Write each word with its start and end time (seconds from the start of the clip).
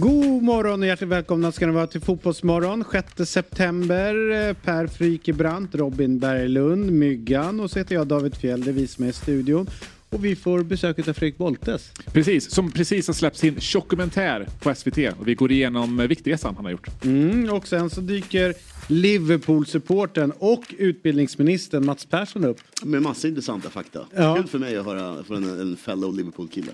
God 0.00 0.42
morgon 0.42 0.80
och 0.80 0.86
hjärtligt 0.86 1.10
välkomna 1.10 1.52
ska 1.52 1.66
ni 1.66 1.72
vara 1.72 1.86
till 1.86 2.00
Fotbollsmorgon. 2.00 2.84
6 2.92 3.30
september. 3.30 4.54
Per 4.54 4.86
Frykebrant, 4.86 5.74
Robin 5.74 6.18
Berglund, 6.18 6.92
Myggan 6.92 7.60
och 7.60 7.70
så 7.70 7.78
heter 7.78 7.94
jag 7.94 8.06
David 8.06 8.36
Fjell. 8.36 8.64
Det 8.64 8.70
är 8.70 8.72
vi 8.72 8.86
som 8.86 9.04
är 9.04 9.08
i 9.08 9.12
studion. 9.12 9.66
Och 10.10 10.24
vi 10.24 10.36
får 10.36 10.62
besök 10.62 10.98
av 10.98 11.02
Fredrik 11.02 11.38
Boltes. 11.38 11.90
Precis, 12.12 12.50
som 12.50 12.70
precis 12.70 13.06
har 13.06 13.14
släppt 13.14 13.36
sin 13.36 13.58
dokumentär 13.72 14.48
på 14.60 14.74
SVT 14.74 14.98
och 15.20 15.28
vi 15.28 15.34
går 15.34 15.52
igenom 15.52 16.06
viktiga 16.08 16.38
han 16.42 16.56
har 16.56 16.70
gjort. 16.70 17.04
Mm, 17.04 17.50
och 17.50 17.68
sen 17.68 17.90
så 17.90 18.00
dyker 18.00 18.54
Liverpool-supporten 18.86 20.32
och 20.38 20.74
utbildningsministern 20.78 21.86
Mats 21.86 22.04
Persson 22.04 22.44
upp. 22.44 22.60
Med 22.82 23.02
massa 23.02 23.28
intressanta 23.28 23.70
fakta. 23.70 24.06
Ja. 24.16 24.36
Kul 24.36 24.46
för 24.46 24.58
mig 24.58 24.76
att 24.76 24.86
höra 24.86 25.24
från 25.24 25.44
en, 25.44 25.60
en 25.60 25.76
fellow 25.76 26.16
Liverpool-kille. 26.16 26.72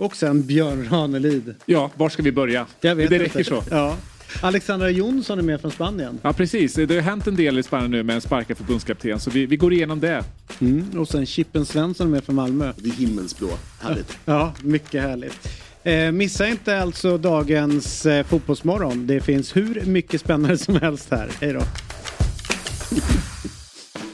Och 0.00 0.16
sen 0.16 0.46
Björn 0.46 0.88
Ranelid. 0.90 1.54
Ja, 1.66 1.90
var 1.96 2.08
ska 2.08 2.22
vi 2.22 2.32
börja? 2.32 2.66
Jag 2.80 2.94
vet 2.94 3.10
det 3.10 3.16
inte. 3.16 3.24
räcker 3.26 3.44
så. 3.44 3.62
Ja. 3.70 3.96
Alexandra 4.40 4.90
Jonsson 4.90 5.38
är 5.38 5.42
med 5.42 5.60
från 5.60 5.70
Spanien. 5.70 6.18
Ja, 6.22 6.32
precis. 6.32 6.74
Det 6.74 6.94
har 6.94 7.00
hänt 7.00 7.26
en 7.26 7.36
del 7.36 7.58
i 7.58 7.62
Spanien 7.62 7.90
nu 7.90 8.02
med 8.02 8.14
en 8.14 8.20
sparkad 8.20 8.56
förbundskapten, 8.56 9.20
så 9.20 9.30
vi, 9.30 9.46
vi 9.46 9.56
går 9.56 9.72
igenom 9.72 10.00
det. 10.00 10.24
Mm. 10.60 11.00
Och 11.00 11.08
sen 11.08 11.26
Chippen 11.26 11.66
Svensson 11.66 12.06
är 12.06 12.10
med 12.10 12.24
från 12.24 12.36
Malmö. 12.36 12.72
Det 12.76 12.88
är 12.88 12.92
himmelsblå. 12.92 13.48
Härligt. 13.80 14.18
Ja, 14.24 14.54
mycket 14.62 15.02
härligt. 15.02 15.48
Eh, 15.82 16.12
missa 16.12 16.48
inte 16.48 16.78
alltså 16.80 17.18
dagens 17.18 18.06
eh, 18.06 18.26
fotbollsmorgon. 18.26 19.06
Det 19.06 19.20
finns 19.20 19.56
hur 19.56 19.82
mycket 19.84 20.20
spännande 20.20 20.58
som 20.58 20.76
helst 20.76 21.10
här. 21.10 21.28
Hej 21.40 21.52
då. 21.52 21.60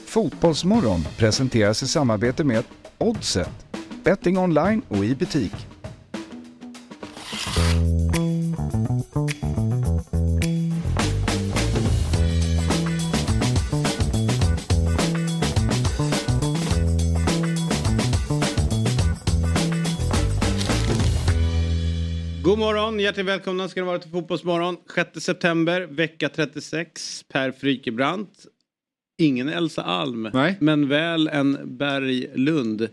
Fotbollsmorgon 0.06 1.06
presenteras 1.17 1.83
i 1.83 1.89
samarbete 1.89 2.45
med 2.45 2.65
Oddset, 2.98 3.67
betting 4.05 4.39
online 4.39 4.83
och 4.89 5.05
i 5.05 5.15
butik. 5.15 5.70
God 22.51 22.59
morgon, 22.59 23.01
hjärtligt 23.01 23.27
välkomna 23.27 23.69
ska 23.69 23.81
ni 23.81 23.87
vara 23.87 23.98
till 23.98 24.11
Fotbollsmorgon. 24.11 24.77
6 24.95 25.20
september, 25.20 25.81
vecka 25.81 26.29
36. 26.29 27.25
Per 27.29 27.53
Frykebrant. 27.53 28.47
Ingen 29.19 29.48
Elsa 29.48 29.83
Alm, 29.83 30.31
Nej. 30.33 30.57
men 30.61 30.89
väl 30.89 31.29
en 31.29 31.59
Berglund. 31.79 32.89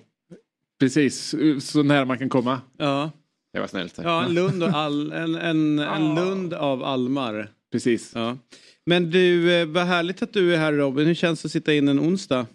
Precis, 0.79 1.35
så 1.59 1.83
nära 1.83 2.05
man 2.05 2.17
kan 2.17 2.29
komma. 2.29 2.61
Ja, 2.77 3.11
Det 3.53 3.59
var 3.59 3.67
snällt. 3.67 3.99
ja 4.03 4.23
en, 4.25 4.33
Lund 4.33 4.63
och 4.63 4.69
all, 4.69 5.11
en, 5.11 5.35
en, 5.35 5.79
en 5.79 6.15
Lund 6.15 6.53
av 6.53 6.83
Almar. 6.83 7.49
Precis. 7.71 8.11
Ja. 8.15 8.37
Men 8.85 9.09
du, 9.11 9.53
eh, 9.53 9.65
vad 9.67 9.83
härligt 9.85 10.21
att 10.21 10.33
du 10.33 10.53
är 10.53 10.57
här 10.57 10.73
Robin. 10.73 11.07
Hur 11.07 11.13
känns 11.13 11.41
det 11.41 11.45
att 11.45 11.51
sitta 11.51 11.73
in 11.73 11.87
en 11.87 11.99
onsdag? 11.99 12.45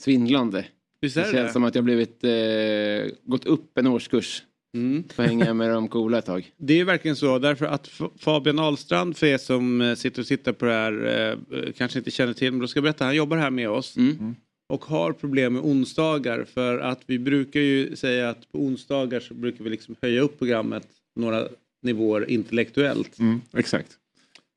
Svindlande. 0.00 0.64
Visst 1.00 1.14
Det 1.14 1.20
är 1.20 1.24
känns 1.24 1.34
det 1.34 1.42
det? 1.42 1.52
som 1.52 1.64
att 1.64 1.74
jag 1.74 1.84
blivit 1.84 2.24
eh, 2.24 3.12
gått 3.24 3.44
upp 3.44 3.78
en 3.78 3.86
årskurs. 3.86 4.42
Mm. 4.74 5.04
Får 5.14 5.22
hänga 5.22 5.54
med 5.54 5.70
de 5.70 5.88
coola 5.88 6.18
ett 6.18 6.26
tag. 6.26 6.52
Det 6.56 6.80
är 6.80 6.84
verkligen 6.84 7.16
så 7.16 7.38
därför 7.38 7.66
att 7.66 7.90
Fabian 8.18 8.58
Ahlstrand 8.58 9.16
för 9.16 9.26
er 9.26 9.38
som 9.38 9.80
eh, 9.80 9.94
sitter 9.94 10.22
och 10.22 10.26
tittar 10.28 10.52
på 10.52 10.64
det 10.64 10.72
här 10.72 11.06
eh, 11.52 11.72
kanske 11.72 11.98
inte 11.98 12.10
känner 12.10 12.32
till 12.32 12.50
men 12.52 12.60
då 12.60 12.66
ska 12.68 12.78
jag 12.78 12.82
berätta 12.84 13.04
han 13.04 13.16
jobbar 13.16 13.36
här 13.36 13.50
med 13.50 13.70
oss 13.70 13.96
Mm. 13.96 14.34
och 14.68 14.84
har 14.84 15.12
problem 15.12 15.52
med 15.52 15.62
onsdagar 15.62 16.44
för 16.44 16.78
att 16.78 17.00
vi 17.06 17.18
brukar 17.18 17.60
ju 17.60 17.96
säga 17.96 18.30
att 18.30 18.52
på 18.52 18.58
onsdagar 18.58 19.20
så 19.20 19.34
brukar 19.34 19.64
vi 19.64 19.70
liksom 19.70 19.96
höja 20.02 20.20
upp 20.20 20.38
programmet 20.38 20.86
några 21.16 21.48
nivåer 21.82 22.30
intellektuellt 22.30 23.18
Mm, 23.18 23.40
exakt. 23.56 23.90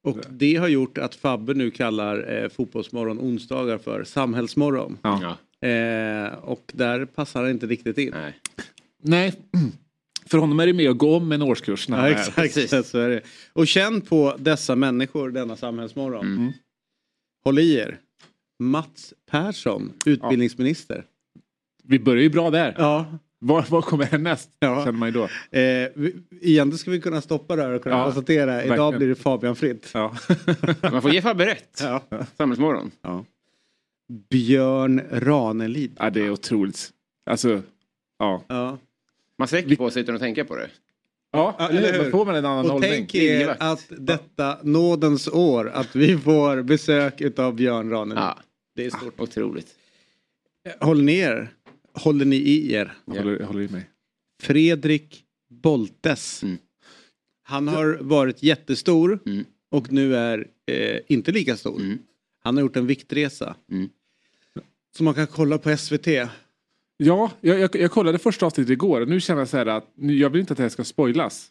och 0.04 0.18
det 0.30 0.56
har 0.56 0.68
gjort 0.68 0.98
att 0.98 1.16
Fabbe 1.16 1.54
nu 1.54 1.72
kallar 1.72 2.44
eh, 2.44 2.50
fotbollsmorgon 2.50 3.20
onsdagar 3.20 3.78
för 3.78 4.04
samhällsmorgon 4.04 4.98
Ja. 5.02 5.38
Ja. 5.60 5.68
eh, 5.68 6.34
och 6.34 6.72
där 6.74 7.06
passar 7.06 7.42
han 7.42 7.52
inte 7.52 7.66
riktigt 7.68 7.98
in. 7.98 8.12
Nej. 8.14 8.34
Nej, 9.06 9.34
för 10.26 10.38
honom 10.38 10.60
är 10.60 10.68
det 10.68 10.74
med 10.74 10.90
att 10.90 10.98
gå 10.98 11.16
om 11.18 11.32
en 11.32 11.42
årskurs. 11.42 11.90
När 11.90 11.98
Ja, 12.10 12.16
här. 12.36 12.44
exakt. 12.44 12.86
Så 12.88 12.98
är 13.00 13.10
det. 13.10 13.22
Och 13.54 13.68
känn 13.68 14.02
på 14.02 14.36
dessa 14.40 14.76
människor 14.76 15.30
denna 15.30 15.56
samhällsmorgon. 15.56 16.26
Mm. 16.26 16.52
Håll 17.44 17.60
i 17.60 17.76
er. 17.76 17.98
Mats 18.60 19.14
Persson, 19.32 19.94
utbildningsminister. 20.06 21.06
Vi 21.84 22.00
börjar 22.00 22.24
ju 22.24 22.30
bra 22.30 22.50
där. 22.50 22.76
Ja. 22.78 23.06
Var, 23.40 23.66
var 23.70 23.82
kommer 23.82 24.06
härnäst? 24.06 24.50
Ja. 24.60 24.86
Känner 24.86 24.98
man 25.00 25.10
ju 25.10 25.14
då. 25.14 25.24
Eh, 25.60 25.90
vi- 25.96 26.16
egentligen 26.42 26.78
ska 26.78 26.92
vi 26.92 27.02
kunna 27.02 27.22
stoppa 27.22 27.56
där 27.56 27.70
och 27.72 27.84
kunna 27.84 27.96
Ja, 27.98 28.04
konstatera. 28.06 28.64
Idag 28.64 28.78
verkligen. 28.78 28.98
blir 28.98 29.08
det 29.08 29.16
Fabian 29.16 29.56
fritt. 29.56 29.92
Ja. 29.94 30.16
Man 30.92 31.02
får 31.02 31.12
ge 31.12 31.22
Fabbe 31.22 31.46
rätt. 31.46 31.80
Ja. 31.84 32.04
Samhällsmorgon. 32.38 32.92
Björn 34.30 35.02
Ranelid. 35.12 35.96
ja, 36.00 36.10
det 36.10 36.22
är 36.22 36.30
otroligt. 36.30 36.90
Alltså, 37.30 37.62
ja. 38.20 38.44
Ja. 38.48 38.78
Man 39.40 39.48
sträcker 39.48 39.76
på 39.76 39.90
sig 39.92 40.02
utan 40.02 40.16
att 40.16 40.22
tänka 40.22 40.46
på 40.46 40.56
det. 40.56 40.70
Ja, 41.32 41.56
eller 41.60 41.82
eller 41.82 41.94
hur? 41.98 42.04
hur? 42.04 42.12
får 42.12 42.26
man 42.26 42.36
en 42.36 42.46
annan 42.46 42.66
Och 42.66 42.72
hållning. 42.72 42.92
tänk 42.92 43.16
er 43.16 43.56
att 43.60 43.86
detta 43.90 44.58
nådens 44.64 45.28
år 45.28 45.70
att 45.70 45.96
vi 45.96 46.18
får 46.18 46.62
besök 46.62 47.22
utav 47.22 47.56
Björn 47.56 47.90
Ranelid. 47.90 48.24
Ja, 48.24 48.40
Det 48.76 48.86
är 48.86 48.90
stort. 48.90 49.20
otroligt. 49.20 49.76
Håll 50.80 51.02
ner. 51.04 51.50
Håller 51.94 52.26
ni 52.26 52.36
i 52.36 52.74
er? 52.74 52.94
Håller, 53.06 53.40
håller 53.44 53.62
i 53.62 53.68
mig. 53.68 53.90
Fredrik 54.42 55.24
Boltes. 55.50 56.44
Mm. 56.44 56.58
Han 57.44 57.68
har 57.68 57.98
varit 58.02 58.44
jättestor 58.44 59.20
Mm. 59.26 59.46
och 59.72 59.92
nu 59.92 60.16
är 60.16 60.48
eh, 60.72 61.00
inte 61.08 61.32
lika 61.32 61.58
stor. 61.58 61.80
Mm. 61.82 61.98
Han 62.44 62.56
har 62.58 62.62
gjort 62.62 62.76
en 62.76 62.88
viktresa. 62.88 63.56
Mm. 63.72 63.90
Som 64.98 65.06
man 65.06 65.14
kan 65.14 65.28
kolla 65.28 65.58
på 65.58 65.78
SVT. 65.78 66.08
Ja, 67.04 67.32
jag, 67.42 67.60
jag, 67.60 67.76
jag 67.76 67.92
kollade 67.92 68.20
första 68.20 68.46
avsnittet 68.46 68.72
igår 68.72 69.02
och 69.02 69.08
nu 69.08 69.20
känner 69.20 69.42
jag 69.42 69.48
så 69.48 69.58
här 69.58 69.66
att 69.66 69.88
nu, 69.98 70.16
jag 70.18 70.30
vill 70.30 70.42
inte 70.42 70.54
att 70.54 70.58
det 70.58 70.64
här 70.64 70.70
ska 70.70 70.84
spoilas. 70.84 71.48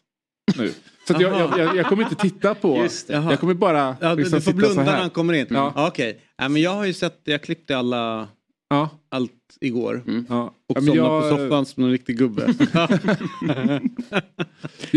Nu. 0.57 0.71
Så 1.07 1.13
att 1.13 1.21
jag, 1.21 1.39
jag, 1.39 1.59
jag, 1.59 1.75
jag 1.75 1.85
kommer 1.85 2.03
inte 2.03 2.15
titta 2.15 2.55
på. 2.55 2.77
Just 2.77 3.07
det. 3.07 3.13
Jag 3.13 3.39
kommer 3.39 3.53
bara 3.53 3.95
Ja, 4.01 4.15
du, 4.15 4.21
liksom 4.21 4.39
du 4.39 4.45
får 4.45 4.53
blunda 4.53 4.83
när 4.83 4.97
han 4.97 5.09
kommer 5.09 5.33
in. 5.33 5.47
Ja. 5.49 5.73
Ja. 5.75 5.87
Okej, 5.87 6.19
ja, 6.37 6.49
men 6.49 6.61
jag 6.61 6.71
har 6.71 6.85
ju 6.85 6.93
sett, 6.93 7.21
jag 7.23 7.43
klippte 7.43 7.77
alla, 7.77 8.27
Ja, 8.73 8.89
allt 9.09 9.31
igår. 9.61 10.03
Mm. 10.07 10.25
ja. 10.29 10.43
Och 10.45 10.77
ja, 10.77 10.81
somnade 10.81 10.97
jag, 10.97 11.21
på 11.21 11.37
soffan 11.37 11.65
som 11.65 11.83
en 11.83 11.91
riktig 11.91 12.17
gubbe. 12.17 12.45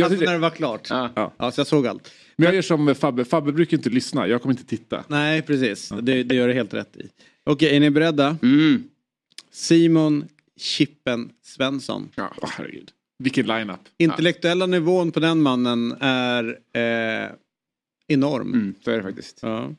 Alltså 0.02 0.24
när 0.24 0.32
det 0.32 0.38
var 0.38 0.50
klart. 0.50 0.86
Ja. 0.90 1.10
Ja. 1.14 1.32
Ja, 1.38 1.50
så 1.50 1.60
jag 1.60 1.66
såg 1.66 1.86
allt. 1.86 2.10
men 2.36 2.46
jag 2.46 2.54
gör 2.54 2.62
som 2.62 2.94
Fabbe. 2.94 3.24
Fabbe 3.24 3.52
brukar 3.52 3.76
inte 3.76 3.90
lyssna. 3.90 4.26
Jag 4.28 4.42
kommer 4.42 4.52
inte 4.52 4.64
titta. 4.64 5.04
Nej, 5.08 5.42
precis. 5.42 5.88
Det, 6.02 6.22
det 6.22 6.34
gör 6.34 6.48
du 6.48 6.54
helt 6.54 6.74
rätt 6.74 6.96
i. 6.96 7.08
Okej, 7.44 7.76
är 7.76 7.80
ni 7.80 7.90
beredda? 7.90 8.36
Mm. 8.42 8.84
Simon 9.52 10.24
Chippen 10.60 11.30
Svensson. 11.42 12.08
Ja, 12.14 12.32
åh, 12.42 12.48
herregud. 12.52 12.90
Vilken 13.18 13.46
line-up. 13.46 13.80
Intellektuella 13.98 14.66
nivån 14.66 15.12
på 15.12 15.20
den 15.20 15.42
mannen 15.42 15.94
är 16.00 16.44
eh, 16.72 17.30
enorm. 18.08 18.52
Mm. 18.52 18.74
Så 18.84 18.90
är 18.90 18.96
det 18.96 19.02
faktiskt. 19.02 19.38
Ja. 19.42 19.70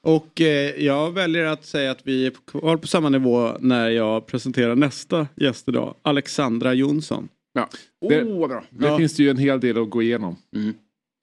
Och 0.00 0.40
eh, 0.40 0.84
jag 0.84 1.10
väljer 1.12 1.44
att 1.44 1.64
säga 1.64 1.90
att 1.90 2.00
vi 2.06 2.26
är 2.26 2.32
kvar 2.46 2.76
på 2.76 2.86
samma 2.86 3.08
nivå 3.08 3.56
när 3.60 3.90
jag 3.90 4.26
presenterar 4.26 4.76
nästa 4.76 5.28
gäst 5.36 5.68
idag. 5.68 5.94
Alexandra 6.02 6.74
Jonsson. 6.74 7.28
Ja. 7.52 7.68
Det- 8.08 8.22
Oh, 8.24 8.40
vad 8.40 8.50
bra. 8.50 8.64
Det 8.70 8.86
Ja. 8.86 8.98
finns 8.98 9.16
det 9.16 9.22
ju 9.22 9.30
en 9.30 9.36
hel 9.38 9.60
del 9.60 9.78
att 9.82 9.90
gå 9.90 10.02
igenom. 10.02 10.36
Mm. 10.56 10.74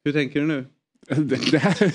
Hur 0.05 0.13
tänker 0.13 0.39
du 0.41 0.47
nu? 0.47 0.65
Det, 1.15 1.51
det 1.51 1.57
här, 1.57 1.91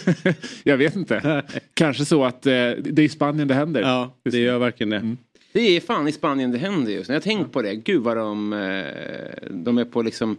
jag 0.64 0.76
vet 0.76 0.96
inte. 0.96 1.42
Kanske 1.74 2.04
så 2.04 2.24
att 2.24 2.46
eh, 2.46 2.52
det 2.52 2.98
är 2.98 3.00
i 3.00 3.08
Spanien 3.08 3.48
det 3.48 3.54
händer. 3.54 3.80
Ja, 3.80 4.14
det 4.24 4.38
gör 4.38 4.58
verkligen 4.58 4.90
det. 4.90 4.96
Mm. 4.96 5.16
Det 5.56 5.76
är 5.76 5.80
fan 5.80 6.08
i 6.08 6.12
Spanien 6.12 6.50
det 6.52 6.58
händer 6.58 6.92
just 6.92 7.08
nu. 7.08 7.14
Jag 7.14 7.20
har 7.20 7.24
tänkt 7.24 7.52
på 7.52 7.62
det. 7.62 7.74
Gud 7.74 8.02
vad 8.02 8.16
de, 8.16 8.52
eh, 8.52 9.50
de 9.50 9.78
är 9.78 9.84
på 9.84 10.02
liksom... 10.02 10.36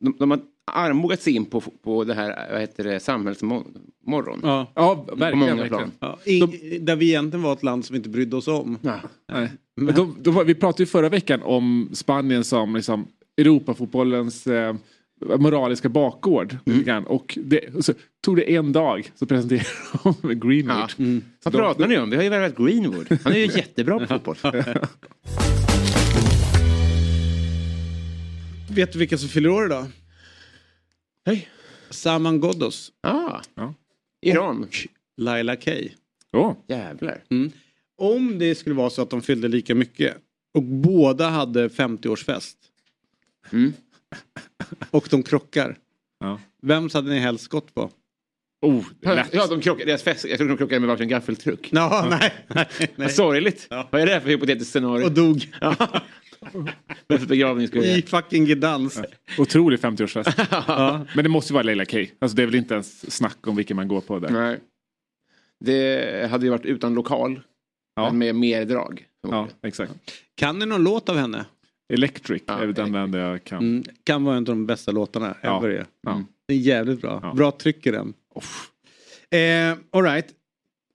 De, 0.00 0.16
de 0.18 0.30
har 0.30 0.40
armbågat 0.72 1.20
sig 1.22 1.36
in 1.36 1.44
på, 1.44 1.60
på 1.60 2.04
det 2.04 2.14
här, 2.14 2.52
vad 2.52 2.60
heter 2.60 2.84
det, 2.84 3.00
samhällsmorgon. 3.00 4.40
Ja. 4.42 4.72
Ja, 4.74 5.04
På 5.08 5.14
verkligen. 5.16 5.38
många 5.38 5.54
verkligen. 5.54 5.90
plan. 5.90 5.90
Ja, 6.00 6.18
ing- 6.24 6.78
där 6.80 6.96
vi 6.96 7.08
egentligen 7.08 7.42
var 7.42 7.52
ett 7.52 7.62
land 7.62 7.84
som 7.84 7.96
inte 7.96 8.08
brydde 8.08 8.36
oss 8.36 8.48
om. 8.48 8.78
Ja. 8.82 9.00
Nej. 9.32 9.48
Men 9.76 9.94
de, 9.94 10.16
de, 10.22 10.46
vi 10.46 10.54
pratade 10.54 10.82
ju 10.82 10.86
förra 10.86 11.08
veckan 11.08 11.42
om 11.42 11.88
Spanien 11.92 12.44
som 12.44 12.76
liksom 12.76 13.06
Europafotbollens 13.36 14.46
eh, 14.46 14.74
moraliska 15.20 15.88
bakgård. 15.88 16.56
grann. 16.64 17.06
Och, 17.06 17.38
det, 17.42 17.74
och 17.74 17.84
så 17.84 17.92
tog 18.20 18.36
det 18.36 18.54
en 18.54 18.72
dag 18.72 19.10
så 19.14 19.26
presenterade 19.26 19.66
de 20.22 20.34
Greenwood. 20.48 20.76
Ja. 20.78 20.88
Mm. 20.98 21.22
Vad 21.44 21.52
de- 21.52 21.58
pratar 21.58 21.88
ni 21.88 21.98
om? 21.98 22.10
Vi 22.10 22.16
har 22.16 22.22
ju 22.22 22.28
värvat 22.28 22.56
Greenwood. 22.56 23.18
Han 23.24 23.32
är 23.32 23.36
ju 23.38 23.46
jättebra 23.56 23.98
på 23.98 24.06
fotboll. 24.06 24.36
Vet 28.70 28.92
du 28.92 28.98
vilka 28.98 29.18
som 29.18 29.28
fyller 29.28 29.48
år 29.48 29.66
idag? 29.66 29.86
Hej. 31.26 31.48
Saman 31.90 32.40
Ghoddos. 32.40 32.92
Ah. 33.00 33.40
Ja. 33.54 33.74
Iran. 34.20 34.66
Laila 35.16 35.56
Kay. 35.56 35.88
Åh, 36.32 36.52
Jävlar. 36.68 37.22
Om 37.98 38.38
det 38.38 38.54
skulle 38.54 38.74
vara 38.74 38.90
så 38.90 39.02
att 39.02 39.10
de 39.10 39.22
fyllde 39.22 39.48
lika 39.48 39.74
mycket 39.74 40.16
och 40.54 40.62
båda 40.62 41.28
hade 41.28 41.68
50-årsfest 41.68 42.54
Mm. 43.52 43.72
Och 44.90 45.08
de 45.10 45.22
krockar. 45.22 45.76
Ja. 46.20 46.40
Vems 46.62 46.94
hade 46.94 47.10
ni 47.10 47.18
helst 47.18 47.48
gått 47.48 47.74
på? 47.74 47.90
Oh, 48.62 48.84
lätt. 49.02 49.28
Ja, 49.32 49.46
de 49.46 49.60
krockade, 49.60 49.90
deras 49.90 50.02
fest, 50.02 50.24
jag 50.24 50.38
tror 50.38 50.48
de 50.48 50.56
krockade 50.56 50.80
med 50.80 50.88
varsin 50.88 51.08
gaffeltruck. 51.08 51.68
Ja, 51.72 52.06
nej. 52.10 52.32
nej, 52.96 53.08
sorgligt. 53.10 53.66
Ja. 53.70 53.88
Vad 53.90 54.00
är 54.00 54.06
det 54.06 54.20
för 54.20 54.28
hypotetiskt 54.28 54.72
scenario? 54.72 55.04
Och 55.04 55.12
dog 55.12 55.48
Vem 57.08 57.18
för 57.18 57.26
begravning 57.26 57.68
ska 57.68 57.78
i 57.78 57.94
jag 57.94 58.04
fucking 58.04 58.44
Gdansk. 58.44 59.00
Otrolig 59.38 59.78
50-årsfest. 59.80 60.46
Ja. 60.68 61.06
Men 61.14 61.24
det 61.24 61.28
måste 61.28 61.52
ju 61.52 61.54
vara 61.54 61.62
Leila 61.62 61.84
K. 61.84 61.98
Alltså 62.18 62.36
det 62.36 62.42
är 62.42 62.46
väl 62.46 62.54
inte 62.54 62.74
ens 62.74 63.16
snack 63.16 63.46
om 63.46 63.56
vilken 63.56 63.76
man 63.76 63.88
går 63.88 64.00
på 64.00 64.18
där. 64.18 64.30
Nej. 64.30 64.60
Det 65.64 66.30
hade 66.30 66.44
ju 66.44 66.50
varit 66.50 66.66
utan 66.66 66.94
lokal. 66.94 67.40
Ja. 67.96 68.08
Men 68.10 68.18
med 68.18 68.34
mer 68.34 68.64
drag. 68.64 69.04
Ja, 69.28 69.48
exakt. 69.62 69.92
Kan 70.34 70.58
ni 70.58 70.66
någon 70.66 70.84
låt 70.84 71.08
av 71.08 71.16
henne? 71.16 71.44
Electric 71.88 72.42
Ja, 72.46 72.62
är 72.62 72.66
den 72.66 72.94
enda 72.94 73.18
jag 73.18 73.44
kan. 73.44 73.58
Mm, 73.58 73.82
kan 74.04 74.24
vara 74.24 74.36
en 74.36 74.42
av 74.42 74.44
de 74.44 74.66
bästa 74.66 74.92
låtarna 74.92 75.36
Ja. 75.42 75.58
ever. 75.58 75.68
är. 75.68 75.86
Ja. 76.02 76.22
Det 76.48 76.54
är 76.54 76.58
jävligt 76.58 77.00
bra. 77.00 77.20
Ja. 77.22 77.34
Bra 77.34 77.50
tryck 77.50 77.86
i 77.86 77.90
den. 77.90 78.14
Eh, 79.30 79.78
all 79.90 80.02
right. 80.04 80.26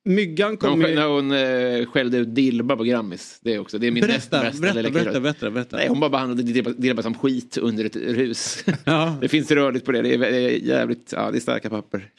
Myggan 0.05 0.57
När 0.61 0.69
hon, 0.69 0.79
kommer... 0.81 0.87
skä- 0.87 0.95
när 0.95 1.07
hon 1.07 1.31
eh, 1.81 1.85
skällde 1.91 2.17
ut 2.17 2.35
Dilba 2.35 2.75
på 2.75 2.83
Grammis. 2.83 3.39
Det 3.41 3.53
är 3.53 3.59
också, 3.59 3.77
det 3.79 3.87
är 3.87 3.91
min 3.91 4.05
näst 4.07 4.29
Berätta, 4.31 4.47
bästa 4.49 4.61
berätta, 4.73 4.89
berätta, 4.91 5.19
berätta, 5.19 5.51
berätta. 5.51 5.77
Nej, 5.77 5.87
hon 5.87 5.99
bara 5.99 6.09
behandlade 6.09 6.43
Dilba, 6.43 6.69
Dilba 6.71 7.01
som 7.01 7.13
skit 7.13 7.57
under 7.57 7.85
ett 7.85 7.95
rus. 7.95 8.65
Ja. 8.85 9.17
det 9.21 9.27
finns 9.27 9.51
rörligt 9.51 9.85
på 9.85 9.91
det. 9.91 10.01
Det 10.01 10.13
är, 10.13 10.17
det 10.17 10.27
är 10.27 10.49
jävligt, 10.49 11.13
ja 11.15 11.31
det 11.31 11.37
är 11.37 11.39
starka 11.39 11.69
papper. 11.69 12.09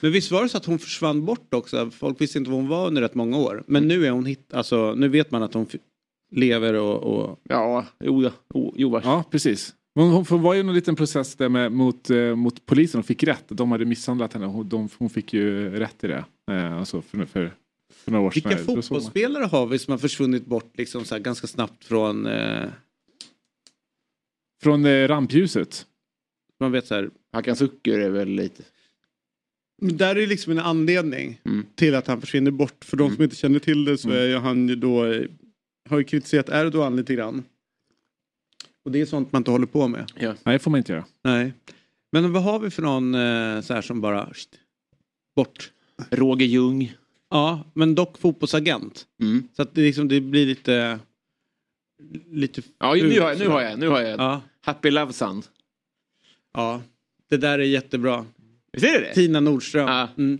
Men 0.00 0.12
visst 0.12 0.30
var 0.30 0.42
det 0.42 0.48
så 0.48 0.56
att 0.56 0.64
hon 0.64 0.78
försvann 0.78 1.24
bort 1.24 1.54
också? 1.54 1.90
Folk 1.90 2.20
visste 2.20 2.38
inte 2.38 2.50
var 2.50 2.56
hon 2.56 2.68
var 2.68 2.86
under 2.86 3.02
rätt 3.02 3.14
många 3.14 3.36
år. 3.38 3.64
Men 3.66 3.88
nu 3.88 4.06
är 4.06 4.10
hon 4.10 4.26
hit, 4.26 4.54
alltså 4.54 4.94
nu 4.94 5.08
vet 5.08 5.30
man 5.30 5.42
att 5.42 5.54
hon 5.54 5.66
lever 6.32 6.74
och... 6.74 7.02
och... 7.02 7.40
Ja, 7.48 7.86
jo, 8.04 8.30
jo 8.76 8.90
vars. 8.90 9.04
Ja, 9.04 9.24
precis. 9.30 9.74
Men 9.94 10.04
hon, 10.10 10.26
hon 10.28 10.42
var 10.42 10.54
ju 10.54 10.60
en 10.60 10.74
liten 10.74 10.96
process 10.96 11.34
där 11.36 11.48
med, 11.48 11.72
mot, 11.72 12.10
eh, 12.10 12.34
mot 12.34 12.66
polisen 12.66 12.98
och 13.00 13.06
fick 13.06 13.22
rätt. 13.22 13.44
De 13.48 13.72
hade 13.72 13.84
misshandlat 13.84 14.32
henne. 14.32 14.46
Hon, 14.46 14.68
de, 14.68 14.88
hon 14.98 15.10
fick 15.10 15.32
ju 15.32 15.70
rätt 15.70 16.04
i 16.04 16.06
det. 16.06 16.24
Eh, 16.50 16.78
alltså 16.78 17.02
för, 17.02 17.24
för, 17.24 17.52
för 17.94 18.10
några 18.10 18.26
år 18.26 18.30
Vilka 18.34 18.48
sedan. 18.50 18.64
Man- 18.66 18.76
fotbollsspelare 18.82 19.44
har 19.44 19.66
vi 19.66 19.78
som 19.78 19.90
har 19.92 19.98
försvunnit 19.98 20.46
bort 20.46 20.72
liksom 20.78 21.04
så 21.04 21.14
här 21.14 21.22
ganska 21.22 21.46
snabbt 21.46 21.84
från... 21.84 22.26
Eh, 22.26 22.68
Från 24.62 24.84
eh, 24.84 25.08
rampljuset. 25.08 25.86
man 26.60 26.72
vet 26.72 26.86
så 26.86 26.94
här... 26.94 27.10
Hakan 27.32 27.56
Sucker 27.56 27.98
är 27.98 28.10
väl 28.10 28.28
lite... 28.28 28.62
Men 29.82 29.96
Där 29.96 30.16
är 30.16 30.26
liksom 30.26 30.52
en 30.52 30.58
anledning 30.58 31.40
Mm. 31.44 31.66
till 31.74 31.94
att 31.94 32.06
han 32.06 32.20
försvinner 32.20 32.50
bort. 32.50 32.84
För 32.84 32.96
de 32.96 33.14
som 33.14 33.24
inte 33.24 33.36
känner 33.36 33.58
till 33.58 33.84
det 33.84 33.98
så 33.98 34.10
är 34.10 34.26
ju 34.28 34.36
han 34.36 34.68
ju 34.68 34.76
då... 34.76 35.14
Har 35.90 35.98
ju 35.98 36.04
kritiserat 36.04 36.48
Erdogan 36.48 36.96
lite 36.96 37.14
grann. 37.14 37.44
Och 38.84 38.92
det 38.92 39.00
är 39.00 39.06
sånt 39.06 39.32
man 39.32 39.40
inte 39.40 39.50
håller 39.50 39.66
på 39.66 39.88
med. 39.88 40.12
Ja. 40.18 40.34
Nej, 40.44 40.52
det 40.52 40.58
får 40.58 40.70
man 40.70 40.78
inte 40.78 40.92
göra. 40.92 41.04
Nej. 41.24 41.52
Men 42.12 42.32
vad 42.32 42.42
har 42.42 42.58
vi 42.58 42.70
för 42.70 42.82
någon 42.82 43.14
eh, 43.14 43.60
så 43.60 43.74
här 43.74 43.82
som 43.82 44.00
bara... 44.00 44.34
Sht, 44.34 44.48
bort. 45.36 45.70
Roger 46.10 46.46
Ljung. 46.46 46.94
Ja, 47.30 47.64
men 47.74 47.94
dock 47.94 48.18
fotbollsagent. 48.18 49.06
Mm. 49.20 49.48
Så 49.56 49.62
att 49.62 49.74
det, 49.74 49.80
liksom, 49.80 50.08
det 50.08 50.20
blir 50.20 50.46
lite... 50.46 50.98
Lite... 52.30 52.62
Ja, 52.78 52.94
nu 52.94 53.20
har, 53.20 53.28
jag, 53.28 53.38
nu 53.38 53.48
har 53.48 53.60
jag, 53.60 53.78
nu 53.78 53.88
har 53.88 54.00
jag. 54.00 54.20
Ja, 54.20 54.40
Happy 54.60 54.90
Love 54.90 55.12
Sand. 55.12 55.46
ja. 56.54 56.82
Det 57.28 57.36
där 57.36 57.58
är 57.58 57.62
jättebra. 57.62 58.26
Visst 58.72 58.86
är 58.86 59.00
det 59.00 59.06
det? 59.06 59.14
Tina 59.14 59.40
Nordström. 59.40 59.88
Ja. 59.88 60.08
Mm. 60.18 60.38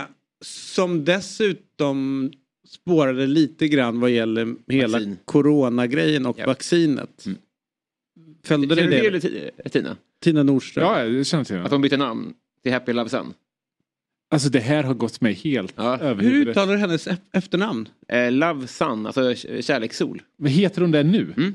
Eh, 0.00 0.06
som 0.44 1.04
dessutom 1.04 2.30
spårade 2.68 3.26
lite 3.26 3.68
grann 3.68 4.00
vad 4.00 4.10
gäller 4.10 4.54
hela 4.68 4.98
Vaccin. 4.98 5.18
coronagrejen 5.24 6.26
och 6.26 6.38
Ja. 6.38 6.46
vaccinet. 6.46 7.26
Mm. 7.26 7.38
Följde 8.44 8.76
Känner 8.76 9.00
du 9.00 9.10
det? 9.10 9.20
till 9.20 9.50
det, 9.64 9.68
Tina? 9.68 9.96
Tina 10.22 10.42
Nordström. 10.42 10.84
Ja, 10.84 11.04
jag 11.04 11.26
känner 11.26 11.44
till 11.44 11.56
Att 11.56 11.64
det. 11.64 11.70
de 11.70 11.82
bytte 11.82 11.96
namn 11.96 12.34
till 12.62 12.72
Happy 12.72 12.92
Love 12.92 13.08
Sand? 13.10 13.34
Alltså 14.30 14.48
det 14.48 14.60
här 14.60 14.82
har 14.82 14.94
gått 14.94 15.20
mig 15.20 15.32
helt 15.32 15.72
Ja. 15.76 15.98
över 15.98 16.22
Hur 16.22 16.48
uttalar 16.48 16.72
du 16.72 16.78
hennes 16.78 17.08
ef- 17.08 17.16
efternamn? 17.32 17.88
Eh, 18.08 18.32
Love 18.32 18.66
Sun, 18.66 19.06
alltså 19.06 19.34
kärlekssol. 19.60 20.22
Vad 20.36 20.50
heter 20.50 20.80
hon 20.80 20.90
där 20.90 21.04
nu? 21.04 21.52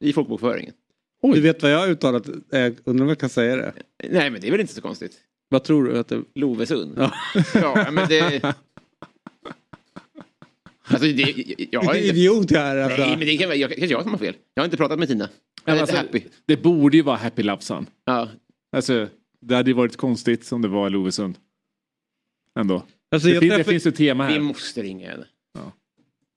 I 0.00 0.12
folkbokföringen. 0.12 0.72
Du 1.22 1.40
vet 1.40 1.62
vad 1.62 1.72
jag 1.72 1.78
har 1.78 1.88
uttalat? 1.88 2.28
Eh, 2.28 2.72
undrar 2.84 3.02
om 3.04 3.08
jag 3.08 3.18
kan 3.18 3.28
säga 3.28 3.56
det. 3.56 3.72
Nej 4.10 4.30
men 4.30 4.40
det 4.40 4.46
är 4.46 4.50
väl 4.50 4.60
inte 4.60 4.74
så 4.74 4.80
konstigt. 4.82 5.12
Vad 5.48 5.64
tror 5.64 5.84
du? 5.84 5.98
Att 5.98 6.08
det... 6.08 6.22
Lovesund. 6.34 6.94
Ja. 6.98 7.12
ja 7.54 7.90
men 7.90 8.08
det... 8.08 8.54
Alltså 10.88 11.06
det... 11.06 11.22
Jag 11.70 11.82
har 11.82 11.92
Vilken 11.92 12.08
inte... 12.08 12.18
idiot 12.20 12.50
jag 12.50 12.62
är. 12.62 12.76
Alltså. 12.76 13.00
Nej 13.00 13.10
men 13.16 13.26
det 13.26 13.36
kan 13.36 13.48
vara 13.48 13.56
jag, 13.58 13.70
kanske 13.70 13.86
jag 13.94 14.02
som 14.02 14.10
har 14.10 14.18
fel. 14.18 14.34
Jag 14.54 14.62
har 14.62 14.64
inte 14.64 14.76
pratat 14.76 14.98
med 14.98 15.08
Tina. 15.08 15.28
Men 15.64 15.78
alltså, 15.78 15.96
happy. 15.96 16.20
Det 16.46 16.56
borde 16.62 16.96
ju 16.96 17.02
vara 17.02 17.16
Happy 17.16 17.42
Love 17.42 17.62
Sun. 17.62 17.86
Ja. 18.04 18.28
Alltså, 18.76 19.08
det 19.40 19.54
hade 19.54 19.70
ju 19.70 19.74
varit 19.74 19.96
konstigt 19.96 20.44
som 20.44 20.62
det 20.62 20.68
var 20.68 20.86
i 20.86 20.90
Lovesund. 20.90 21.38
Ändå. 22.58 22.82
Alltså, 23.10 23.28
Det, 23.28 23.40
fin, 23.40 23.48
det 23.48 23.56
träffade- 23.56 23.72
finns 23.74 23.86
ett 23.86 23.96
tema 23.96 24.26
Vi 24.26 24.32
här. 24.32 24.40
måste 24.40 24.82
ringa 24.82 25.10
henne. 25.10 25.26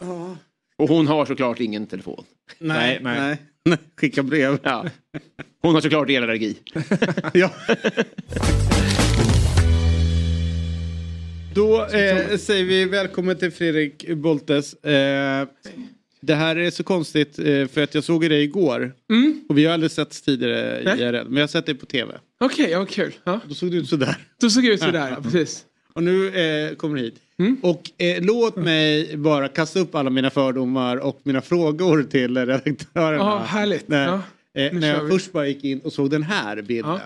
Ja. 0.01 0.36
Och 0.78 0.90
hon 0.90 1.07
har 1.07 1.25
såklart 1.25 1.60
ingen 1.60 1.88
telefon. 1.88 2.24
Nej, 2.60 3.00
Nej, 3.04 3.18
nej. 3.19 3.38
nej. 3.66 3.78
Skicka 3.98 4.24
brev. 4.24 4.60
Ja. 4.63 4.86
Hon 5.62 5.74
har 5.74 5.81
såklart 5.81 6.10
elallergi. 6.10 6.57
Ja. 7.34 7.51
Då 11.54 11.86
eh, 11.86 12.38
säger 12.38 12.66
vi 12.66 12.86
välkommen 12.86 13.38
till 13.38 13.51
Fredrik 13.51 14.10
Boltes. 14.10 14.74
Eh, 14.74 15.48
det 16.22 16.36
här 16.36 16.56
är 16.56 16.72
så 16.72 16.84
konstigt 16.84 17.40
eh, 17.40 17.68
för 17.68 17.84
att 17.84 17.96
jag 17.96 18.04
såg 18.04 18.30
dig 18.30 18.44
igår. 18.44 18.94
Och 19.50 19.57
vi 19.57 19.66
har 19.66 19.74
aldrig 19.74 19.92
setts 19.92 20.22
tidigare 20.22 20.81
Nej. 20.86 21.01
IRL, 21.01 21.24
men 21.25 21.34
jag 21.36 21.42
har 21.42 21.48
sett 21.48 21.66
dig 21.66 21.75
på 21.75 21.86
tv. 21.86 22.13
Okej, 22.40 22.69
ja, 22.72 22.86
kul. 22.86 23.13
Ja. 23.24 23.40
Då 23.48 23.54
såg 23.54 23.72
du 23.72 23.78
ut 23.78 23.90
sådär. 23.90 24.18
Då 24.42 24.50
såg 24.50 24.66
jag 24.66 24.74
ut 24.74 24.80
sådär, 24.80 25.10
ja, 25.10 25.24
precis. 25.24 25.66
Och 25.94 26.04
nu 26.04 26.28
eh, 26.28 26.75
kommer 26.75 26.96
du 26.96 27.01
hit. 27.01 27.16
Mm. 27.40 27.57
Och 27.63 28.01
eh, 28.01 28.22
låt 28.24 28.56
mig 28.56 29.18
bara 29.18 29.48
kasta 29.48 29.80
upp 29.80 29.96
alla 29.96 30.10
mina 30.10 30.30
fördomar 30.30 30.98
och 30.98 31.19
mina 31.24 31.42
frågor 31.42 32.04
till 32.04 32.38
redaktörerna. 32.38 33.24
Ja, 33.24 33.38
härligt. 33.38 33.88
När, 33.88 34.07
Ja, 34.07 34.22
eh, 34.62 34.74
när 34.74 34.88
jag 34.88 35.10
först 35.10 35.31
bara 35.31 35.48
gick 35.48 35.63
in 35.63 35.80
och 35.80 35.94
såg 35.94 36.10
den 36.10 36.24
här 36.24 36.62
bilden. 36.62 37.00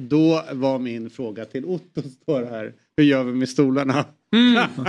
Då 0.00 0.44
var 0.52 0.78
min 0.78 1.10
fråga 1.10 1.44
till 1.44 1.64
Otto 1.64 2.02
står 2.22 2.44
här. 2.44 2.72
Hur 2.96 3.04
gör 3.04 3.24
vi 3.24 3.32
med 3.32 3.48
stolarna? 3.48 4.04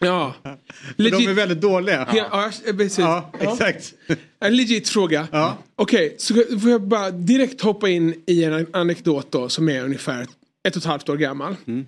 Ja. 0.00 0.34
För 0.42 0.56
de 0.96 1.06
är 1.06 1.10
Legit, 1.10 1.28
väldigt 1.30 1.60
dåliga. 1.60 2.08
ja, 2.14 2.50
ja, 2.66 2.72
precis. 2.72 2.98
Ja, 2.98 3.32
Ja. 3.40 3.52
exakt. 3.52 3.94
En 4.40 4.56
legit 4.56 4.88
fråga. 4.88 5.28
Ja. 5.32 5.58
Okej, 5.76 6.14
så 6.18 6.34
får 6.34 6.70
jag 6.70 6.82
bara 6.82 7.10
direkt 7.10 7.60
hoppa 7.60 7.88
in 7.88 8.22
i 8.26 8.44
en 8.44 8.66
anekdot 8.72 9.32
då 9.32 9.48
som 9.48 9.68
är 9.68 9.84
ungefär 9.84 10.22
ett 10.68 10.76
och 10.76 10.82
ett 10.82 10.84
halvt 10.84 11.08
år 11.08 11.16
gammal. 11.16 11.56
Mm. 11.66 11.86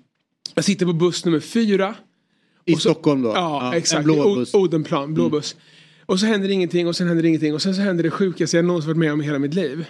Jag 0.54 0.64
sitter 0.64 0.86
på 0.86 0.92
buss 0.92 1.24
nummer 1.24 1.40
fyra. 1.40 1.94
I 2.64 2.76
Stockholm 2.76 3.22
då? 3.22 3.32
Ja, 3.34 3.76
exakt. 3.76 3.98
En 3.98 4.04
blå 4.04 4.34
buss. 4.34 4.54
Mm. 4.54 4.62
Odenplan, 4.64 5.14
blå 5.14 5.28
buss. 5.28 5.56
Och 6.06 6.20
så 6.20 6.26
händer 6.26 6.48
ingenting 6.48 6.86
och 6.88 6.96
sen 6.96 7.08
händer 7.08 7.24
ingenting 7.24 7.54
och 7.54 7.62
sen 7.62 7.74
så 7.74 7.80
händer 7.80 8.04
det 8.04 8.10
sjukaste 8.10 8.56
jag 8.56 8.64
någonsin 8.64 8.88
varit 8.88 8.98
med 8.98 9.12
om 9.12 9.20
i 9.20 9.24
hela 9.24 9.38
mitt 9.38 9.54
liv. 9.54 9.86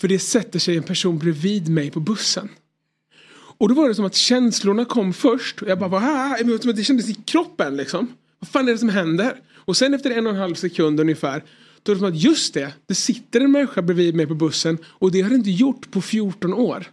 För 0.00 0.08
det 0.08 0.18
sätter 0.18 0.58
sig 0.58 0.76
en 0.76 0.82
person 0.82 1.18
bredvid 1.18 1.68
mig 1.68 1.90
på 1.90 2.00
bussen. 2.00 2.48
Och 3.58 3.68
då 3.68 3.74
var 3.74 3.88
det 3.88 3.94
som 3.94 4.04
att 4.04 4.14
känslorna 4.14 4.84
kom 4.84 5.12
först. 5.12 5.62
Och 5.62 5.68
jag 5.68 5.78
bara, 5.78 5.96
ah, 5.96 6.36
det 6.72 6.84
kändes 6.84 7.08
i 7.10 7.14
kroppen 7.14 7.76
liksom. 7.76 8.12
Vad 8.38 8.48
fan 8.48 8.68
är 8.68 8.72
det 8.72 8.78
som 8.78 8.88
händer? 8.88 9.32
Och 9.54 9.76
sen 9.76 9.94
efter 9.94 10.10
en 10.10 10.26
och 10.26 10.32
en 10.32 10.38
halv 10.38 10.54
sekund 10.54 11.00
ungefär. 11.00 11.44
Då 11.82 11.92
är 11.92 11.94
det 11.96 12.00
som 12.00 12.08
att 12.08 12.22
just 12.22 12.54
det, 12.54 12.72
det 12.86 12.94
sitter 12.94 13.40
en 13.40 13.52
människa 13.52 13.82
bredvid 13.82 14.14
mig 14.14 14.26
på 14.26 14.34
bussen. 14.34 14.78
Och 14.86 15.12
det 15.12 15.20
har 15.20 15.30
det 15.30 15.36
inte 15.36 15.50
gjort 15.50 15.90
på 15.90 16.00
14 16.00 16.54
år. 16.54 16.86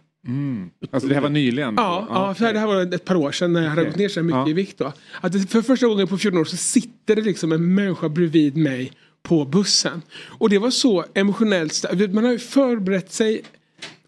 Alltså 0.90 1.08
det 1.08 1.14
här 1.14 1.22
var 1.22 1.28
nyligen. 1.28 1.74
Ja, 1.76 2.06
ja, 2.10 2.34
för 2.34 2.52
det 2.52 2.58
här 2.58 2.66
var 2.66 2.94
ett 2.94 3.04
par 3.04 3.14
år 3.14 3.32
sedan 3.32 3.52
när 3.52 3.62
jag 3.62 3.68
hade 3.70 3.82
Okej. 3.82 3.90
gått 3.90 3.98
ner 3.98 4.08
så 4.08 4.22
mycket 4.22 4.36
Ja. 4.38 4.48
i 4.48 4.52
vikt. 4.52 4.78
Då. 4.78 4.92
Att 5.20 5.32
det, 5.32 5.50
för 5.50 5.62
första 5.62 5.86
gången 5.86 6.06
på 6.08 6.18
14 6.18 6.40
år 6.40 6.44
så 6.44 6.56
sitter 6.56 7.16
det 7.16 7.22
liksom 7.22 7.52
en 7.52 7.74
människa 7.74 8.08
bredvid 8.08 8.56
mig 8.56 8.92
på 9.22 9.44
bussen. 9.44 10.02
Och 10.24 10.50
det 10.50 10.58
var 10.58 10.70
så 10.70 11.04
emotionellt. 11.14 11.84
Man 12.12 12.24
har 12.24 12.32
ju 12.32 12.38
förberett 12.38 13.12
sig. 13.12 13.42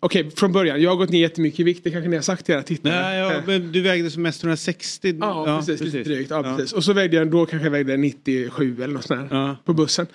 Okej, 0.00 0.30
från 0.36 0.52
början. 0.52 0.82
Jag 0.82 0.90
har 0.90 0.96
gått 0.96 1.10
ner 1.10 1.20
jättemycket 1.20 1.60
i 1.60 1.62
vikt. 1.62 1.84
Det 1.84 1.90
kanske 1.90 2.08
ni 2.08 2.16
har 2.16 2.22
sagt 2.22 2.44
till 2.46 2.54
era 2.54 2.62
tittare. 2.62 2.92
Nej, 3.02 3.18
ja, 3.18 3.32
Eh, 3.32 3.42
men 3.46 3.72
du 3.72 3.80
vägde 3.80 4.10
som 4.10 4.22
mest 4.22 4.42
160. 4.42 5.16
Ja, 5.20 5.62
precis, 5.66 5.80
Lite 5.80 6.02
drygt. 6.02 6.30
Ja, 6.30 6.42
Precis. 6.42 6.72
Och 6.72 6.84
så 6.84 6.92
vägde 6.92 7.16
jag, 7.16 7.30
då 7.30 7.46
kanske 7.46 7.66
jag 7.66 7.70
vägde 7.72 7.96
97 7.96 8.74
eller 8.82 8.94
något 8.94 9.04
sånt 9.04 9.30
där 9.30 9.36
Ja. 9.36 9.56
på 9.64 9.72
bussen. 9.74 10.06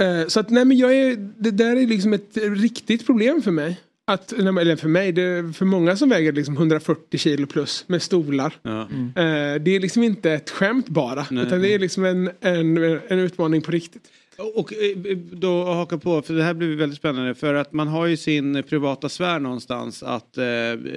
Eh, 0.00 0.26
så 0.28 0.40
att 0.40 0.50
nej 0.50 0.64
men 0.64 0.76
jag 0.78 0.94
är, 0.94 1.16
det 1.38 1.50
där 1.50 1.76
är 1.76 1.86
liksom 1.86 2.12
ett 2.12 2.36
riktigt 2.56 3.06
problem 3.06 3.42
för 3.42 3.50
mig. 3.50 3.80
Att, 4.08 4.32
eller 4.32 4.76
för 4.76 4.88
mig, 4.88 5.12
det 5.12 5.52
för 5.56 5.64
många 5.64 5.96
som 5.96 6.08
väger 6.08 6.32
liksom 6.32 6.56
140 6.56 7.18
kilo 7.18 7.46
plus 7.46 7.84
med 7.86 8.02
stolar. 8.02 8.52
Ja. 8.62 8.80
Eh, 8.80 9.54
det 9.60 9.76
är 9.76 9.80
liksom 9.80 10.02
inte 10.02 10.32
ett 10.32 10.50
skämt 10.50 10.88
bara. 10.88 11.26
Nej. 11.30 11.46
Utan 11.46 11.62
det 11.62 11.74
är 11.74 11.78
liksom 11.78 12.04
en, 12.04 12.30
en, 12.40 12.76
en 13.08 13.18
utmaning 13.18 13.62
på 13.62 13.70
riktigt. 13.70 14.02
Och 14.38 14.72
eh, 14.72 15.16
då 15.32 15.64
haka 15.64 15.98
på, 15.98 16.22
för 16.22 16.34
det 16.34 16.42
här 16.42 16.54
blir 16.54 16.76
väldigt 16.76 16.98
spännande. 16.98 17.34
För 17.34 17.54
att 17.54 17.72
man 17.72 17.88
har 17.88 18.06
ju 18.06 18.16
sin 18.16 18.62
privata 18.62 19.08
sfär 19.08 19.38
någonstans. 19.40 20.02
Att 20.02 20.38
eh, 20.38 20.44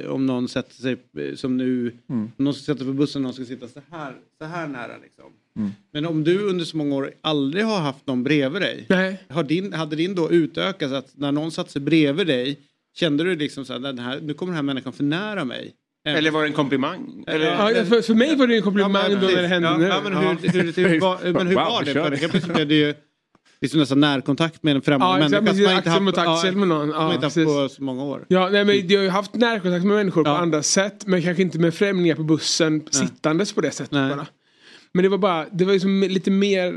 om 0.10 0.26
någon 0.26 0.48
sätter 0.48 0.76
sig, 0.76 0.98
eh, 1.18 1.36
som 1.36 1.58
nu, 1.58 1.94
om 2.08 2.32
någon 2.38 2.54
ska 2.54 2.64
sätta 2.64 2.78
sig 2.78 2.88
på 2.88 2.94
bussen 2.94 3.22
och 3.22 3.24
någon 3.24 3.34
ska 3.34 3.46
sitta 3.46 3.68
så 3.68 3.82
här, 3.92 4.14
så 4.42 4.46
här 4.46 4.68
nära 4.68 4.98
liksom. 5.04 5.26
Men 5.94 6.06
om 6.06 6.24
du 6.24 6.40
under 6.40 6.66
så 6.66 6.78
många 6.78 6.96
år 6.96 7.12
aldrig 7.22 7.66
har 7.66 7.80
haft 7.80 8.08
någon 8.08 8.24
bredvid 8.24 8.62
dig. 8.62 8.86
Nej. 8.90 9.24
Har 9.30 9.44
din, 9.44 9.74
hade 9.74 9.96
din 9.96 10.16
då 10.16 10.32
utökats 10.32 10.94
att 10.94 11.18
när 11.18 11.32
någon 11.32 11.52
satte 11.52 11.72
sig 11.72 11.82
bredvid 11.82 12.28
dig 12.28 12.60
kände 12.96 13.24
du 13.24 13.36
liksom 13.36 13.66
så 13.66 13.74
här, 13.74 13.80
den 13.80 14.00
här 14.00 14.20
nu 14.22 14.34
kommer 14.34 14.52
den 14.52 14.56
här 14.56 14.64
människan 14.64 14.94
för 14.94 15.04
nära 15.04 15.46
mig. 15.46 15.74
Eller 16.08 16.32
var 16.32 16.42
det 16.42 16.48
en 16.48 16.54
komplimang? 16.54 17.24
Eller, 17.28 17.46
Ja, 17.46 17.86
för, 17.86 18.02
för 18.02 18.14
mig 18.14 18.36
var 18.36 18.48
det 18.48 18.56
en 18.56 18.62
komplimang 18.62 19.12
då 19.22 19.28
när 19.28 19.42
det 19.42 19.48
hände 19.48 19.68
ja, 19.68 19.78
nu. 19.78 19.86
Ja, 19.86 20.02
men 20.04 20.14
hur, 20.14 20.50
hur, 20.52 20.74
hur, 20.74 20.90
hur, 20.90 21.00
var, 21.00 21.34
men 21.34 21.48
hur 21.48 21.56
Wow, 21.56 21.66
var 21.66 21.84
det? 21.84 21.94
För 21.94 22.12
Helt 22.12 22.32
plötsligt 22.32 22.56
blev 22.56 22.68
det 22.68 22.76
ju 22.76 22.94
liksom 23.62 23.80
nästan 23.80 24.00
närkontakt 24.00 24.64
med 24.64 24.76
en 24.76 24.82
främmande 24.82 25.24
Ja, 25.36 25.42
människa. 25.42 25.82
som 25.84 25.94
man 25.94 26.04
mot 26.04 26.18
haft- 26.18 26.30
axel 26.30 26.56
med 26.56 26.68
någon. 26.68 26.90
Ja, 26.90 27.14
inte 27.14 27.26
haft 27.26 27.36
på 27.36 27.70
så 27.70 27.84
många 27.84 28.04
år. 28.04 28.26
Ja, 28.28 28.50
nej, 28.52 28.66
men 28.66 28.88
jag 28.88 29.00
har 29.00 29.04
ju 29.04 29.10
haft 29.10 29.34
närkontakt 29.36 29.86
med 29.86 29.96
människor 29.98 30.24
på 30.24 30.30
andra 30.30 30.64
sätt. 30.64 31.04
Men 31.08 31.22
kanske 31.22 31.44
inte 31.44 31.60
med 31.60 31.74
främlingar 31.74 32.16
på 32.16 32.24
bussen 32.24 32.88
sittandes 32.92 33.54
på 33.54 33.62
det 33.62 33.72
sättet 33.72 33.92
Nej. 33.92 34.10
bara. 34.16 34.28
Men 34.94 35.04
det 35.04 35.10
var 35.10 35.18
bara, 35.18 35.46
det 35.52 35.66
var 35.66 35.74
liksom 35.74 36.00
lite 36.02 36.32
mer 36.32 36.76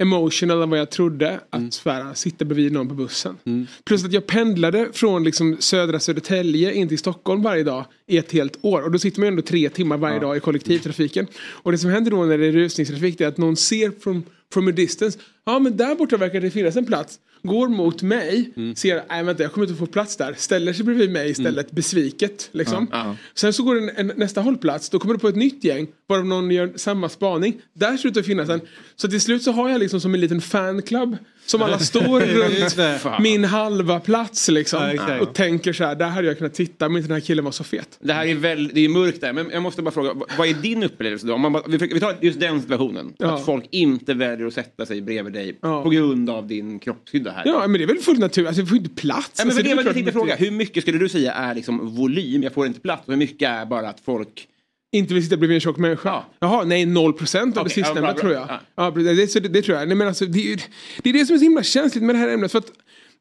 emotional 0.00 0.62
än 0.62 0.70
vad 0.70 0.78
jag 0.78 0.90
trodde. 0.90 1.40
Att 1.50 1.84
Mm. 1.86 2.04
här, 2.04 2.14
sitta 2.14 2.44
bredvid 2.44 2.72
någon 2.72 2.88
på 2.88 2.94
bussen. 2.94 3.36
Plus 3.84 4.04
att 4.04 4.12
jag 4.12 4.26
pendlade 4.26 4.88
från 4.92 5.24
liksom 5.24 5.56
södra 5.60 6.00
Södertälje 6.00 6.72
in 6.74 6.88
till 6.88 6.98
Stockholm 6.98 7.42
varje 7.42 7.62
dag 7.64 7.84
i 8.06 8.18
ett 8.18 8.32
helt 8.32 8.58
år. 8.62 8.82
Och 8.82 8.90
då 8.90 8.98
sitter 8.98 9.20
man 9.20 9.26
ju 9.26 9.28
ändå 9.28 9.42
tre 9.42 9.68
timmar 9.68 9.96
varje 9.96 10.18
dag 10.18 10.36
i 10.36 10.40
kollektivtrafiken. 10.40 11.26
Och 11.36 11.72
det 11.72 11.78
som 11.78 11.90
händer 11.90 12.10
då 12.10 12.24
när 12.24 12.38
det 12.38 12.46
är 12.46 12.52
rusningstrafik 12.52 13.20
är 13.20 13.26
att 13.28 13.38
någon 13.38 13.56
ser 13.56 13.90
from, 14.00 14.22
from 14.52 14.68
a 14.68 14.72
distance. 14.72 15.18
Ja 15.46 15.58
men 15.58 15.76
där 15.76 15.94
borta 15.94 16.16
verkar 16.16 16.40
det 16.40 16.50
finnas 16.50 16.76
en 16.76 16.86
plats. 16.86 17.18
Går 17.42 17.68
mot 17.68 18.02
mig, 18.02 18.52
ser, 18.76 19.02
nej 19.08 19.24
vänta 19.24 19.42
jag 19.42 19.52
kommer 19.52 19.66
inte 19.66 19.78
få 19.78 19.86
plats 19.86 20.16
där. 20.16 20.34
Ställer 20.38 20.72
sig 20.72 20.84
bredvid 20.84 21.10
mig 21.10 21.30
istället, 21.30 21.70
besviket. 21.70 22.48
Liksom. 22.52 23.14
Sen 23.34 23.52
så 23.52 23.62
går 23.62 23.74
det 23.74 23.90
en, 23.90 24.10
en, 24.10 24.16
nästa 24.16 24.40
hållplats, 24.40 24.90
då 24.90 24.98
kommer 24.98 25.14
det 25.14 25.20
på 25.20 25.28
ett 25.28 25.36
nytt 25.36 25.64
gäng. 25.64 25.86
Varav 26.06 26.26
någon 26.26 26.50
gör 26.50 26.72
samma 26.76 27.08
spaning. 27.08 27.60
Där 27.72 27.96
slutar 27.96 28.20
det 28.20 28.26
finnas 28.26 28.48
en. 28.48 28.60
Så 28.96 29.08
till 29.08 29.20
slut 29.20 29.42
så 29.42 29.52
har 29.52 29.68
jag 29.68 29.78
liksom 29.78 30.00
som 30.00 30.14
en 30.14 30.20
liten 30.20 30.40
fanclub. 30.40 31.16
Som 31.50 31.62
alla 31.62 31.78
står 31.78 32.20
det. 32.76 33.06
runt 33.06 33.20
min 33.20 33.44
halva 33.44 34.00
plats 34.00 34.48
liksom. 34.48 34.96
Ja, 35.08 35.20
och 35.20 35.34
tänker 35.34 35.72
så 35.72 35.84
här, 35.84 35.94
där 35.94 36.06
hade 36.08 36.26
jag 36.28 36.38
kunnat 36.38 36.54
titta 36.54 36.86
om 36.86 36.96
inte 36.96 37.08
den 37.08 37.14
här 37.14 37.20
killen 37.20 37.44
var 37.44 37.52
så 37.52 37.64
fet. 37.64 37.88
Det 38.00 38.12
här 38.12 38.26
är 38.26 38.34
väl, 38.34 38.70
det 38.74 38.80
är 38.84 38.88
mörkt 38.88 39.20
där, 39.20 39.32
men 39.32 39.50
jag 39.52 39.62
måste 39.62 39.82
bara 39.82 39.90
fråga, 39.90 40.14
vad 40.38 40.48
är 40.48 40.54
din 40.54 40.82
upplevelse 40.82 41.26
då? 41.26 41.34
Om 41.34 41.40
man 41.40 41.52
bara, 41.52 41.62
vi, 41.68 42.00
tar 42.00 42.14
just 42.20 42.40
den 42.40 42.60
situationen, 42.62 43.12
Ja. 43.18 43.34
att 43.34 43.44
folk 43.44 43.64
inte 43.70 44.14
väljer 44.14 44.46
att 44.46 44.54
sätta 44.54 44.86
sig 44.86 45.00
bredvid 45.02 45.32
dig 45.32 45.58
Ja. 45.62 45.82
på 45.82 45.90
grund 45.90 46.30
av 46.30 46.46
din 46.46 46.78
kroppshydda 46.78 47.30
här. 47.30 47.42
Ja 47.46 47.66
men 47.66 47.72
det 47.72 47.82
är 47.84 47.86
väl 47.86 47.98
fullt 47.98 48.18
naturligt, 48.20 48.48
alltså, 48.48 48.60
jag 48.62 48.68
får 48.68 48.78
inte 48.78 48.90
plats. 48.90 49.30
Nej, 49.38 49.46
men 49.46 49.50
alltså, 49.56 49.62
det, 49.62 49.74
var 49.74 49.82
det 49.82 49.88
jag 49.88 49.94
tänkte 49.94 50.12
fråga, 50.12 50.36
hur 50.36 50.50
mycket 50.50 50.82
skulle 50.82 50.98
du 50.98 51.08
säga 51.08 51.32
är 51.32 51.54
liksom 51.54 51.96
volym, 51.96 52.42
jag 52.42 52.52
får 52.54 52.66
inte 52.66 52.80
plats, 52.80 53.02
och 53.06 53.12
hur 53.12 53.18
mycket 53.18 53.48
är 53.48 53.66
bara 53.66 53.88
att 53.88 54.00
folk... 54.04 54.46
Inte 54.92 55.14
vill 55.14 55.22
sitta 55.22 55.36
bredvid 55.36 55.54
en 55.54 55.60
tjock 55.60 55.76
människa? 55.76 56.08
Ja. 56.08 56.26
Jaha, 56.38 56.64
nej 56.64 56.86
0 56.86 57.12
procent 57.12 57.56
av 57.56 57.60
Okej, 57.66 57.74
det 57.76 57.86
sistnämnda 57.86 58.14
tror 58.14 58.32
jag. 58.32 58.46
Ja. 58.48 58.60
Ja. 58.74 58.90
det, 58.90 59.34
det, 59.34 59.48
det 59.48 59.62
tror 59.62 59.78
jag. 59.78 59.88
Nej, 59.88 59.96
men 59.96 60.08
alltså, 60.08 60.26
det, 60.26 60.56
det 61.02 61.10
är 61.10 61.12
det 61.12 61.26
som 61.26 61.34
är 61.34 61.38
så 61.38 61.44
himla 61.44 61.62
känsligt 61.62 62.04
med 62.04 62.14
det 62.14 62.18
här 62.18 62.28
ämnet. 62.28 62.52
För 62.52 62.58
att 62.58 62.72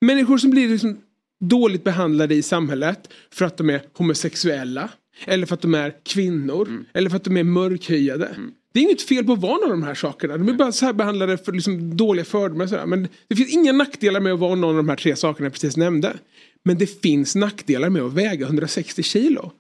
människor 0.02 0.38
som 0.38 0.50
blir 0.50 0.70
liksom 0.70 0.98
dåligt 1.40 1.84
behandlade 1.84 2.36
i 2.36 2.42
samhället 2.42 3.10
för 3.34 3.46
att 3.46 3.58
de 3.58 3.70
är 3.70 3.82
homosexuella. 3.94 4.90
Eller 5.26 5.46
för 5.46 5.54
att 5.54 5.62
de 5.62 5.76
är 5.76 5.94
kvinnor. 6.04 6.68
Mm. 6.68 6.86
Eller 6.94 7.10
för 7.10 7.18
att 7.18 7.24
de 7.24 7.38
är 7.38 7.44
mörkhyade. 7.44 8.36
Det 8.74 8.80
är 8.80 8.84
inget 8.84 9.02
fel 9.02 9.26
på 9.26 9.34
att 9.34 9.40
vara 9.40 9.54
någon 9.58 9.64
av 9.64 9.70
de 9.70 9.84
här 9.84 9.96
sakerna. 9.96 10.38
De 10.38 10.50
är 10.50 10.54
bara 10.54 10.72
så 10.72 10.86
här 10.86 10.94
behandlade 10.94 11.38
för 11.38 11.52
liksom 11.52 11.98
dåliga 11.98 12.26
fördomar. 12.26 12.64
och 12.64 12.70
sådär. 12.70 12.86
Men 12.86 13.08
det 13.28 13.36
finns 13.36 13.54
inga 13.54 13.72
nackdelar 13.72 14.20
med 14.20 14.34
att 14.34 14.40
vara 14.40 14.56
någon 14.56 14.70
av 14.70 14.76
de 14.78 14.90
här 14.90 14.96
tre 14.96 15.16
sakerna 15.16 15.46
jag 15.46 15.54
precis 15.54 15.78
nämnde. 15.78 16.18
Men 16.66 16.78
det 16.78 17.02
finns 17.02 17.36
nackdelar 17.36 17.90
med 17.90 18.02
att 18.02 18.14
väga 18.14 18.46
160 18.46 19.04
kilo. 19.04 19.52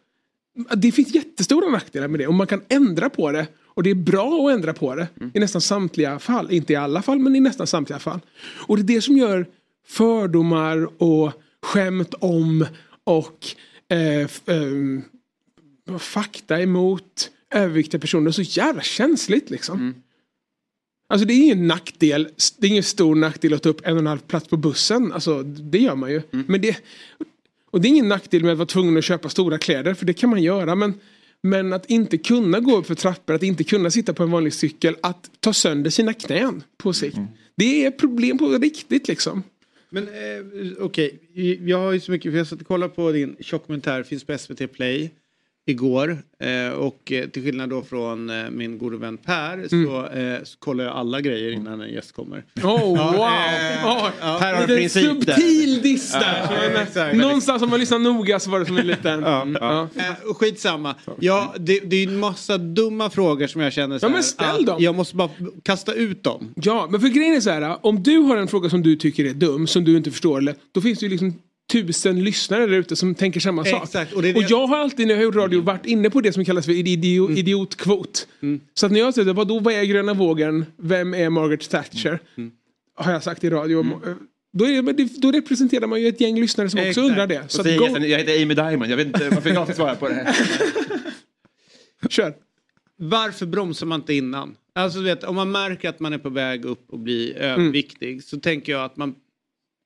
Det 0.77 0.91
finns 0.91 1.15
jättestora 1.15 1.69
nackdelar 1.69 2.07
med 2.07 2.19
det 2.19 2.27
och 2.27 2.33
man 2.33 2.47
kan 2.47 2.61
ändra 2.67 3.09
på 3.09 3.31
det. 3.31 3.47
Och 3.65 3.83
det 3.83 3.89
är 3.89 3.95
bra 3.95 4.47
att 4.47 4.53
ändra 4.53 4.73
på 4.73 4.95
det 4.95 5.07
i 5.33 5.39
nästan 5.39 5.61
samtliga 5.61 6.19
fall. 6.19 6.51
Inte 6.51 6.73
i 6.73 6.75
alla 6.75 7.01
fall 7.01 7.19
men 7.19 7.35
i 7.35 7.39
nästan 7.39 7.67
samtliga 7.67 7.99
fall. 7.99 8.19
Och 8.67 8.77
det 8.77 8.81
är 8.81 8.95
det 8.95 9.01
som 9.01 9.17
gör 9.17 9.45
fördomar 9.87 11.03
och 11.03 11.31
skämt 11.61 12.13
om 12.13 12.65
och 13.03 13.47
eh, 13.89 14.29
ehm, 14.45 15.01
fakta 15.99 16.61
emot 16.61 17.31
överviktiga 17.53 17.99
personer 18.01 18.31
så 18.31 18.41
jävla 18.41 18.81
känsligt 18.81 19.49
liksom. 19.49 19.79
Alltså 21.09 21.27
det 21.27 21.33
är 21.33 21.43
ingen 21.43 21.67
nackdel, 21.67 22.29
det 22.57 22.67
är 22.67 22.71
ingen 22.71 22.83
stor 22.83 23.15
nackdel 23.15 23.53
att 23.53 23.63
ta 23.63 23.69
upp 23.69 23.81
en 23.83 23.93
och 23.93 23.99
en 23.99 24.07
halv 24.07 24.19
plats 24.19 24.47
på 24.47 24.57
bussen. 24.57 25.13
Alltså 25.13 25.43
det 25.43 25.79
gör 25.79 25.95
man 25.95 26.11
ju. 26.11 26.21
Men 26.31 26.61
det, 26.61 26.77
och 27.71 27.81
det 27.81 27.87
är 27.87 27.89
ingen 27.89 28.07
nackdel 28.07 28.43
med 28.43 28.51
att 28.51 28.57
vara 28.57 28.65
tvungen 28.65 28.97
att 28.97 29.03
köpa 29.03 29.29
stora 29.29 29.57
kläder 29.57 29.93
för 29.93 30.05
det 30.05 30.13
kan 30.13 30.29
man 30.29 30.43
göra. 30.43 30.75
Men, 30.75 30.93
men 31.43 31.73
att 31.73 31.89
inte 31.89 32.17
kunna 32.17 32.59
gå 32.59 32.77
upp 32.77 32.87
för 32.87 32.95
trappor, 32.95 33.33
att 33.33 33.43
inte 33.43 33.63
kunna 33.63 33.91
sitta 33.91 34.13
på 34.13 34.23
en 34.23 34.31
vanlig 34.31 34.53
cykel, 34.53 34.95
att 35.01 35.31
ta 35.39 35.53
sönder 35.53 35.89
sina 35.89 36.13
knän 36.13 36.63
på 36.77 36.93
sikt. 36.93 37.17
Det 37.57 37.85
är 37.85 37.91
problem 37.91 38.37
på 38.37 38.47
riktigt 38.47 39.07
liksom. 39.07 39.43
Men 39.89 40.03
eh, 40.03 40.73
okej, 40.79 41.19
jag 41.65 41.77
har 41.77 41.91
ju 41.91 41.99
så 41.99 42.11
mycket, 42.11 42.31
för 42.31 42.37
jag 42.37 42.47
satt 42.47 42.61
och 42.61 42.67
kollade 42.67 42.93
på 42.93 43.11
din 43.11 43.35
dokumentär, 43.51 44.03
finns 44.03 44.23
på 44.23 44.37
SVT 44.37 44.71
Play 44.71 45.11
igår. 45.69 46.17
Eh, 46.39 46.73
och 46.73 47.11
eh, 47.11 47.29
till 47.29 47.43
skillnad 47.43 47.69
då 47.69 47.81
från 47.81 48.29
eh, 48.29 48.49
min 48.49 48.77
gode 48.77 48.97
vän 48.97 49.17
Per 49.17 49.67
så, 49.67 50.07
eh, 50.19 50.43
så 50.43 50.59
kollar 50.59 50.83
jag 50.83 50.93
alla 50.95 51.21
grejer 51.21 51.51
innan 51.51 51.81
en 51.81 51.89
gäst 51.93 52.11
kommer. 52.11 52.43
Oh, 52.63 52.79
wow! 52.87 53.15
eh, 53.15 53.85
Oh, 53.85 54.09
Här 54.39 54.53
har 54.53 54.67
du 54.67 54.77
liten 54.77 55.01
princip 55.01 55.25
där. 55.25 55.33
subtil 55.33 55.81
diss 55.81 56.11
där. 56.11 56.69
Men, 56.73 56.81
exakt. 56.81 57.15
Någonstans 57.17 57.61
om 57.63 57.69
man 57.69 57.79
lyssnar 57.79 57.99
noga 57.99 58.39
så 58.39 58.49
var 58.49 58.59
det 58.59 58.65
som 58.65 58.77
en 58.77 58.87
liten... 58.87 59.23
Mm, 59.23 59.57
ja. 59.61 59.87
Eh, 59.95 60.29
och 60.29 60.37
skitsamma. 60.37 60.95
Ja, 61.19 61.53
det, 61.59 61.79
det 61.79 61.95
är 61.95 62.07
en 62.07 62.19
massa 62.19 62.57
dumma 62.57 63.09
frågor 63.09 63.47
som 63.47 63.61
jag 63.61 63.73
känner 63.73 63.99
så 63.99 64.05
Ja, 64.05 64.09
men 64.09 64.15
här, 64.15 64.21
ställ 64.21 64.65
dem. 64.65 64.75
Jag 64.83 64.95
måste 64.95 65.15
bara 65.15 65.29
kasta 65.63 65.93
ut 65.93 66.23
dem. 66.23 66.53
Ja, 66.55 66.87
men 66.91 67.01
för 67.01 67.07
grejen 67.07 67.35
är 67.35 67.39
så 67.41 67.49
här. 67.49 67.85
Om 67.85 68.03
du 68.03 68.17
har 68.17 68.37
en 68.37 68.47
fråga 68.47 68.69
som 68.69 68.83
du 68.83 68.95
tycker 68.95 69.25
är 69.25 69.33
dum, 69.33 69.67
som 69.67 69.83
du 69.83 69.97
inte 69.97 70.11
förstår, 70.11 70.53
då 70.71 70.81
finns 70.81 70.99
det 70.99 71.05
ju 71.05 71.09
liksom 71.09 71.33
tusen 71.71 72.23
lyssnare 72.23 72.65
där 72.65 72.77
ute 72.77 72.95
som 72.95 73.15
tänker 73.15 73.39
samma 73.39 73.65
sak. 73.65 73.83
Exakt, 73.83 74.13
och 74.13 74.21
det 74.21 74.29
är 74.29 74.33
det- 74.33 74.45
jag 74.49 74.67
har 74.67 74.77
alltid 74.77 75.07
när 75.07 75.13
jag 75.13 75.19
har 75.19 75.23
gjort 75.23 75.35
radio 75.35 75.61
varit 75.61 75.85
inne 75.85 76.09
på 76.09 76.21
det 76.21 76.33
som 76.33 76.45
kallas 76.45 76.65
för 76.65 76.71
idio, 76.73 77.25
Mm. 77.25 77.37
idiotkvot. 77.37 78.27
Så 78.73 78.85
att 78.85 78.91
när 78.91 78.99
jag 78.99 79.13
säger 79.13 79.33
vadå, 79.33 79.59
vad 79.59 79.73
är 79.73 79.83
gröna 79.83 80.13
vågen, 80.13 80.65
vem 80.77 81.13
är 81.13 81.29
Margaret 81.29 81.69
Thatcher? 81.69 82.19
Mm. 82.37 82.51
Har 82.95 83.11
jag 83.11 83.23
sagt 83.23 83.43
i 83.43 83.49
radio. 83.49 84.01
Då, 84.53 84.65
är 84.65 84.71
det, 84.71 84.81
men 84.81 84.95
det, 84.95 85.21
då 85.21 85.31
representerar 85.31 85.87
man 85.87 86.01
ju 86.01 86.07
ett 86.07 86.21
gäng 86.21 86.39
lyssnare 86.39 86.69
som 86.69 86.79
också 86.79 86.89
Exakt. 86.89 87.05
undrar 87.07 87.27
det. 87.27 87.43
Så 87.47 87.63
go, 87.63 87.69
jag 87.99 88.19
heter 88.19 88.41
Amy 88.43 88.53
Diamond, 88.53 88.91
jag 88.91 88.97
vet 88.97 89.07
inte 89.07 89.29
varför 89.29 89.49
jag 89.49 89.65
ska 89.67 89.75
svara 89.75 89.95
på 89.95 90.07
det 90.09 90.13
här. 90.15 90.35
kör. 92.09 92.33
Varför 92.97 93.45
bromsar 93.45 93.85
man 93.85 93.99
inte 93.99 94.13
innan? 94.13 94.55
Alltså 94.75 94.99
du 94.99 95.05
vet, 95.05 95.23
om 95.23 95.35
man 95.35 95.51
märker 95.51 95.89
att 95.89 95.99
man 95.99 96.13
är 96.13 96.17
på 96.17 96.29
väg 96.29 96.65
upp 96.65 96.85
och 96.89 96.99
blir 96.99 97.35
överviktig 97.37 98.23
så 98.23 98.39
tänker 98.39 98.71
jag 98.71 98.83
att 98.85 98.97
man 98.97 99.15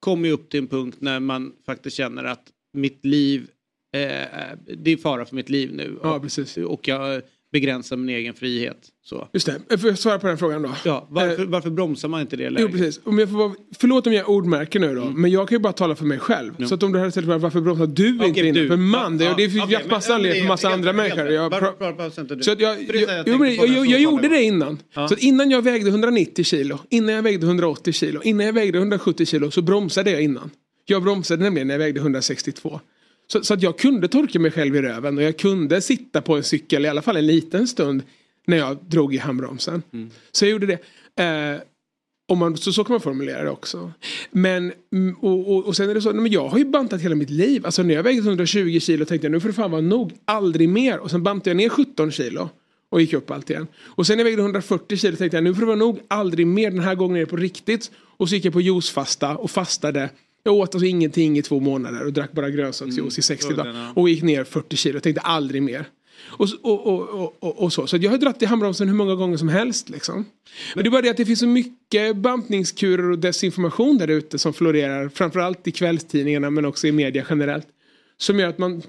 kommer 0.04 0.28
ju 0.28 0.34
upp 0.34 0.50
till 0.50 0.60
en 0.60 0.68
punkt 0.68 0.98
när 1.00 1.20
man 1.20 1.54
faktiskt 1.66 1.98
känner 1.98 2.24
att 2.24 2.52
mitt 2.74 3.06
liv, 3.06 3.42
eh, 3.96 4.58
det 4.78 4.92
är 4.92 4.98
fara 4.98 5.26
för 5.26 5.36
mitt 5.36 5.50
liv 5.50 5.74
nu. 5.74 6.00
Ja, 6.04 6.16
och, 6.16 6.22
precis. 6.22 6.58
och 6.58 6.88
jag 6.88 7.22
begränsar 7.54 7.98
min 7.98 8.16
egen 8.16 8.34
frihet. 8.34 8.78
Så. 9.04 9.28
Just 9.34 9.50
det, 9.68 9.78
får 9.78 9.90
jag 9.90 10.00
svara 10.00 10.20
på 10.20 10.28
den 10.28 10.38
frågan 10.38 10.62
då? 10.62 10.70
Ja, 10.86 11.08
varför, 11.10 11.46
varför 11.46 11.70
bromsar 11.70 12.08
man 12.08 12.22
inte 12.22 12.36
det 12.36 12.44
Jo 12.44 12.50
läget? 12.50 12.72
precis. 12.72 13.00
Om 13.04 13.20
jag 13.20 13.30
får 13.30 13.38
vara, 13.38 13.54
förlåt 13.78 14.08
om 14.08 14.14
jag 14.14 14.30
ordmärker 14.30 14.80
nu 14.80 14.96
då. 14.96 15.02
Mm. 15.02 15.22
Men 15.22 15.32
jag 15.32 15.48
kan 15.48 15.56
ju 15.56 15.60
bara 15.60 15.74
tala 15.74 15.96
för 15.96 16.06
mig 16.06 16.20
själv. 16.20 16.66
Så 16.66 16.76
att 16.76 16.84
om 16.84 16.92
du 16.92 17.00
hade 17.00 17.12
ställt 17.12 17.26
frågan 17.26 17.42
varför 17.42 17.62
bromsar 17.62 17.88
du 17.88 18.08
inte 18.10 18.26
Okej, 18.26 18.48
in? 18.48 18.54
du. 18.54 18.68
För 18.68 18.78
man, 18.78 19.18
det, 19.18 19.24
Ja, 19.24 19.34
det 19.38 19.50
finns 19.50 19.64
okej, 19.64 19.78
okay, 19.78 19.90
massa 19.90 20.14
anledningar 20.16 20.44
för 20.44 20.48
massa 20.48 20.70
andra 20.70 20.94
människor. 20.94 21.28
Jag, 21.30 21.54
inte 22.18 22.44
så 22.44 22.52
att 22.52 22.60
jag, 22.60 22.78
För 22.78 23.46
är 23.46 23.86
jo, 23.86 23.86
gjorde 23.86 24.28
det 24.28 24.44
innan. 24.44 24.80
Så 25.10 25.16
innan 25.18 25.52
jag 25.52 25.62
vägde 25.62 25.90
190 25.90 26.44
kilo, 26.44 26.80
innan 26.90 27.16
jag 27.16 27.24
vägde 27.24 27.46
180 27.46 27.94
kilo, 27.94 28.22
innan 28.24 28.46
jag 28.46 28.54
vägde 28.54 28.78
170 28.78 29.26
kilo 29.26 29.52
så 29.52 29.62
bromsade 29.62 30.12
jag 30.12 30.22
innan. 30.22 30.50
Jag 30.86 31.04
bromsade 31.04 31.44
nämligen 31.44 31.68
när 31.68 31.74
jag 31.74 31.80
vägde 31.80 32.00
162. 32.00 32.80
Så, 33.28 33.44
så 33.44 33.54
att 33.54 33.62
jag 33.62 33.78
kunde 33.78 34.08
torka 34.08 34.40
mig 34.40 34.52
själv 34.52 34.76
i 34.76 34.82
röven 34.82 35.18
och 35.18 35.24
jag 35.24 35.38
kunde 35.38 35.82
sitta 35.82 36.22
på 36.22 36.36
en 36.36 36.44
cykel 36.44 36.86
i 36.86 36.88
alla 36.88 37.02
fall 37.02 37.18
en 37.18 37.28
liten 37.28 37.68
stund 37.68 38.04
när 38.48 38.58
jag 38.58 38.78
drog 38.86 39.16
i 39.16 39.18
handbromsen. 39.18 39.84
Mm. 39.94 40.10
Så 40.32 40.46
jag 40.46 40.52
gjorde 40.52 40.66
det. 40.66 40.80
Eh, 41.24 41.62
om 42.28 42.40
man, 42.40 42.58
så, 42.58 42.74
så 42.74 42.84
kan 42.84 42.94
man 42.94 43.02
formulera 43.02 43.44
det 43.44 43.50
också. 43.50 43.92
Men, 44.32 44.74
mm, 44.94 45.16
och, 45.20 45.52
och, 45.52 45.66
och 45.66 45.76
sen 45.76 45.90
är 45.90 45.94
det 45.94 46.02
så, 46.02 46.14
men 46.14 46.32
jag 46.32 46.48
har 46.48 46.58
ju 46.58 46.66
bantat 46.66 47.02
hela 47.02 47.16
mitt 47.16 47.30
liv. 47.30 47.66
Alltså 47.66 47.84
när 47.84 47.94
jag 47.94 48.04
vägde 48.04 48.22
120 48.22 48.80
kilo 48.80 49.06
tänkte 49.06 49.26
jag 49.26 49.32
nu 49.32 49.40
får 49.40 49.50
det 49.50 49.54
fan 49.54 49.72
vara 49.72 49.82
nog, 49.82 50.14
aldrig 50.26 50.70
mer. 50.70 51.00
Och 51.00 51.12
sen 51.12 51.24
bantade 51.24 51.50
jag 51.50 51.58
ner 51.58 51.70
17 51.70 52.12
kilo. 52.12 52.50
Och 52.90 53.02
gick 53.02 53.14
upp 53.14 53.32
allt 53.32 53.50
igen. 53.50 53.68
Och 53.84 54.08
sen 54.08 54.18
när 54.18 54.24
jag 54.24 54.32
vägde 54.32 54.42
140 54.42 54.98
kilo 54.98 55.18
tänkte 55.18 55.38
jag 55.38 55.44
nu 55.44 55.54
får 55.54 55.62
det 55.62 55.66
vara 55.66 55.76
nog, 55.76 56.00
aldrig 56.08 56.48
mer. 56.48 56.72
Den 56.72 56.80
här 56.80 56.96
gången 56.96 57.16
är 57.16 57.20
det 57.20 57.26
på 57.26 57.38
riktigt. 57.38 57.92
Och 58.18 58.30
så 58.30 58.36
gick 58.36 58.46
jag 58.46 58.54
på 58.54 58.62
juicefasta 58.62 59.36
och 59.36 59.52
fastade. 59.52 60.10
Jag 60.44 60.56
åt 60.56 60.76
alltså 60.76 60.86
ingenting 60.86 61.38
i 61.38 61.42
två 61.42 61.60
månader 61.60 62.06
och 62.06 62.14
drack 62.14 62.32
bara 62.32 62.50
grönsaksjuice 62.50 63.20
i 63.20 63.22
60 63.22 63.48
så 63.48 63.56
dagar. 63.56 63.92
Och 63.96 64.10
gick 64.10 64.24
ner 64.24 64.44
40 64.44 64.76
kilo 64.76 64.98
och 64.98 65.04
tänkte 65.04 65.22
aldrig 65.22 65.64
mer. 65.64 65.86
Och, 66.26 66.48
och, 66.62 67.10
och, 67.40 67.64
och, 67.64 67.74
så. 67.74 67.88
Så 67.88 67.98
jag 67.98 68.12
har 68.12 68.18
dratt 68.18 68.42
i 68.42 68.46
handbromsen 68.46 68.88
hur 68.88 68.96
många 68.96 69.16
gånger 69.16 69.38
som 69.38 69.50
helst. 69.50 69.90
Liksom. 69.90 70.26
Men 70.76 70.84
det 70.84 70.88
är 70.88 70.92
bara 70.92 71.02
det 71.02 71.10
att 71.10 71.18
det 71.18 71.26
finns 71.26 71.40
så 71.40 71.48
mycket 71.48 72.16
bantningskurer 72.18 73.12
och 73.12 73.20
desinformation 73.20 73.98
där 73.98 74.08
ute 74.08 74.40
som 74.40 74.54
florerar. 74.54 75.10
Framförallt 75.10 75.68
i 75.68 75.72
kvällstidningarna 75.72 76.50
men 76.50 76.66
också 76.66 76.88
i 76.88 76.92
media 76.92 77.26
generellt. 77.30 77.68
Som 78.18 78.40
gör 78.40 78.48
att 78.48 78.58
man 78.58 78.82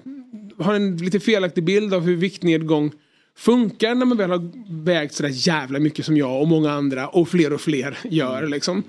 har 0.58 0.74
en 0.74 0.96
lite 0.96 1.20
felaktig 1.20 1.64
bild 1.64 1.94
av 1.94 2.02
hur 2.02 2.16
viktnedgång 2.16 2.92
funkar 3.36 3.94
när 3.94 4.06
man 4.06 4.18
väl 4.18 4.30
har 4.30 4.50
vägt 4.84 5.14
sådär 5.14 5.30
jävla 5.32 5.78
mycket 5.78 6.06
som 6.06 6.16
jag 6.16 6.40
och 6.40 6.48
många 6.48 6.72
andra 6.72 7.08
och 7.08 7.28
fler 7.28 7.52
och 7.52 7.60
fler 7.60 7.98
gör 8.04 8.46
liksom. 8.46 8.82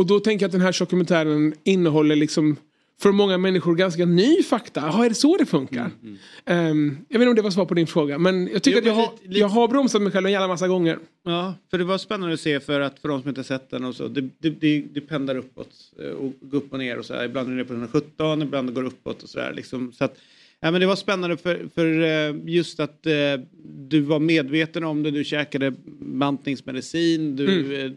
Och 0.00 0.06
då 0.06 0.20
tänker 0.20 0.42
jag 0.44 0.48
att 0.48 0.52
den 0.52 0.60
här 0.60 0.76
dokumentären 0.78 1.54
innehåller 1.64 2.16
liksom 2.16 2.56
för 3.00 3.12
många 3.12 3.38
människor 3.38 3.74
ganska 3.74 4.04
ny 4.06 4.42
fakta. 4.42 4.80
Jaha, 4.80 5.04
är 5.04 5.08
det 5.08 5.14
så 5.14 5.36
det 5.36 5.46
funkar? 5.46 5.90
Ehm, 6.44 6.96
jag 7.08 7.18
vet 7.18 7.22
inte 7.26 7.30
om 7.30 7.36
det 7.36 7.42
var 7.42 7.50
svar 7.50 7.64
på 7.64 7.74
din 7.74 7.86
fråga 7.86 8.18
men 8.18 8.48
jag 8.52 8.62
tycker 8.62 8.76
Jo, 8.76 8.80
att 8.80 8.86
jag 8.86 8.94
har, 8.94 9.12
lite- 9.22 9.40
jag 9.40 9.48
har 9.48 9.68
bromsat 9.68 10.02
mig 10.02 10.12
själv 10.12 10.26
en 10.26 10.32
jävla 10.32 10.48
massa 10.48 10.68
gånger. 10.68 10.98
Ja, 11.24 11.54
för 11.70 11.78
det 11.78 11.84
var 11.84 11.98
spännande 11.98 12.34
att 12.34 12.40
se 12.40 12.60
för 12.60 12.80
att 12.80 12.98
för 12.98 13.08
de 13.08 13.20
som 13.20 13.28
inte 13.28 13.44
sett 13.44 13.70
den 13.70 13.84
och 13.84 13.94
så. 13.94 14.08
Det, 14.08 14.20
det, 14.38 14.50
det, 14.50 14.84
det 14.94 15.00
pendlar 15.00 15.36
uppåt 15.36 15.68
eh, 16.02 16.10
och 16.10 16.32
går 16.40 16.58
upp 16.58 16.72
och 16.72 16.78
ner 16.78 16.98
och 16.98 17.04
så 17.04 17.14
här. 17.14 17.24
Ibland 17.24 17.52
är 17.52 17.56
det 17.56 17.64
på 17.64 17.72
117, 17.72 18.42
ibland 18.42 18.74
går 18.74 18.82
det 18.82 18.88
uppåt 18.88 19.22
och 19.22 19.28
så 19.28 19.38
där 19.38 19.52
liksom. 19.54 19.92
Så 19.92 20.04
att, 20.04 20.16
ja, 20.60 20.70
men 20.70 20.80
det 20.80 20.86
var 20.86 20.96
spännande 20.96 21.36
för, 21.36 21.68
för 21.74 22.02
eh, 22.02 22.36
just 22.44 22.80
att 22.80 23.06
eh, 23.06 23.12
du 23.88 24.00
var 24.00 24.18
medveten 24.18 24.84
om 24.84 25.02
det, 25.02 25.10
du 25.10 25.24
käkade 25.24 25.74
bantningsmedicin, 26.00 27.36
du, 27.36 27.80
eh, 27.84 27.90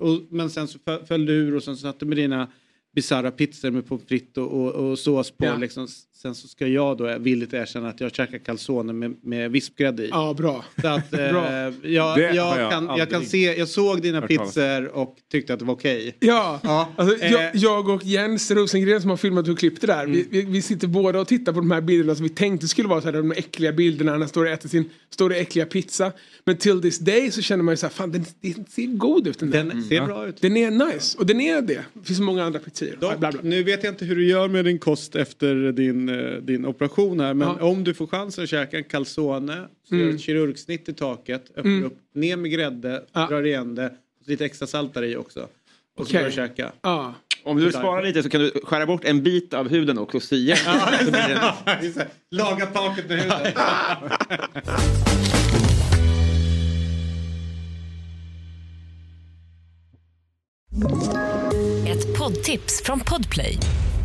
och, 0.00 0.20
men 0.30 0.50
sen 0.50 0.68
så 0.68 0.78
fö- 0.78 1.04
föll 1.04 1.26
du 1.26 1.32
ur 1.32 1.56
och 1.56 1.62
sen 1.62 1.76
satt 1.76 2.00
du 2.00 2.06
med 2.06 2.16
dina 2.18 2.52
bisarra 2.94 3.30
pizzor 3.30 3.70
med 3.70 3.86
pommes 3.86 4.04
frites 4.08 4.36
och, 4.36 4.52
och, 4.52 4.90
och 4.90 4.98
sås 4.98 5.30
på. 5.30 5.44
Ja. 5.44 5.56
Liksom. 5.56 5.88
Sen 6.22 6.34
så 6.34 6.48
ska 6.48 6.66
jag 6.66 6.96
då 6.96 7.18
villigt 7.18 7.54
erkänna 7.54 7.88
att 7.88 8.00
jag 8.00 8.14
käkar 8.14 8.38
calzone 8.38 8.92
med, 8.92 9.16
med 9.22 9.50
vispgrädde 9.50 10.04
i. 10.04 10.08
Ja, 10.08 10.34
bra. 10.38 10.64
Så 10.80 10.88
att, 10.88 11.12
eh, 11.12 11.30
Bra. 11.30 11.52
jag, 11.82 12.18
jag, 12.18 12.34
jag 12.34 12.70
kan, 12.70 12.90
jag 12.98 13.10
kan 13.10 13.24
se, 13.24 13.58
jag 13.58 13.68
såg 13.68 14.02
dina 14.02 14.22
pizzor 14.22 14.86
och 14.86 15.16
tyckte 15.30 15.52
att 15.52 15.58
det 15.58 15.64
var 15.64 15.74
okej. 15.74 16.16
Ja, 16.20 16.60
Ja, 16.62 16.88
Alltså, 16.96 17.24
eh. 17.24 17.32
jag, 17.32 17.56
jag 17.56 17.88
och 17.88 18.04
Jens 18.04 18.50
Rosengren 18.50 19.00
som 19.00 19.10
har 19.10 19.16
filmat 19.16 19.48
och 19.48 19.58
klippt 19.58 19.80
det 19.80 19.86
där. 19.86 20.06
Vi, 20.06 20.26
vi, 20.30 20.42
vi 20.42 20.62
sitter 20.62 20.88
båda 20.88 21.20
och 21.20 21.28
tittar 21.28 21.52
på 21.52 21.60
de 21.60 21.70
här 21.70 21.80
bilderna 21.80 22.14
som 22.14 22.22
vi 22.22 22.28
tänkte 22.28 22.68
skulle 22.68 22.88
vara 22.88 23.00
så 23.00 23.06
här, 23.06 23.12
de 23.12 23.32
äckliga 23.32 23.72
bilderna 23.72 24.12
när 24.12 24.18
han 24.18 24.28
står 24.28 24.44
och 24.44 24.50
äter 24.50 24.68
sin 24.68 24.90
stora 25.10 25.36
äckliga 25.36 25.66
pizza. 25.66 26.12
Men 26.44 26.56
till 26.56 26.82
this 26.82 26.98
day 26.98 27.30
så 27.30 27.42
känner 27.42 27.64
man 27.64 27.72
ju 27.72 27.76
så 27.76 27.86
här, 27.86 27.92
fan 27.92 28.12
den, 28.12 28.24
den 28.40 28.64
ser 28.68 28.86
god 28.86 29.26
ut 29.26 29.38
den 29.38 29.50
där. 29.50 29.64
Den 29.64 29.82
ser 29.82 30.06
bra 30.06 30.26
ut. 30.28 30.40
Den 30.40 30.56
är 30.56 30.70
nice 30.70 31.18
och 31.18 31.26
den 31.26 31.40
är 31.40 31.62
det. 31.62 31.84
Det 31.94 32.04
finns 32.04 32.18
så 32.18 32.24
många 32.24 32.44
andra 32.44 32.58
pizzerior. 32.58 32.96
Dock, 33.00 33.18
Bla, 33.18 33.32
bla. 33.32 33.40
Nu 33.42 33.62
vet 33.62 33.84
jag 33.84 33.92
inte 33.92 34.04
hur 34.04 34.16
du 34.16 34.28
gör 34.28 34.48
med 34.48 34.64
din 34.64 34.78
kost 34.78 35.16
efter 35.16 35.72
din, 35.72 36.09
eh, 36.14 36.42
din 36.42 36.66
operation 36.66 37.20
här. 37.20 37.34
Men 37.34 37.48
Ja. 37.48 37.64
om 37.66 37.84
du 37.84 37.94
får 37.94 38.06
chansen 38.06 38.44
att 38.44 38.50
käka 38.50 38.76
en 38.78 38.84
calzone, 38.84 39.66
så 39.88 39.96
gör 39.96 40.10
ett 40.10 40.20
kirurgsnitt 40.20 40.88
i 40.88 40.92
taket, 40.92 41.50
öppnar 41.56 41.84
upp, 41.84 41.98
ner 42.14 42.36
med 42.36 42.50
grädde, 42.50 43.04
Ja. 43.12 43.26
drar 43.26 43.46
igen 43.46 43.74
det, 43.74 43.92
lite 44.26 44.44
extra 44.44 44.66
salt 44.66 44.94
där 44.94 45.02
i 45.04 45.16
också. 45.16 45.40
Och 45.40 45.48
så 45.96 46.02
Okej. 46.02 46.12
börjar 46.12 46.26
du 46.30 46.34
käka. 46.36 46.72
Ja. 46.82 47.14
Om 47.44 47.56
du 47.56 47.62
vill 47.64 47.72
spara 47.72 48.00
lite 48.00 48.22
så 48.22 48.28
kan 48.28 48.40
du 48.40 48.50
skära 48.64 48.86
bort 48.86 49.04
en 49.04 49.22
bit 49.22 49.54
av 49.54 49.68
huden 49.68 49.98
också 49.98 50.16
och 50.16 50.22
sy 50.22 50.36
igen. 50.36 50.56
Så 51.04 51.10
blir 51.10 51.94
det- 51.94 52.06
Laga 52.30 52.66
taket 52.66 53.08
med 53.08 53.18
huvudet. 53.18 53.54
Ett 61.86 62.18
poddtips 62.18 62.82
från 62.84 63.00
Podplay. 63.00 63.58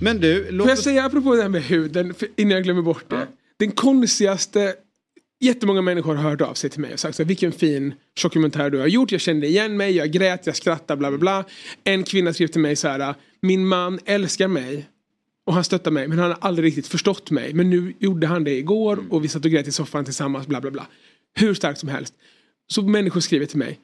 Men 0.00 0.20
du, 0.20 0.50
låt 0.50 0.64
Får 0.64 0.70
jag 0.70 0.78
oss... 0.78 0.84
säga 0.84 1.04
apropå 1.04 1.34
det 1.34 1.42
här 1.42 1.48
med 1.48 1.62
huden, 1.62 2.14
innan 2.36 2.52
jag 2.52 2.64
glömmer 2.64 2.82
bort 2.82 3.04
det. 3.10 3.28
Den 3.56 3.70
konstigaste, 3.70 4.74
jättemånga 5.40 5.82
människor 5.82 6.14
har 6.14 6.30
hört 6.30 6.40
av 6.40 6.54
sig 6.54 6.70
till 6.70 6.80
mig 6.80 6.92
och 6.92 7.00
sagt 7.00 7.16
så 7.16 7.22
här, 7.22 7.28
vilken 7.28 7.52
fin 7.52 7.94
dokumentär 8.22 8.70
du 8.70 8.78
har 8.78 8.86
gjort. 8.86 9.12
Jag 9.12 9.20
kände 9.20 9.46
igen 9.46 9.76
mig, 9.76 9.96
jag 9.96 10.10
grät, 10.10 10.46
jag 10.46 10.56
skrattade, 10.56 10.98
bla 10.98 11.10
bla 11.10 11.18
bla. 11.18 11.44
En 11.84 12.02
kvinna 12.02 12.32
skrev 12.32 12.46
till 12.46 12.60
mig 12.60 12.76
så 12.76 12.88
här, 12.88 13.14
min 13.40 13.66
man 13.66 13.98
älskar 14.04 14.48
mig 14.48 14.88
och 15.46 15.54
han 15.54 15.64
stöttar 15.64 15.90
mig 15.90 16.08
men 16.08 16.18
han 16.18 16.30
har 16.30 16.38
aldrig 16.40 16.66
riktigt 16.66 16.86
förstått 16.86 17.30
mig. 17.30 17.54
Men 17.54 17.70
nu 17.70 17.94
gjorde 17.98 18.26
han 18.26 18.44
det 18.44 18.54
igår 18.54 19.04
och 19.10 19.24
vi 19.24 19.28
satt 19.28 19.44
och 19.44 19.50
grät 19.50 19.68
i 19.68 19.72
soffan 19.72 20.04
tillsammans, 20.04 20.46
bla 20.46 20.60
bla 20.60 20.70
bla. 20.70 20.86
Hur 21.34 21.54
starkt 21.54 21.80
som 21.80 21.88
helst. 21.88 22.14
Så 22.66 22.82
människor 22.82 23.20
skriver 23.20 23.46
till 23.46 23.58
mig. 23.58 23.78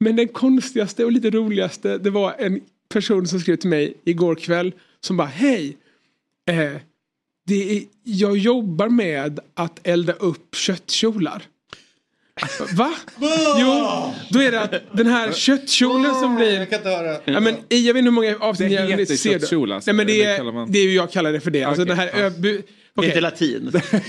Men 0.00 0.16
den 0.16 0.28
konstigaste 0.28 1.04
och 1.04 1.12
lite 1.12 1.30
roligaste 1.30 1.98
det 1.98 2.10
var 2.10 2.34
en 2.38 2.60
person 2.88 3.26
som 3.26 3.40
skrev 3.40 3.56
till 3.56 3.70
mig 3.70 3.94
igår 4.04 4.34
kväll 4.34 4.72
som 5.06 5.16
bara 5.16 5.28
hej. 5.28 5.76
Eh, 6.50 6.72
det 7.46 7.76
är, 7.76 7.82
jag 8.04 8.36
jobbar 8.36 8.88
med 8.88 9.40
att 9.54 9.86
elda 9.86 10.12
upp 10.12 10.54
köttkjolar. 10.56 11.42
Va? 12.72 12.94
Jo, 13.60 14.12
då 14.30 14.42
är 14.42 14.50
det 14.52 14.60
att 14.60 14.74
den 14.92 15.06
här 15.06 15.32
köttkjolen 15.32 16.14
som 16.14 16.36
blir... 16.36 16.58
Jag 16.58 16.70
kan 16.70 16.78
inte 16.78 16.88
höra. 16.90 17.20
Ja, 17.24 17.40
men, 17.40 17.56
jag 17.68 17.94
vet 17.94 17.96
inte 17.96 18.00
hur 18.00 18.10
många 18.10 18.36
avsnitt 18.40 18.68
Det 18.70 18.74
jag 18.74 18.98
heter 18.98 19.16
ser. 19.16 19.30
köttkjol, 19.38 19.72
alltså. 19.72 19.92
Nej, 19.92 19.96
men 19.96 20.06
det, 20.06 20.22
är, 20.24 20.52
man- 20.52 20.72
det 20.72 20.78
är 20.78 20.82
ju 20.84 20.94
jag 20.94 21.10
kallar 21.12 21.32
det 21.32 21.40
för 21.40 21.50
det. 21.50 21.62
Alltså 21.64 21.84
den 21.84 21.96
här 21.98 22.08
Okej. 22.94 23.08
inte 23.08 23.20
latin. 23.20 23.72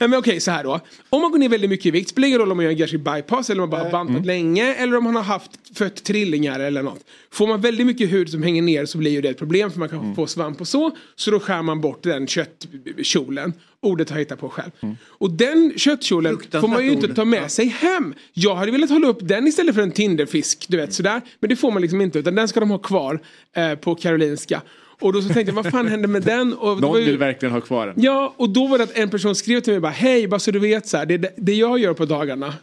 Nej 0.00 0.08
men 0.08 0.14
okej 0.18 0.40
så 0.40 0.50
här 0.50 0.64
då. 0.64 0.80
Om 1.10 1.22
man 1.22 1.30
går 1.30 1.38
ner 1.38 1.48
väldigt 1.48 1.70
mycket 1.70 1.86
i 1.86 1.90
vikt, 1.90 2.10
spelar 2.10 2.28
ingen 2.28 2.40
roll 2.40 2.50
om 2.50 2.56
man 2.56 2.64
gör 2.64 2.72
en 2.72 2.78
gastric 2.78 3.02
bypass 3.02 3.50
eller 3.50 3.62
om 3.62 3.70
man 3.70 3.78
bara 3.80 3.84
har 3.84 3.90
bantat 4.04 4.26
länge 4.26 4.74
eller 4.74 4.96
om 4.96 5.04
man 5.04 5.16
har 5.16 5.22
haft 5.22 5.50
fött 5.78 6.04
trillingar 6.04 6.60
eller 6.60 6.82
något. 6.82 7.00
Får 7.30 7.46
man 7.46 7.60
väldigt 7.60 7.86
mycket 7.86 8.12
hud 8.12 8.30
som 8.30 8.42
hänger 8.42 8.62
ner 8.62 8.86
så 8.86 8.98
blir 8.98 9.10
ju 9.10 9.20
det 9.20 9.28
ett 9.28 9.38
problem 9.38 9.70
för 9.70 9.78
man 9.78 9.88
kan 9.88 10.14
få 10.14 10.26
svamp 10.26 10.60
och 10.60 10.68
så. 10.68 10.96
Så 11.16 11.30
då 11.30 11.40
skär 11.40 11.62
man 11.62 11.80
bort 11.80 12.02
den 12.02 12.26
köttkjolen. 12.26 13.52
Ordet 13.80 14.10
har 14.10 14.16
jag 14.16 14.20
hittat 14.20 14.40
på 14.40 14.48
själv. 14.48 14.70
Och 15.06 15.30
den 15.30 15.72
köttkjolen 15.76 16.38
får 16.50 16.68
man 16.68 16.84
ju 16.84 16.92
inte 16.92 17.06
ord. 17.06 17.16
ta 17.16 17.24
med 17.24 17.50
sig 17.50 17.66
hem. 17.66 18.14
Jag 18.32 18.54
hade 18.54 18.72
velat 18.72 18.90
hålla 18.90 19.06
upp 19.08 19.18
den 19.20 19.46
istället 19.46 19.74
för 19.74 19.82
en 19.82 19.92
Tinderfisk, 19.92 20.64
du 20.68 20.76
vet 20.76 20.92
sådär. 20.92 21.20
Men 21.40 21.50
det 21.50 21.56
får 21.56 21.70
man 21.70 21.82
liksom 21.82 22.00
inte 22.00 22.18
utan 22.18 22.34
den 22.34 22.48
ska 22.48 22.60
de 22.60 22.70
ha 22.70 22.78
kvar 22.78 23.20
eh, 23.56 23.74
på 23.74 23.94
Karolinska. 23.94 24.62
Och 25.00 25.12
då 25.12 25.22
så 25.22 25.28
tänkte 25.28 25.52
jag, 25.54 25.62
vad 25.62 25.72
fan 25.72 25.88
hände 25.88 26.08
med 26.08 26.22
den? 26.22 26.54
Och 26.54 26.80
Någon 26.80 26.90
var 26.92 26.98
ju- 26.98 27.04
vill 27.04 27.18
verkligen 27.18 27.52
ha 27.52 27.60
kvar 27.60 27.86
den. 27.86 27.94
Ja, 27.98 28.34
och 28.36 28.50
då 28.50 28.66
var 28.66 28.78
det 28.78 28.84
att 28.84 28.96
en 28.98 29.10
person 29.10 29.34
skrev 29.34 29.60
till 29.60 29.72
mig 29.72 29.80
bara 29.80 29.92
hej, 29.92 30.28
bara 30.28 30.40
så 30.40 30.50
du 30.50 30.58
vet 30.58 30.86
så 30.86 30.96
här, 30.96 31.06
det, 31.06 31.34
det 31.36 31.54
jag 31.54 31.78
gör 31.78 31.94
på 31.94 32.04
dagarna. 32.04 32.54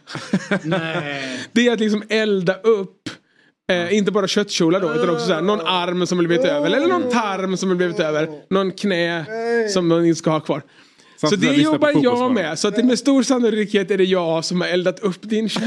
det 1.52 1.66
är 1.66 1.72
att 1.72 1.80
liksom 1.80 2.02
elda 2.08 2.54
upp 2.54 3.08
Eh, 3.70 3.94
inte 3.94 4.10
bara 4.12 4.28
köttkjolar 4.28 4.80
då 4.80 4.94
utan 4.94 5.10
också 5.10 5.26
så 5.26 5.32
här, 5.32 5.42
någon 5.42 5.60
arm 5.60 6.06
som 6.06 6.18
har 6.18 6.26
blivit 6.26 6.46
över 6.46 6.66
eller 6.66 6.86
någon 6.86 7.10
tarm 7.10 7.56
som 7.56 7.68
har 7.68 7.76
blivit 7.76 8.00
över. 8.00 8.28
Någon 8.50 8.72
knä 8.72 9.24
som 9.68 9.88
man 9.88 10.06
inte 10.06 10.18
ska 10.18 10.30
ha 10.30 10.40
kvar. 10.40 10.62
Så 11.30 11.36
det 11.36 11.64
som 11.64 11.78
på 11.78 11.90
jobbar 11.90 12.02
jag 12.02 12.32
med. 12.32 12.58
Så 12.58 12.68
att 12.68 12.76
det 12.76 12.82
med 12.82 12.98
stor 12.98 13.22
sannolikhet 13.22 13.90
är 13.90 13.98
det 13.98 14.04
jag 14.04 14.44
som 14.44 14.60
har 14.60 14.68
eldat 14.68 14.98
upp 15.00 15.18
din. 15.20 15.48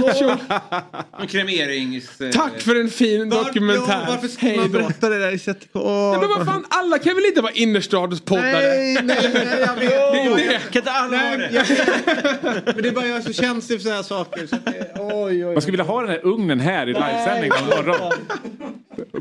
En 1.20 1.28
kremerings... 1.28 2.22
eh, 2.22 2.30
Tack 2.30 2.62
för 2.62 2.76
en 2.82 2.90
fin 2.90 3.30
dokumentär. 3.30 3.84
Ja, 3.94 4.06
varför 4.08 4.28
ska 4.28 4.46
Hej 4.46 4.58
man 4.58 4.72
då. 4.72 4.80
berätta 4.80 5.10
det 5.10 5.20
där 5.20 5.32
i 5.32 5.40
sättet 5.40 5.74
på... 5.74 5.80
Nej, 6.20 6.20
men 6.30 6.38
vad 6.38 6.48
fan, 6.48 6.66
alla 6.70 7.00
kan 7.00 7.16
väl 7.16 7.26
inte 7.26 7.42
vara 7.42 7.52
innerstadspoddare? 7.52 8.52
Nej, 8.52 8.94
nej, 9.04 9.18
nej, 9.34 9.58
jag 9.60 9.76
vet. 9.76 9.90
Det 10.38 10.44
det. 10.44 10.60
Kan 10.72 10.82
inte 10.82 10.92
alla 10.92 11.18
ha 11.18 11.38
Nej, 11.38 11.38
det? 11.52 12.62
Men 12.66 12.84
det 12.84 12.90
är 12.90 12.92
bara 12.92 13.08
jag 13.08 13.18
är 13.18 13.22
så 13.22 13.34
känslig 13.34 13.80
för 13.80 13.84
sådana 13.84 13.96
här 13.96 14.04
saker. 14.04 14.48
Så 14.48 14.56
att 14.56 14.66
det, 14.66 14.92
oj, 15.00 15.46
oj, 15.46 15.54
Man 15.54 15.62
skulle 15.62 15.72
vilja 15.78 15.84
ha 15.92 16.02
den 16.02 16.10
här 16.10 16.26
ugnen 16.26 16.60
här 16.60 16.84
i 16.90 16.94
livesändning 16.94 17.52
imorgon. 17.64 18.12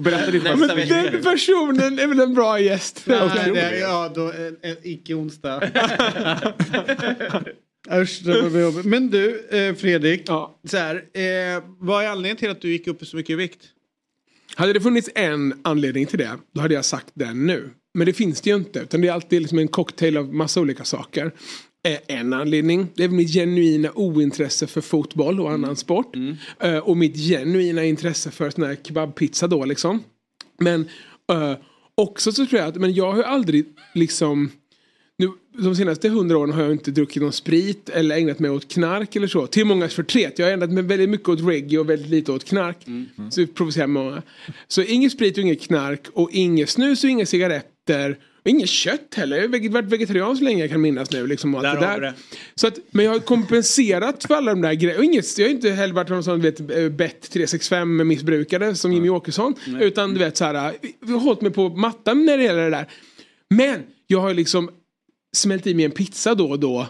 Berätta 0.00 0.30
ditt 0.30 0.42
Nästa 0.42 0.58
fasta 0.58 0.74
vecka. 0.74 0.94
Den 0.94 1.22
personen 1.22 1.98
är 1.98 2.06
väl 2.06 2.20
en 2.20 2.34
bra 2.34 2.58
gäst. 2.60 3.02
Nej, 3.04 3.18
det 3.54 3.60
är, 3.60 3.80
ja, 3.80 4.10
då, 4.14 4.22
en, 4.22 4.56
en 4.62 4.76
icke-onsdag. 4.82 5.60
Usch, 8.02 8.20
det 8.24 8.48
var 8.48 8.60
jobbigt. 8.60 8.84
Men 8.84 9.10
du, 9.10 9.48
eh, 9.50 9.74
Fredrik. 9.74 10.22
Ja. 10.26 10.60
Så 10.64 10.76
här, 10.76 10.94
eh, 10.96 11.62
vad 11.78 12.04
är 12.04 12.08
anledningen 12.08 12.36
till 12.36 12.50
att 12.50 12.60
du 12.60 12.72
gick 12.72 12.86
upp 12.86 13.06
så 13.06 13.16
mycket 13.16 13.30
i 13.30 13.34
vikt? 13.34 13.60
Hade 14.56 14.72
det 14.72 14.80
funnits 14.80 15.10
en 15.14 15.54
anledning 15.64 16.06
till 16.06 16.18
det, 16.18 16.30
då 16.54 16.60
hade 16.60 16.74
jag 16.74 16.84
sagt 16.84 17.10
den 17.14 17.46
nu. 17.46 17.70
Men 17.94 18.06
det 18.06 18.12
finns 18.12 18.40
det 18.40 18.50
ju 18.50 18.56
inte, 18.56 18.78
utan 18.80 19.00
det 19.00 19.08
är 19.08 19.12
alltid 19.12 19.42
liksom 19.42 19.58
en 19.58 19.68
cocktail 19.68 20.16
av 20.16 20.34
massa 20.34 20.60
olika 20.60 20.84
saker. 20.84 21.32
Eh, 21.88 22.16
En 22.18 22.32
anledning, 22.32 22.86
det 22.94 23.04
är 23.04 23.08
mitt 23.08 23.32
genuina 23.32 23.90
ointresse 23.94 24.66
för 24.66 24.80
fotboll 24.80 25.40
och 25.40 25.50
annan 25.52 25.76
sport. 25.76 26.16
Eh, 26.60 26.78
Och 26.78 26.96
mitt 26.96 27.16
genuina 27.16 27.84
intresse 27.84 28.30
för 28.30 28.50
sån 28.50 28.64
här 28.64 28.76
kebabpizza 28.84 29.46
då 29.46 29.64
liksom. 29.64 30.02
Men 30.58 30.88
eh, 31.32 31.54
också 31.94 32.32
så 32.32 32.46
tror 32.46 32.60
jag 32.60 32.68
att, 32.68 32.76
men 32.76 32.94
jag 32.94 33.12
har 33.12 33.22
aldrig 33.22 33.64
liksom 33.94 34.50
de 35.58 35.76
senaste 35.76 36.08
hundra 36.08 36.38
åren 36.38 36.52
har 36.52 36.62
jag 36.62 36.72
inte 36.72 36.90
druckit 36.90 37.22
någon 37.22 37.32
sprit 37.32 37.88
eller 37.88 38.16
ägnat 38.16 38.38
mig 38.38 38.50
åt 38.50 38.68
knark 38.72 39.16
eller 39.16 39.26
så. 39.26 39.46
Till 39.46 39.64
mångas 39.64 39.94
förtret. 39.94 40.38
Jag 40.38 40.46
har 40.46 40.52
ägnat 40.52 40.70
mig 40.70 40.82
väldigt 40.82 41.08
mycket 41.08 41.28
åt 41.28 41.40
reggae 41.40 41.78
och 41.78 41.90
väldigt 41.90 42.10
lite 42.10 42.32
åt 42.32 42.44
knark. 42.44 42.76
Så 43.30 43.40
det 43.40 43.46
provocerar 43.46 43.86
många. 43.86 44.22
Så 44.68 44.82
inget 44.82 45.12
sprit 45.12 45.38
och 45.38 45.42
inget 45.42 45.62
knark 45.62 46.06
och 46.12 46.30
inget 46.32 46.70
snus 46.70 47.04
och 47.04 47.10
inga 47.10 47.26
cigaretter 47.26 48.18
Och 48.44 48.50
inget 48.50 48.68
kött 48.68 49.14
heller. 49.14 49.36
Jag 49.36 49.48
har 49.48 49.68
varit 49.68 49.92
vegetarian 49.92 50.36
så 50.36 50.44
länge 50.44 50.60
jag 50.60 50.70
kan 50.70 50.80
minnas 50.80 51.10
nu. 51.10 51.26
Liksom, 51.26 51.54
allt 51.54 51.62
Där 51.62 51.74
det 51.74 51.80
där. 51.80 52.00
det. 52.00 52.14
Så 52.54 52.66
att, 52.66 52.78
men 52.90 53.04
jag 53.04 53.12
har 53.12 53.18
kompenserat 53.18 54.24
för 54.24 54.34
alla 54.34 54.50
de 54.50 54.60
där 54.62 54.74
grejerna. 54.74 55.04
Inget, 55.04 55.38
jag 55.38 55.46
har 55.46 55.50
inte 55.50 55.70
heller 55.70 55.94
varit 55.94 56.08
någon 56.08 56.24
sån 56.24 56.40
vet, 56.40 56.60
eh, 56.60 56.88
bet 56.88 57.30
365 57.30 58.08
missbrukare 58.08 58.74
som 58.74 58.92
Jimmy 58.92 59.08
Åkesson. 59.08 59.54
Utan 59.80 60.14
du 60.14 60.18
vet 60.18 60.36
så 60.36 60.44
här, 60.44 60.72
vi 61.00 61.12
har 61.12 61.20
hållit 61.20 61.40
mig 61.40 61.50
på 61.50 61.68
mattan 61.68 62.24
när 62.24 62.38
det 62.38 62.44
gäller 62.44 62.64
det 62.64 62.70
där. 62.70 62.86
Men 63.50 63.82
jag 64.06 64.20
har 64.20 64.34
liksom 64.34 64.70
smält 65.34 65.66
i 65.66 65.74
mig 65.74 65.84
en 65.84 65.90
pizza 65.90 66.34
då 66.34 66.50
och 66.50 66.60
då. 66.60 66.86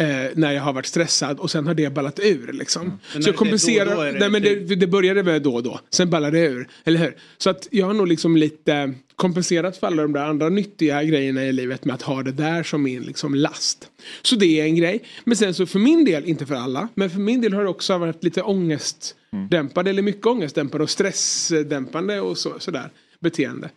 Eh, 0.00 0.30
när 0.34 0.52
jag 0.52 0.62
har 0.62 0.72
varit 0.72 0.86
stressad 0.86 1.38
och 1.38 1.50
sen 1.50 1.66
har 1.66 1.74
det 1.74 1.94
ballat 1.94 2.20
ur 2.22 2.52
liksom. 2.52 3.00
Men 3.12 3.22
Så 3.22 3.28
jag 3.28 3.36
kompenserar. 3.36 4.04
det 4.12 4.18
nej, 4.18 4.30
men 4.30 4.42
det, 4.42 4.54
det 4.74 4.86
började 4.86 5.22
med 5.22 5.42
då 5.42 5.54
och 5.54 5.62
då. 5.62 5.80
Sen 5.90 6.10
ballade 6.10 6.38
det 6.38 6.46
ur. 6.46 6.68
Eller 6.84 7.00
hur? 7.00 7.16
Så 7.38 7.50
att 7.50 7.68
jag 7.70 7.86
har 7.86 7.94
nog 7.94 8.08
liksom 8.08 8.36
lite 8.36 8.94
kompenserat 9.16 9.76
för 9.76 9.86
alla 9.86 10.02
de 10.02 10.12
där 10.12 10.24
andra 10.24 10.48
nyttiga 10.48 11.02
grejerna 11.04 11.44
i 11.44 11.52
livet 11.52 11.84
med 11.84 11.94
att 11.94 12.02
ha 12.02 12.22
det 12.22 12.32
där 12.32 12.62
som 12.62 12.82
min 12.82 13.02
liksom 13.02 13.34
last. 13.34 13.88
Så 14.22 14.36
det 14.36 14.60
är 14.60 14.64
en 14.64 14.76
grej. 14.76 15.04
Men 15.24 15.36
sen 15.36 15.54
så 15.54 15.66
för 15.66 15.78
min 15.78 16.04
del, 16.04 16.24
inte 16.24 16.46
för 16.46 16.54
alla, 16.54 16.88
men 16.94 17.10
för 17.10 17.18
min 17.18 17.40
del 17.40 17.52
har 17.52 17.62
det 17.62 17.68
också 17.68 17.98
varit 17.98 18.24
lite 18.24 18.42
ångestdämpande 18.42 19.90
eller 19.90 20.02
mycket 20.02 20.26
ångestdämpande 20.26 20.82
och 20.82 20.90
stressdämpande 20.90 22.20
och 22.20 22.38
så, 22.38 22.54
sådär 22.58 22.90
beteende. 23.20 23.70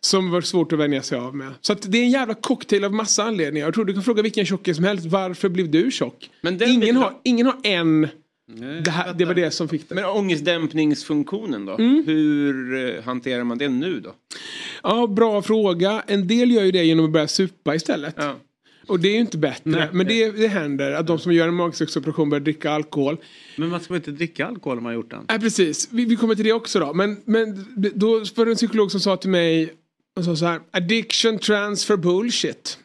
Som 0.00 0.30
var 0.30 0.40
svårt 0.40 0.72
att 0.72 0.78
vänja 0.78 1.02
sig 1.02 1.18
av 1.18 1.36
med. 1.36 1.52
Så 1.60 1.72
att 1.72 1.92
det 1.92 1.98
är 1.98 2.02
en 2.02 2.10
jävla 2.10 2.34
cocktail 2.34 2.84
av 2.84 2.92
massa 2.94 3.24
anledningar. 3.24 3.66
Jag 3.66 3.74
tror 3.74 3.84
du 3.84 3.92
kan 3.94 4.02
fråga 4.02 4.22
vilken 4.22 4.46
tjockis 4.46 4.76
som 4.76 4.84
helst. 4.84 5.06
Varför 5.06 5.48
blev 5.48 5.70
du 5.70 5.90
tjock? 5.90 6.30
Men 6.40 6.62
ingen, 6.62 6.80
blir- 6.80 6.92
har, 6.92 7.12
ingen 7.24 7.46
har 7.46 7.56
en. 7.62 8.08
Det, 8.84 8.90
här, 8.90 9.14
det 9.14 9.24
var 9.24 9.34
det 9.34 9.50
som 9.50 9.68
fick 9.68 9.88
det. 9.88 9.94
Men 9.94 10.04
ångestdämpningsfunktionen 10.04 11.66
då? 11.66 11.72
Mm. 11.72 12.04
Hur 12.06 12.96
eh, 12.96 13.02
hanterar 13.04 13.44
man 13.44 13.58
det 13.58 13.68
nu 13.68 14.00
då? 14.00 14.14
Ja, 14.82 15.06
bra 15.06 15.42
fråga. 15.42 16.02
En 16.06 16.28
del 16.28 16.50
gör 16.50 16.62
ju 16.64 16.70
det 16.72 16.84
genom 16.84 17.04
att 17.04 17.10
börja 17.10 17.28
supa 17.28 17.74
istället. 17.74 18.14
Ja. 18.18 18.34
Och 18.86 19.00
det 19.00 19.08
är 19.08 19.12
ju 19.12 19.18
inte 19.20 19.38
bättre. 19.38 19.88
Men 19.92 20.06
det, 20.06 20.30
det 20.30 20.48
händer 20.48 20.92
att 20.92 21.06
de 21.06 21.18
som 21.18 21.32
gör 21.32 21.48
en 21.48 21.54
magsäcksoperation 21.54 22.30
börjar 22.30 22.40
dricka 22.44 22.70
alkohol. 22.70 23.16
Men 23.56 23.68
man 23.68 23.80
ska 23.80 23.94
väl 23.94 24.00
inte 24.00 24.10
dricka 24.10 24.46
alkohol 24.46 24.78
om 24.78 24.84
man 24.84 24.90
har 24.90 24.94
gjort 24.94 25.10
den? 25.10 25.24
Nej 25.28 25.40
precis, 25.40 25.88
vi, 25.92 26.04
vi 26.04 26.16
kommer 26.16 26.34
till 26.34 26.44
det 26.44 26.52
också 26.52 26.80
då. 26.80 26.92
Men, 26.94 27.16
men 27.24 27.66
då 27.94 28.10
var 28.34 28.44
det 28.44 28.50
en 28.50 28.56
psykolog 28.56 28.90
som 28.90 29.00
sa 29.00 29.16
till 29.16 29.30
mig, 29.30 29.72
och 30.16 30.24
sa 30.24 30.36
så 30.36 30.46
här, 30.46 30.60
addiction 30.70 31.38
transfer 31.38 31.96
bullshit. 31.96 32.78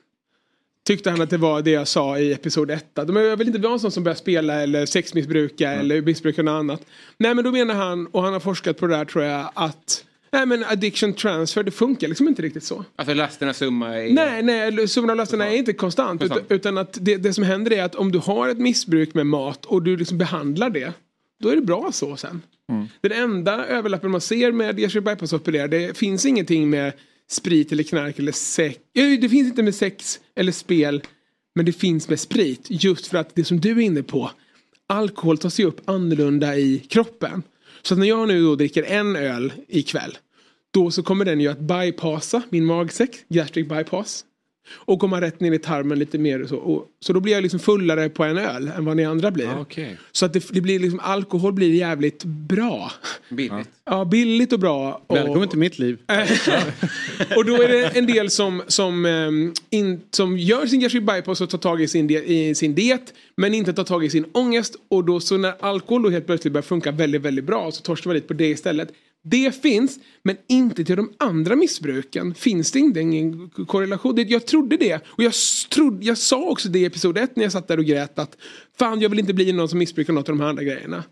Tyckte 0.85 1.09
han 1.09 1.21
att 1.21 1.29
det 1.29 1.37
var 1.37 1.61
det 1.61 1.71
jag 1.71 1.87
sa 1.87 2.17
i 2.17 2.33
episod 2.33 2.71
1. 2.71 2.85
De 2.93 3.17
är 3.17 3.35
väl 3.35 3.47
inte 3.47 3.59
vara 3.59 3.73
en 3.73 3.79
sån 3.79 3.91
som 3.91 4.03
börjar 4.03 4.15
spela 4.15 4.61
eller 4.61 4.85
sexmissbruka 4.85 5.71
eller 5.71 6.01
missbruka 6.01 6.43
något 6.43 6.59
annat. 6.59 6.85
Nej 7.17 7.35
men 7.35 7.43
då 7.43 7.51
menar 7.51 7.75
han, 7.75 8.07
och 8.07 8.23
han 8.23 8.33
har 8.33 8.39
forskat 8.39 8.77
på 8.77 8.87
det 8.87 8.97
där 8.97 9.05
tror 9.05 9.23
jag, 9.23 9.51
att 9.53 10.05
Nej 10.31 10.45
men 10.45 10.63
addiction 10.63 11.13
transfer, 11.13 11.63
det 11.63 11.71
funkar 11.71 12.07
liksom 12.07 12.27
inte 12.27 12.41
riktigt 12.41 12.63
så. 12.63 12.85
Alltså 12.95 13.13
lasternas 13.13 13.57
summa 13.57 13.97
är... 13.97 14.13
Nej, 14.13 14.43
nej, 14.43 14.87
summan 14.87 15.09
av 15.09 15.15
lasterna 15.15 15.47
är 15.47 15.57
inte 15.57 15.73
konstant. 15.73 16.23
Utan, 16.23 16.39
utan 16.49 16.77
att 16.77 16.97
det, 17.01 17.17
det 17.17 17.33
som 17.33 17.43
händer 17.43 17.71
är 17.73 17.83
att 17.83 17.95
om 17.95 18.11
du 18.11 18.19
har 18.19 18.49
ett 18.49 18.57
missbruk 18.57 19.13
med 19.13 19.25
mat 19.25 19.65
och 19.65 19.83
du 19.83 19.97
liksom 19.97 20.17
behandlar 20.17 20.69
det. 20.69 20.93
Då 21.39 21.49
är 21.49 21.55
det 21.55 21.61
bra 21.61 21.91
så 21.91 22.17
sen. 22.17 22.41
Den 23.01 23.11
enda 23.11 23.65
överlappen 23.65 24.11
man 24.11 24.21
ser 24.21 24.51
med 24.51 24.79
Jerzy 24.79 24.99
bypass 24.99 25.33
opererad 25.33 25.71
det 25.71 25.97
finns 25.97 26.25
ingenting 26.25 26.69
med 26.69 26.93
sprit 27.31 27.71
eller 27.71 27.83
knark 27.83 28.19
eller 28.19 28.31
sex. 28.31 28.79
Det 28.93 29.29
finns 29.29 29.47
inte 29.47 29.63
med 29.63 29.75
sex 29.75 30.19
eller 30.35 30.51
spel. 30.51 31.01
Men 31.55 31.65
det 31.65 31.73
finns 31.73 32.09
med 32.09 32.19
sprit. 32.19 32.65
Just 32.69 33.07
för 33.07 33.17
att 33.17 33.35
det 33.35 33.43
som 33.43 33.59
du 33.59 33.71
är 33.71 33.79
inne 33.79 34.03
på. 34.03 34.31
Alkohol 34.87 35.37
tar 35.37 35.49
sig 35.49 35.65
upp 35.65 35.81
annorlunda 35.89 36.57
i 36.57 36.79
kroppen. 36.79 37.43
Så 37.81 37.93
att 37.93 37.99
när 37.99 38.07
jag 38.07 38.27
nu 38.27 38.43
då 38.43 38.55
dricker 38.55 38.83
en 38.83 39.15
öl 39.15 39.53
ikväll. 39.67 40.17
Då 40.73 40.91
så 40.91 41.03
kommer 41.03 41.25
den 41.25 41.41
ju 41.41 41.47
att 41.47 41.59
bypassa 41.59 42.41
min 42.49 42.65
magsäck, 42.65 43.25
gastric 43.29 43.67
bypass. 43.67 44.25
Och 44.73 44.99
komma 44.99 45.21
rätt 45.21 45.39
ner 45.39 45.51
i 45.51 45.59
tarmen 45.59 45.99
lite 45.99 46.17
mer 46.17 46.41
och 46.41 46.49
så. 46.49 46.57
Och, 46.57 46.85
så 46.99 47.13
då 47.13 47.19
blir 47.19 47.33
jag 47.33 47.41
liksom 47.41 47.59
fullare 47.59 48.09
på 48.09 48.23
en 48.23 48.37
öl 48.37 48.71
än 48.77 48.85
vad 48.85 48.97
ni 48.97 49.05
andra 49.05 49.31
blir. 49.31 49.49
Okej. 49.59 49.97
Så 50.11 50.25
att 50.25 50.33
det, 50.33 50.43
det 50.51 50.61
blir 50.61 50.79
liksom, 50.79 50.99
alkohol 50.99 51.53
blir 51.53 51.73
jävligt 51.73 52.23
bra. 52.23 52.91
Billigt. 53.29 53.69
Ja, 53.85 54.05
billigt 54.05 54.53
och 54.53 54.59
bra. 54.59 55.01
Och, 55.07 55.17
Välkommen 55.17 55.49
till 55.49 55.59
mitt 55.59 55.79
liv. 55.79 55.97
och 57.35 57.45
då 57.45 57.61
är 57.61 57.67
det 57.67 57.97
en 57.97 58.05
del 58.05 58.29
som, 58.29 58.63
som, 58.67 59.05
ehm, 59.05 59.53
in, 59.69 60.01
som 60.11 60.37
gör 60.37 60.65
sin 60.65 60.79
gastric 60.79 61.03
bypass 61.03 61.41
och 61.41 61.49
tar 61.49 61.57
tag 61.57 61.81
i 61.81 61.87
sin, 61.87 62.07
di- 62.07 62.49
i 62.49 62.55
sin 62.55 62.75
diet. 62.75 63.13
Men 63.35 63.53
inte 63.53 63.73
tar 63.73 63.83
tag 63.83 64.05
i 64.05 64.09
sin 64.09 64.25
ångest. 64.31 64.75
Och 64.89 65.05
då 65.05 65.19
så 65.19 65.37
när 65.37 65.53
alkohol 65.59 66.03
då 66.03 66.09
helt 66.09 66.25
plötsligt 66.25 66.53
börjar 66.53 66.63
funka 66.63 66.91
väldigt, 66.91 67.21
väldigt 67.21 67.45
bra 67.45 67.71
så 67.71 67.81
torstar 67.81 68.09
man 68.09 68.15
dit 68.15 68.27
på 68.27 68.33
det 68.33 68.47
istället. 68.47 68.89
Det 69.23 69.61
finns, 69.61 69.99
men 70.23 70.37
inte 70.49 70.83
till 70.83 70.95
de 70.95 71.13
andra 71.17 71.55
missbruken. 71.55 72.33
Finns 72.33 72.71
det 72.71 72.79
inte 72.79 72.99
ingen 72.99 73.49
korrelation? 73.49 74.25
Jag 74.27 74.47
trodde 74.47 74.77
det. 74.77 75.01
Och 75.07 75.23
jag, 75.23 75.33
trodde, 75.69 76.05
jag 76.05 76.17
sa 76.17 76.49
också 76.49 76.69
det 76.69 76.79
i 76.79 76.85
episod 76.85 77.17
1 77.17 77.35
när 77.35 77.43
jag 77.43 77.51
satt 77.51 77.67
där 77.67 77.77
och 77.77 77.85
grät 77.85 78.19
att 78.19 78.37
fan 78.79 79.01
jag 79.01 79.09
vill 79.09 79.19
inte 79.19 79.33
bli 79.33 79.53
någon 79.53 79.69
som 79.69 79.79
missbrukar 79.79 80.13
något 80.13 80.29
av 80.29 80.35
de 80.35 80.41
här 80.41 80.49
andra 80.49 80.63
grejerna. 80.63 81.03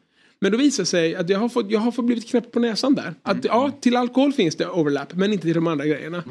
Men 0.41 0.52
då 0.52 0.58
visar 0.58 0.84
det 0.84 0.88
sig 0.88 1.15
att 1.15 1.30
jag 1.30 1.39
har 1.39 1.50
fått, 1.50 1.72
jag 1.72 1.80
har 1.80 1.91
fått 1.91 2.06
blivit 2.06 2.30
knäppt 2.30 2.52
på 2.52 2.60
näsan 2.60 2.95
där. 2.95 3.13
Att 3.24 3.45
ja, 3.45 3.72
till 3.82 3.95
alkohol 3.95 4.34
finns 4.34 4.56
det 4.56 4.67
overlap, 4.67 5.13
men 5.13 5.34
inte 5.34 5.43
till 5.43 5.54
de 5.54 5.67
andra 5.67 5.86
grejerna. 5.86 6.24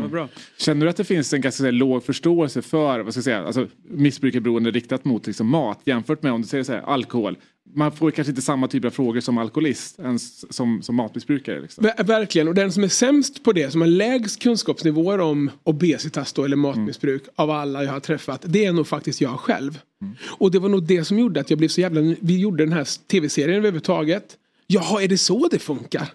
Känner 0.59 0.87
du 0.87 0.91
att 0.91 0.97
det 0.97 1.05
finns 1.05 1.33
en 1.33 1.41
ganska 1.41 1.71
låg 1.71 2.05
förståelse 2.05 2.63
för 2.63 3.01
vad 3.01 3.13
ska 3.13 3.19
jag 3.19 3.25
säga, 3.25 3.45
alltså, 3.45 3.67
missbrukarberoende 3.91 4.71
riktat 4.71 5.05
mot 5.05 5.27
liksom, 5.27 5.47
mat 5.47 5.81
jämfört 5.85 6.23
med 6.23 6.33
om 6.33 6.43
du 6.43 6.49
säger 6.49 6.65
så 6.65 6.73
här, 6.73 6.81
alkohol? 6.81 7.37
Man 7.75 7.93
får 7.93 8.11
kanske 8.11 8.31
inte 8.31 8.43
samma 8.43 8.69
typ 8.69 8.85
av 8.85 8.91
frågor 8.91 9.21
som 9.21 9.39
alkoholist 9.39 9.99
ens 9.99 10.55
som, 10.55 10.83
som 10.83 10.95
matmissbrukare. 10.95 11.61
Liksom. 11.61 11.85
Ver- 11.85 12.05
Verkligen, 12.05 12.49
och 12.49 12.55
den 12.55 12.73
som 12.73 12.85
är 12.85 12.89
sämst 12.89 13.43
på 13.43 13.53
det, 13.53 13.71
som 13.71 13.81
har 13.81 13.89
lägst 13.89 14.43
kunskapsnivåer 14.43 15.21
om 15.21 15.51
obesitas 15.63 16.33
då, 16.33 16.45
eller 16.45 16.57
matmissbruk 16.57 17.23
av 17.35 17.51
alla 17.51 17.85
jag 17.85 17.93
har 17.93 18.01
träffat, 18.01 18.45
det 18.47 18.65
är 18.65 18.73
nog 18.73 18.87
faktiskt 18.87 19.21
jag 19.21 19.41
själv. 19.41 19.79
Och 20.27 20.51
det 20.51 20.59
var 20.59 20.69
nog 20.69 20.83
det 20.83 21.05
som 21.05 21.19
gjorde 21.19 21.41
att 21.41 21.51
jag 21.51 21.59
blev 21.59 21.69
så 21.69 21.81
jävla... 21.81 22.15
Vi 22.21 22.39
gjorde 22.39 22.65
den 22.65 22.73
här 22.73 23.07
tv-serien 23.09 23.59
överhuvudtaget. 23.59 24.37
Jaha, 24.67 25.03
är 25.03 25.09
det 25.09 25.19
så 25.19 25.49
det 25.49 25.59
funkar? 25.59 26.09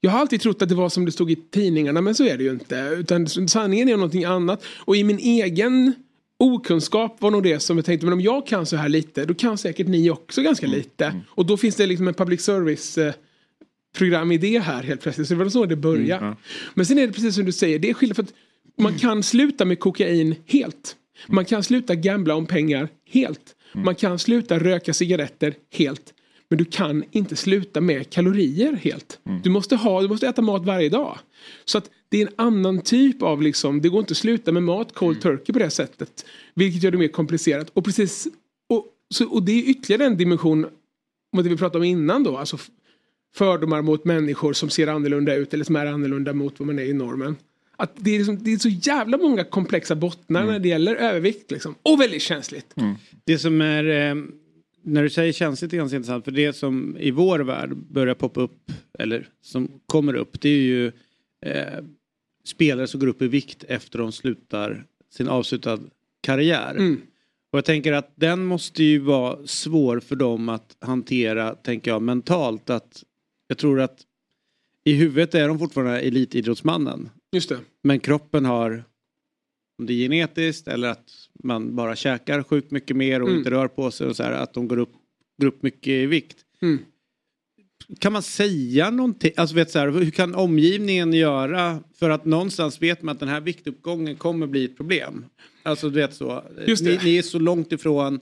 Jag 0.00 0.10
har 0.10 0.18
alltid 0.20 0.40
trott 0.40 0.62
att 0.62 0.68
det 0.68 0.74
var 0.74 0.88
som 0.88 1.04
det 1.04 1.12
stod 1.12 1.30
i 1.30 1.36
tidningarna 1.36 2.00
men 2.00 2.14
så 2.14 2.24
är 2.24 2.38
det 2.38 2.44
ju 2.44 2.50
inte. 2.50 2.94
Utan 2.98 3.28
sanningen 3.28 3.88
är 3.88 3.96
någonting 3.96 4.24
annat. 4.24 4.64
Och 4.78 4.96
i 4.96 5.04
min 5.04 5.18
egen 5.18 5.94
okunskap 6.42 7.16
var 7.20 7.30
nog 7.30 7.42
det 7.42 7.60
som 7.60 7.76
jag 7.78 7.84
tänkte 7.84 8.06
men 8.06 8.12
om 8.12 8.20
jag 8.20 8.46
kan 8.46 8.66
så 8.66 8.76
här 8.76 8.88
lite 8.88 9.24
då 9.24 9.34
kan 9.34 9.58
säkert 9.58 9.88
ni 9.88 10.10
också 10.10 10.42
ganska 10.42 10.66
lite. 10.66 11.20
Och 11.28 11.46
då 11.46 11.56
finns 11.56 11.76
det 11.76 11.86
liksom 11.86 12.08
en 12.08 12.14
public 12.14 12.42
service 12.42 12.98
eh, 12.98 13.14
programidé 13.96 14.58
här 14.58 14.82
helt 14.82 15.00
plötsligt. 15.00 15.28
Så 15.28 15.34
det 15.34 15.44
var 15.44 15.50
så 15.50 15.66
det 15.66 15.76
började. 15.76 16.36
Men 16.74 16.86
sen 16.86 16.98
är 16.98 17.06
det 17.06 17.12
precis 17.12 17.34
som 17.34 17.44
du 17.44 17.52
säger, 17.52 17.78
det 17.78 17.90
är 17.90 17.94
skillnad 17.94 18.16
för 18.16 18.22
att 18.22 18.34
man 18.78 18.98
kan 18.98 19.22
sluta 19.22 19.64
med 19.64 19.80
kokain 19.80 20.34
helt. 20.46 20.96
Man 21.26 21.44
kan 21.44 21.62
sluta 21.62 21.94
gambla 21.94 22.34
om 22.34 22.46
pengar 22.46 22.88
helt. 23.10 23.56
Man 23.74 23.94
kan 23.94 24.18
sluta 24.18 24.58
röka 24.58 24.92
cigaretter 24.92 25.54
helt. 25.74 26.14
Men 26.48 26.58
du 26.58 26.64
kan 26.64 27.04
inte 27.10 27.36
sluta 27.36 27.80
med 27.80 28.10
kalorier 28.10 28.72
helt. 28.72 29.20
Du 29.42 29.50
måste 29.50 29.76
ha, 29.76 30.02
du 30.02 30.08
måste 30.08 30.28
äta 30.28 30.42
mat 30.42 30.64
varje 30.64 30.88
dag. 30.88 31.18
Så 31.64 31.78
att 31.78 31.90
det 32.12 32.22
är 32.22 32.26
en 32.26 32.32
annan 32.36 32.80
typ 32.80 33.22
av 33.22 33.42
liksom, 33.42 33.80
det 33.80 33.88
går 33.88 34.00
inte 34.00 34.12
att 34.12 34.16
sluta 34.16 34.52
med 34.52 34.62
mat, 34.62 34.94
cold 34.94 35.20
turkey 35.20 35.52
på 35.52 35.58
det 35.58 35.70
sättet. 35.70 36.26
Vilket 36.54 36.82
gör 36.82 36.90
det 36.90 36.98
mer 36.98 37.08
komplicerat. 37.08 37.70
Och 37.74 37.84
precis, 37.84 38.28
och, 38.68 38.86
så, 39.14 39.28
och 39.28 39.42
det 39.42 39.52
är 39.52 39.70
ytterligare 39.70 40.04
en 40.04 40.16
dimension 40.16 40.66
mot 41.36 41.44
det 41.44 41.50
vi 41.50 41.56
pratade 41.56 41.78
om 41.78 41.84
innan 41.84 42.24
då. 42.24 42.36
Alltså 42.36 42.58
fördomar 43.34 43.82
mot 43.82 44.04
människor 44.04 44.52
som 44.52 44.70
ser 44.70 44.86
annorlunda 44.86 45.34
ut 45.34 45.54
eller 45.54 45.64
som 45.64 45.76
är 45.76 45.86
annorlunda 45.86 46.32
mot 46.32 46.60
vad 46.60 46.66
man 46.66 46.78
är 46.78 46.84
i 46.84 46.92
normen. 46.92 47.36
Att 47.76 47.92
det, 47.96 48.10
är 48.10 48.18
liksom, 48.18 48.38
det 48.42 48.52
är 48.52 48.58
så 48.58 48.68
jävla 48.68 49.18
många 49.18 49.44
komplexa 49.44 49.94
bottnar 49.94 50.46
när 50.46 50.58
det 50.58 50.68
gäller 50.68 50.94
övervikt. 50.94 51.50
Liksom. 51.50 51.74
Och 51.82 52.00
väldigt 52.00 52.22
känsligt. 52.22 52.74
Det 53.24 53.38
som 53.38 53.60
är, 53.60 53.84
eh, 53.84 54.14
när 54.82 55.02
du 55.02 55.10
säger 55.10 55.32
känsligt 55.32 55.72
är 55.72 55.76
ganska 55.76 55.96
intressant. 55.96 56.24
För 56.24 56.32
det 56.32 56.52
som 56.52 56.96
i 57.00 57.10
vår 57.10 57.38
värld 57.38 57.76
börjar 57.76 58.14
poppa 58.14 58.40
upp, 58.40 58.72
eller 58.98 59.28
som 59.42 59.68
kommer 59.86 60.14
upp, 60.14 60.40
det 60.40 60.48
är 60.48 60.62
ju 60.62 60.92
eh, 61.46 61.84
spelare 62.44 62.86
som 62.86 63.00
går 63.00 63.06
upp 63.06 63.22
i 63.22 63.28
vikt 63.28 63.64
efter 63.68 63.98
de 63.98 64.12
slutar 64.12 64.84
sin 65.10 65.28
avslutad 65.28 65.78
karriär. 66.20 66.70
Mm. 66.70 67.00
Och 67.52 67.56
jag 67.56 67.64
tänker 67.64 67.92
att 67.92 68.12
den 68.14 68.44
måste 68.44 68.82
ju 68.84 68.98
vara 68.98 69.46
svår 69.46 70.00
för 70.00 70.16
dem 70.16 70.48
att 70.48 70.76
hantera, 70.80 71.54
tänker 71.54 71.90
jag, 71.90 72.02
mentalt. 72.02 72.70
Att 72.70 73.04
jag 73.48 73.58
tror 73.58 73.80
att 73.80 74.00
i 74.84 74.92
huvudet 74.94 75.34
är 75.34 75.48
de 75.48 75.58
fortfarande 75.58 76.00
elitidrottsmannen. 76.00 77.10
Just 77.32 77.48
det. 77.48 77.58
Men 77.82 78.00
kroppen 78.00 78.44
har, 78.44 78.84
om 79.78 79.86
det 79.86 79.92
är 79.92 79.96
genetiskt 79.96 80.68
eller 80.68 80.88
att 80.88 81.10
man 81.44 81.76
bara 81.76 81.96
käkar 81.96 82.42
sjukt 82.42 82.70
mycket 82.70 82.96
mer 82.96 83.22
och 83.22 83.28
Mm. 83.28 83.38
inte 83.38 83.50
rör 83.50 83.68
på 83.68 83.90
sig 83.90 84.06
och 84.06 84.16
så 84.16 84.22
här, 84.22 84.32
att 84.32 84.54
de 84.54 84.68
går 84.68 84.78
upp, 84.78 84.92
går 85.40 85.46
upp 85.48 85.62
mycket 85.62 85.88
i 85.88 86.06
vikt. 86.06 86.36
Mm. 86.62 86.78
Kan 87.98 88.12
man 88.12 88.22
säga 88.22 88.90
någonting, 88.90 89.32
alltså 89.36 89.56
vet 89.56 89.70
så 89.70 89.78
här, 89.78 89.88
hur 89.88 90.10
kan 90.10 90.34
omgivningen 90.34 91.12
göra 91.12 91.78
för 91.98 92.10
att 92.10 92.24
någonstans 92.24 92.82
vet 92.82 93.02
man 93.02 93.12
att 93.12 93.20
den 93.20 93.28
här 93.28 93.40
viktuppgången 93.40 94.16
kommer 94.16 94.46
bli 94.46 94.64
ett 94.64 94.76
problem? 94.76 95.24
Alltså 95.62 95.90
du 95.90 96.00
vet 96.00 96.14
så, 96.14 96.44
ni, 96.66 96.98
ni 97.04 97.16
är 97.16 97.22
så 97.22 97.38
långt 97.38 97.72
ifrån 97.72 98.20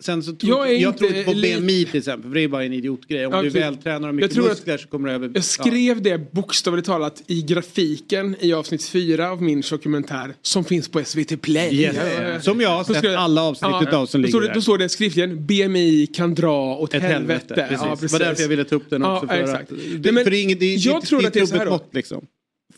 Sen- 0.00 0.22
så 0.22 0.32
tror 0.36 0.66
Jag 0.66 0.80
jag, 0.80 0.98
tror 0.98 1.24
på 1.24 1.32
BMI 1.34 1.84
till 1.84 1.98
exempel, 1.98 2.30
för 2.30 2.34
det 2.34 2.40
är 2.44 2.48
bara 2.48 2.64
en 2.64 2.72
idiotgrej. 2.72 3.26
Om 3.26 3.32
Ja, 3.32 3.40
du 3.42 3.46
är 3.46 3.50
okej. 3.50 3.60
vältränad 3.60 4.02
och 4.02 4.08
Jag 4.08 4.14
mycket 4.14 4.38
att- 4.38 4.44
muskler 4.44 4.78
så 4.78 4.88
kommer 4.88 5.08
du 5.08 5.14
över... 5.14 5.30
Jag 5.34 5.44
skrev 5.44 6.02
det 6.02 6.32
bokstavligt 6.32 6.86
talat 6.86 7.22
i 7.26 7.42
grafiken 7.42 8.36
i 8.40 8.52
avsnitt 8.52 8.84
fyra 8.84 9.30
av 9.30 9.42
min 9.42 9.62
dokumentär 9.70 10.34
som 10.42 10.64
finns 10.64 10.88
på 10.88 11.04
SVT 11.04 11.36
Play. 11.42 11.74
Yes. 11.80 11.96
Ja. 12.20 12.40
Som 12.40 12.60
jag 12.60 12.70
har 12.70 12.84
sett 12.84 13.04
jag- 13.04 13.14
alla 13.14 13.42
avsnitt 13.42 13.72
utav 13.82 14.06
som 14.06 14.20
ligger 14.20 14.40
det, 14.40 14.46
där. 14.46 14.54
Då 14.54 14.60
står 14.62 14.78
det 14.78 14.88
skriftligen 14.88 15.46
BMI 15.46 16.06
kan 16.06 16.34
dra 16.34 16.76
åt 16.76 16.94
Ett 16.94 17.02
helvete. 17.02 17.54
helvete. 17.56 17.88
Precis. 17.98 18.12
Det 18.12 18.18
var 18.18 18.26
därför 18.26 18.42
jag 18.42 18.48
ville 18.48 18.64
ta 18.64 18.76
upp 18.76 18.90
den 18.90 19.04
också. 19.04 19.26
Ja, 19.26 19.32
för 19.34 19.42
exakt. 19.42 19.72
Att, 19.72 19.78
Nej, 19.78 19.98
det, 19.98 20.12
men 20.12 20.24
för 20.24 20.30
det 20.30 20.36
är 20.38 20.42
inget, 20.42 20.60
det 20.60 20.66
är, 20.74 20.86
jag 20.86 21.02
tror 21.06 21.20
det 21.20 21.26
att 21.28 21.32
det 21.34 21.40
är 21.40 21.46
så 21.46 21.56
här 21.56 21.66
då. 21.66 21.80
liksom. 21.92 22.24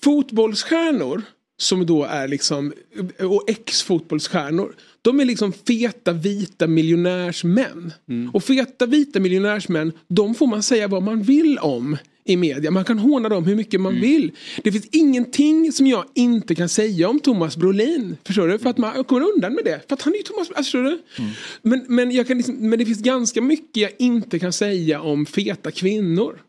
fotbollsstjärnor 0.02 1.22
som 1.58 1.86
då 1.86 2.04
är 2.04 2.28
liksom 2.28 2.72
och 3.20 3.44
ex-fotbollsstjärnor. 3.50 4.74
De 5.02 5.20
är 5.20 5.24
liksom 5.24 5.52
feta 5.52 6.12
vita 6.12 6.66
miljonärsmän. 6.66 7.92
Mm. 8.08 8.30
Och 8.30 8.44
feta 8.44 8.86
vita 8.86 9.20
miljonärsmän, 9.20 9.92
de 10.08 10.34
får 10.34 10.46
man 10.46 10.62
säga 10.62 10.88
vad 10.88 11.02
man 11.02 11.22
vill 11.22 11.58
om 11.58 11.96
i 12.24 12.36
media. 12.36 12.70
Man 12.70 12.84
kan 12.84 12.98
håna 12.98 13.28
dem 13.28 13.44
hur 13.44 13.56
mycket 13.56 13.74
Mm. 13.74 13.82
man 13.82 14.00
vill. 14.00 14.32
Det 14.64 14.72
finns 14.72 14.88
ingenting 14.92 15.72
som 15.72 15.86
jag 15.86 16.04
inte 16.14 16.54
kan 16.54 16.68
säga 16.68 17.08
om 17.08 17.20
Thomas 17.20 17.56
Brolin. 17.56 18.16
Förstår 18.24 18.48
du? 18.48 18.58
För 18.58 18.70
att 18.70 18.78
man 18.78 19.04
kommer 19.04 19.26
undan 19.34 19.54
med 19.54 19.64
det. 19.64 19.80
För 19.88 19.94
att 19.94 20.02
han 20.02 20.12
är 20.12 20.16
ju 20.16 20.22
Thomas 20.22 20.48
alltså, 20.48 20.62
förstår 20.62 20.82
du? 20.82 21.02
Mm. 21.18 21.30
Men, 21.62 21.84
men, 21.88 22.10
jag 22.10 22.26
kan 22.26 22.36
liksom, 22.36 22.70
men 22.70 22.78
det 22.78 22.86
finns 22.86 23.02
ganska 23.02 23.42
mycket 23.42 23.76
jag 23.76 23.90
inte 23.98 24.38
kan 24.38 24.52
säga 24.52 25.00
om 25.00 25.26
feta 25.26 25.70
kvinnor. 25.70 26.40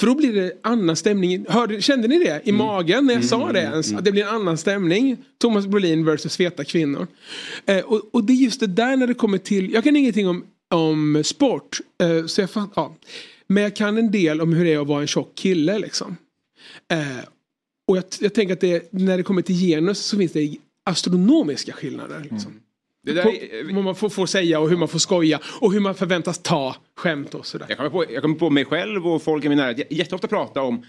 För 0.00 0.06
då 0.06 0.14
blir 0.14 0.32
det 0.32 0.52
annan 0.62 0.96
stämning. 0.96 1.46
Hörde, 1.48 1.82
kände 1.82 2.08
ni 2.08 2.18
det 2.18 2.40
i 2.44 2.52
magen 2.52 3.06
när 3.06 3.14
jag 3.14 3.24
sa 3.24 3.52
det 3.52 3.60
ens? 3.60 3.92
Att 3.92 4.04
det 4.04 4.12
blir 4.12 4.22
en 4.22 4.34
annan 4.34 4.58
stämning. 4.58 5.16
Thomas 5.38 5.66
Brolin 5.66 6.04
versus 6.04 6.36
feta 6.36 6.64
kvinnor. 6.64 7.06
Eh, 7.66 7.84
och, 7.84 8.14
och 8.14 8.24
det 8.24 8.32
är 8.32 8.34
just 8.34 8.60
det 8.60 8.66
där 8.66 8.96
när 8.96 9.06
det 9.06 9.14
kommer 9.14 9.38
till, 9.38 9.72
jag 9.72 9.84
kan 9.84 9.96
ingenting 9.96 10.28
om, 10.28 10.44
om 10.70 11.22
sport. 11.24 11.80
Eh, 12.02 12.26
så 12.26 12.40
jag 12.40 12.50
fatt, 12.50 12.70
ja. 12.76 12.96
Men 13.46 13.62
jag 13.62 13.76
kan 13.76 13.98
en 13.98 14.10
del 14.10 14.40
om 14.40 14.52
hur 14.52 14.64
det 14.64 14.72
är 14.72 14.82
att 14.82 14.88
vara 14.88 15.00
en 15.00 15.06
tjock 15.06 15.34
kille 15.34 15.78
liksom. 15.78 16.16
Eh, 16.92 17.24
och 17.88 17.96
jag, 17.96 18.04
jag 18.20 18.34
tänker 18.34 18.54
att 18.54 18.60
det, 18.60 18.92
när 18.92 19.16
det 19.16 19.22
kommer 19.22 19.42
till 19.42 19.54
genus 19.54 19.98
så 19.98 20.16
finns 20.16 20.32
det 20.32 20.56
astronomiska 20.84 21.72
skillnader. 21.72 22.28
Liksom. 22.30 22.60
Det 23.08 23.14
där 23.14 23.22
På, 23.22 23.32
är- 23.32 23.74
vad 23.74 23.84
man 23.84 23.94
får, 23.94 24.08
får 24.08 24.26
säga 24.26 24.60
och 24.60 24.68
hur 24.70 24.76
man 24.76 24.88
får 24.88 24.98
skoja 24.98 25.40
och 25.60 25.72
hur 25.72 25.80
man 25.80 25.94
förväntas 25.94 26.38
ta 26.42 26.76
skämt 26.96 27.34
och 27.34 27.46
sådär. 27.46 27.66
Jag 27.68 27.76
kommer, 27.76 27.90
på, 27.90 28.04
jag 28.12 28.22
kommer 28.22 28.34
på 28.36 28.50
mig 28.50 28.64
själv 28.64 29.06
och 29.08 29.22
folk 29.22 29.44
i 29.44 29.48
min 29.48 29.58
närhet 29.58 29.78
jä- 29.78 29.86
jätteofta 29.90 30.28
prata 30.28 30.62
om 30.62 30.86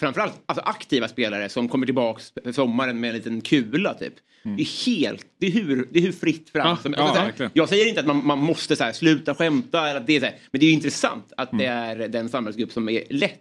framförallt 0.00 0.32
alltså 0.46 0.64
aktiva 0.64 1.08
spelare 1.08 1.48
som 1.48 1.68
kommer 1.68 1.86
tillbaks 1.86 2.32
för 2.44 2.52
sommaren 2.52 3.00
med 3.00 3.10
en 3.10 3.16
liten 3.16 3.40
kula 3.40 3.94
typ. 3.94 4.14
Det 4.56 4.62
är 4.62 4.86
helt, 4.86 5.26
det 5.40 5.46
är 5.46 5.50
hur, 5.50 5.88
det 5.90 5.98
är 5.98 6.02
hur 6.02 6.12
fritt 6.12 6.50
fram 6.50 6.66
Ja, 6.68 6.76
som, 6.76 6.92
ja, 6.92 7.02
alltså, 7.02 7.36
så 7.36 7.42
här. 7.42 7.50
Jag 7.54 7.68
säger 7.68 7.88
inte 7.88 8.00
att 8.00 8.06
man, 8.06 8.26
man 8.26 8.38
måste 8.38 8.76
så 8.76 8.84
här, 8.84 8.92
sluta 8.92 9.34
skämta, 9.34 9.88
eller 9.90 10.00
att 10.00 10.06
det 10.06 10.16
är 10.16 10.20
så 10.20 10.26
här, 10.26 10.34
men 10.50 10.60
det 10.60 10.66
är 10.66 10.68
ju 10.68 10.74
intressant 10.74 11.32
att 11.36 11.48
det 11.58 11.64
är 11.66 12.08
den 12.08 12.28
samhällsgrupp 12.28 12.72
som 12.72 12.88
är 12.88 13.02
lätt, 13.10 13.40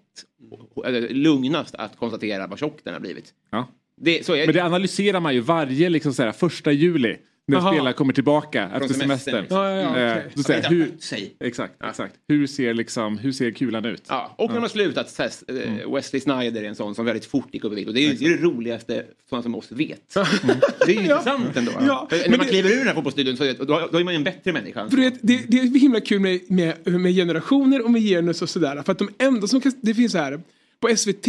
lugnast 1.09 1.75
att 1.75 1.97
konstatera 1.97 2.47
vad 2.47 2.59
tjock 2.59 2.79
den 2.83 2.93
har 2.93 3.01
blivit. 3.01 3.33
Ja. 3.51 3.67
Det, 4.01 4.25
så 4.25 4.33
är 4.35 4.45
Men 4.45 4.55
det 4.55 4.63
analyserar 4.63 5.19
man 5.19 5.33
ju 5.33 5.39
varje 5.39 5.89
liksom, 5.89 6.13
så 6.13 6.23
här, 6.23 6.31
första 6.31 6.71
juli. 6.71 7.17
När 7.47 7.57
Aha. 7.57 7.71
spelare 7.73 7.93
kommer 7.93 8.13
tillbaka 8.13 8.63
efter 8.63 8.79
semestern, 8.79 8.99
semestern. 8.99 9.41
liksom. 9.41 9.57
Ja, 9.57 9.71
ja, 9.71 9.99
ja, 9.99 10.15
Eh, 10.15 10.41
säger 10.43 10.59
inte 10.59 10.69
hur, 10.75 10.91
exakt, 11.47 11.73
exakt. 11.83 12.15
Hur 12.27 12.47
ser, 12.47 12.73
liksom, 12.73 13.17
hur 13.17 13.31
ser 13.31 13.51
kulan 13.51 13.85
ut? 13.85 14.03
Ja, 14.07 14.33
och 14.37 14.53
när 14.53 14.59
man 14.59 14.69
slutat, 14.69 15.09
så 15.09 15.23
här, 15.23 15.31
eh, 15.47 15.93
Wesley 15.93 16.19
Snyder 16.21 16.63
är 16.63 16.67
en 16.67 16.75
sån 16.75 16.95
som 16.95 17.05
väldigt 17.05 17.25
fort 17.25 17.47
gick 17.53 17.63
upp 17.63 17.71
i 17.71 17.75
vikt. 17.75 17.87
Och 17.87 17.93
det 17.93 17.99
är 17.99 18.07
ju 18.09 18.13
det, 18.13 18.25
är 18.25 18.29
det 18.37 18.43
roligaste 18.43 19.03
sådana 19.29 19.43
som 19.43 19.55
oss 19.55 19.71
vet. 19.71 20.13
Det 20.85 20.91
är 20.91 20.95
ju 20.95 21.01
intressant 21.01 21.57
ändå. 21.57 21.71
Ja, 21.87 22.07
För 22.09 22.17
men 22.17 22.31
när 22.31 22.37
man 22.37 22.45
det- 22.47 22.51
kliver 22.51 22.69
ur 22.71 22.77
den 22.77 22.87
här 22.87 22.93
fotbollsstudion 22.93 23.37
så 23.37 23.43
då, 23.43 23.89
då 23.91 23.97
är 23.97 24.03
man 24.03 24.13
ju 24.13 24.17
en 24.17 24.23
bättre 24.23 24.53
människa. 24.53 24.89
För 24.89 24.97
det, 24.97 25.13
det, 25.21 25.43
det 25.47 25.57
är 25.59 25.79
himla 25.79 25.99
kul 26.01 26.19
med, 26.19 26.39
med, 26.47 26.75
med 27.01 27.15
generationer 27.15 27.85
och 27.85 27.91
med 27.91 28.01
genus 28.01 28.41
och 28.41 28.49
sådär. 28.49 28.81
För 28.85 28.91
att 28.91 28.99
de 28.99 29.09
enda 29.19 29.47
som 29.47 29.61
kan, 29.61 29.71
det 29.81 29.93
finns 29.93 30.11
så 30.11 30.17
här, 30.17 30.41
på 30.79 30.95
SVT 30.97 31.27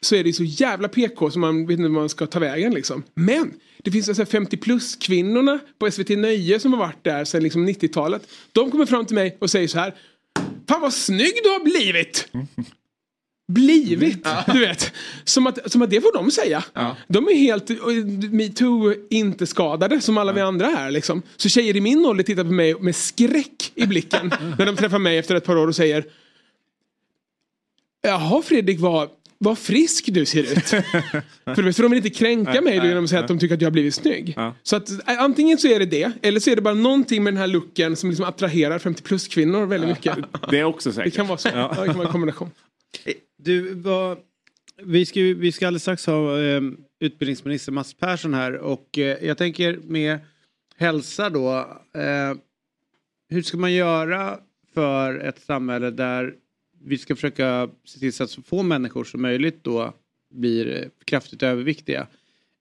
så 0.00 0.14
är 0.16 0.24
det 0.24 0.32
så 0.32 0.44
jävla 0.44 0.88
PK 0.88 1.30
som 1.30 1.40
man 1.40 1.66
vet 1.66 1.78
inte 1.78 1.82
var 1.88 2.00
man 2.00 2.08
ska 2.08 2.26
ta 2.26 2.38
vägen 2.38 2.74
liksom. 2.74 3.02
Men 3.14 3.52
det 3.86 3.92
finns 3.92 4.08
alltså 4.08 4.26
50 4.26 4.56
plus 4.56 4.96
kvinnorna 4.96 5.58
på 5.78 5.90
SVT 5.90 6.08
Nöje 6.08 6.60
som 6.60 6.72
har 6.72 6.78
varit 6.78 7.04
där 7.04 7.24
sedan 7.24 7.42
liksom 7.42 7.68
90-talet. 7.68 8.28
De 8.52 8.70
kommer 8.70 8.86
fram 8.86 9.06
till 9.06 9.14
mig 9.14 9.36
och 9.40 9.50
säger 9.50 9.68
så 9.68 9.78
här. 9.78 9.94
Fan 10.68 10.80
vad 10.80 10.92
snygg 10.92 11.32
du 11.44 11.48
har 11.48 11.64
blivit! 11.64 12.28
Blivit, 13.48 14.26
du 14.46 14.60
vet. 14.60 14.92
Som 15.24 15.46
att, 15.46 15.72
som 15.72 15.82
att 15.82 15.90
det 15.90 16.00
får 16.00 16.12
de 16.12 16.30
säga. 16.30 16.64
De 17.08 17.28
är 17.28 17.34
helt 17.34 17.70
metoo 18.32 18.94
inte 19.10 19.46
skadade 19.46 20.00
som 20.00 20.18
alla 20.18 20.32
vi 20.32 20.40
andra 20.40 20.66
här 20.66 20.90
liksom. 20.90 21.22
Så 21.36 21.48
tjejer 21.48 21.76
i 21.76 21.80
min 21.80 22.06
ålder 22.06 22.24
tittar 22.24 22.44
på 22.44 22.52
mig 22.52 22.74
med 22.80 22.96
skräck 22.96 23.72
i 23.74 23.86
blicken 23.86 24.32
när 24.58 24.66
de 24.66 24.76
träffar 24.76 24.98
mig 24.98 25.18
efter 25.18 25.34
ett 25.34 25.44
par 25.44 25.56
år 25.56 25.66
och 25.66 25.76
säger 25.76 26.04
Jaha 28.02 28.42
Fredrik, 28.42 28.80
vad, 28.80 29.08
vad 29.38 29.58
frisk 29.58 30.04
du 30.12 30.24
ser 30.26 30.42
ut. 30.42 30.68
för, 31.44 31.62
vet, 31.62 31.76
för 31.76 31.82
de 31.82 31.90
vill 31.90 31.96
inte 32.06 32.10
kränka 32.18 32.60
mig 32.60 32.74
genom 32.74 33.04
att 33.04 33.10
säga 33.10 33.20
att 33.22 33.28
de 33.28 33.38
tycker 33.38 33.54
att 33.54 33.60
jag 33.60 33.66
har 33.66 33.72
blivit 33.72 33.94
snygg. 33.94 34.34
Ja. 34.36 34.54
Så 34.62 34.76
att 34.76 34.90
eh, 34.90 34.98
antingen 35.22 35.58
så 35.58 35.68
är 35.68 35.78
det 35.78 35.86
det, 35.86 36.12
eller 36.22 36.40
så 36.40 36.50
är 36.50 36.56
det 36.56 36.62
bara 36.62 36.74
någonting 36.74 37.24
med 37.24 37.32
den 37.32 37.40
här 37.40 37.46
looken 37.46 37.96
som 37.96 38.10
liksom 38.10 38.26
attraherar 38.26 38.78
50 38.78 39.02
plus 39.02 39.28
kvinnor 39.28 39.66
väldigt 39.66 39.90
mycket. 39.90 40.16
Det 40.50 40.58
är 40.58 40.64
också 40.64 40.88
Det 40.88 40.94
säkert. 40.94 41.14
kan 41.14 41.26
vara 41.26 41.38
så. 41.38 41.48
Ja. 41.48 41.68
det 41.80 41.86
kan 41.86 41.96
vara 41.96 42.06
en 42.06 42.12
kombination. 42.12 42.50
Du, 43.38 43.74
vad, 43.74 44.18
vi, 44.82 45.06
ska, 45.06 45.20
vi 45.20 45.52
ska 45.52 45.66
alldeles 45.66 45.82
strax 45.82 46.06
ha 46.06 46.40
eh, 46.40 46.60
utbildningsminister 47.00 47.72
Mats 47.72 47.94
Persson 47.94 48.34
här 48.34 48.56
och 48.56 48.98
eh, 48.98 49.24
jag 49.24 49.38
tänker 49.38 49.78
med 49.82 50.18
hälsa 50.78 51.30
då. 51.30 51.58
Eh, 51.94 52.38
hur 53.28 53.42
ska 53.42 53.56
man 53.56 53.72
göra 53.72 54.38
för 54.74 55.18
ett 55.18 55.40
samhälle 55.42 55.90
där 55.90 56.34
vi 56.86 56.98
ska 56.98 57.14
försöka 57.14 57.68
se 57.84 57.98
till 57.98 58.12
så 58.12 58.24
att 58.24 58.30
så 58.30 58.42
få 58.42 58.62
människor 58.62 59.04
som 59.04 59.22
möjligt 59.22 59.64
då 59.64 59.92
blir 60.34 60.88
kraftigt 61.04 61.42
överviktiga? 61.42 62.06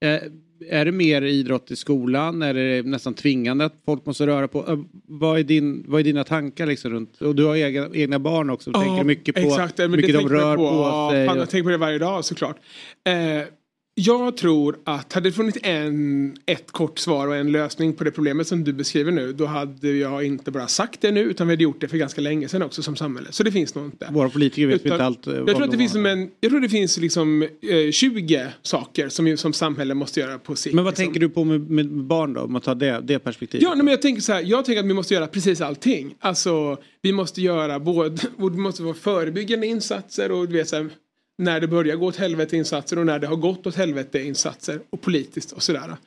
Eh, 0.06 0.20
är 0.70 0.86
det 0.86 0.92
mer 0.92 1.22
idrott 1.22 1.72
i 1.72 1.76
skolan? 1.76 2.42
Är 2.42 2.54
det 2.54 2.86
nästan 2.86 3.14
tvingande 3.14 3.66
att 3.66 3.74
folk 3.86 4.06
måste 4.06 4.28
röra 4.28 4.48
på? 4.48 4.60
Eh, 4.68 4.80
vad, 5.08 5.40
är 5.40 5.44
din, 5.44 5.86
vad 5.88 6.00
är 6.00 6.04
dina 6.04 6.24
tankar 6.24 6.66
liksom 6.68 6.92
runt? 6.92 7.22
Och 7.22 7.36
du 7.36 7.46
har 7.46 7.56
egna, 7.56 7.90
egna 7.94 8.20
barn 8.20 8.50
också. 8.50 8.72
Du 8.72 8.80
tänker 8.80 9.04
mycket 9.04 9.36
på 9.36 9.42
exakt, 9.42 9.78
mycket 9.90 10.14
de 10.14 10.30
rör 10.30 10.56
på, 10.58 10.64
Ja, 10.64 11.10
sig. 11.12 11.28
fan, 11.28 11.36
och- 11.38 11.42
jag 11.42 11.50
tänker 11.50 11.64
på 11.64 11.70
det 11.70 11.78
varje 11.78 11.98
dag 11.98 12.26
såklart. 12.26 12.58
Eh, 13.08 13.48
jag 13.98 14.38
tror 14.38 14.78
att 14.84 15.14
hade 15.14 15.30
det 15.30 15.34
funnits 15.34 15.58
en, 15.64 16.36
ett 16.46 16.72
kort 16.72 17.00
svar 17.00 17.28
och 17.28 17.36
en 17.36 17.52
lösning 17.52 17.94
på 17.94 18.04
det 18.04 18.12
problemet 18.12 18.48
som 18.48 18.64
du 18.64 18.74
beskriver 18.74 19.12
nu 19.12 19.34
då 19.34 19.46
hade 19.46 19.92
jag 19.92 20.24
inte 20.26 20.52
bara 20.52 20.68
sagt 20.68 21.02
det 21.02 21.12
nu 21.12 21.22
utan 21.22 21.48
vi 21.48 21.54
hade 21.54 21.64
gjort 21.64 21.82
det 21.82 21.88
för 21.88 21.98
ganska 21.98 22.22
länge 22.22 22.48
sedan 22.48 22.62
också 22.62 22.84
som 22.84 22.96
samhälle. 22.96 23.28
Så 23.32 23.44
det 23.44 23.52
finns 23.52 23.76
nog 23.76 23.86
inte. 23.86 24.08
Våra 24.12 24.30
politiker 24.30 24.68
vet 24.68 24.76
Utan- 24.86 24.92
inte 24.92 25.06
allt. 25.06 25.28
eh, 25.28 25.34
Jag 25.34 25.46
tror, 25.48 25.64
att 25.64 25.72
det 25.72 25.78
de 25.78 25.78
finns 25.78 25.92
som 25.92 26.06
en, 26.06 26.30
jag 26.40 26.52
tror 26.52 26.62
det 26.62 26.70
finns 26.70 26.98
liksom 26.98 27.42
eh, 27.44 27.92
20 27.92 28.48
saker 28.62 29.10
som, 29.10 29.38
som 29.38 29.54
samhälle 29.54 29.94
måste 29.94 30.20
göra 30.20 30.38
på 30.40 30.56
sikt. 30.56 30.76
Men 30.76 30.84
vad 30.84 30.92
liksom. 30.92 31.06
tänker 31.06 31.20
du 31.20 31.30
på 31.30 31.44
med, 31.44 31.70
med 31.70 31.88
barn 32.04 32.34
då? 32.34 32.42
Om 32.42 32.52
man 32.52 32.62
tar 32.62 32.76
det, 32.76 33.02
det 33.04 33.20
perspektivet. 33.20 33.64
Ja, 33.64 33.70
nej, 33.70 33.78
men 33.84 33.92
jag 33.92 34.02
tänker 34.02 34.22
så 34.22 34.34
här. 34.34 34.42
Jag 34.46 34.66
tänker 34.66 34.80
att 34.80 34.90
vi 34.90 34.94
måste 34.94 35.14
göra 35.14 35.28
precis 35.28 35.62
allting. 35.62 36.16
Alltså, 36.20 36.78
vi 37.02 37.14
måste 37.14 37.42
göra 37.42 37.80
både, 37.80 38.10
det 38.38 38.58
måste 38.58 38.84
vara 38.84 38.94
förebyggande 38.94 39.68
insatser 39.68 40.32
och 40.32 40.48
du 40.48 40.54
vet 40.54 40.70
så 40.70 40.76
här, 40.76 40.90
när 41.38 41.60
det 41.60 41.68
börjar 41.68 41.96
gå 41.96 42.06
åt 42.06 42.16
helvete 42.16 42.58
insatser 42.58 43.00
och 43.00 43.06
när 43.06 43.20
det 43.20 43.28
har 43.28 43.36
gått 43.36 43.68
åt 43.68 43.76
helvete 43.76 44.22
insatser 44.22 44.80
och 44.90 45.02
politiskt 45.02 45.52
och 45.52 45.64
sådär. 45.64 45.98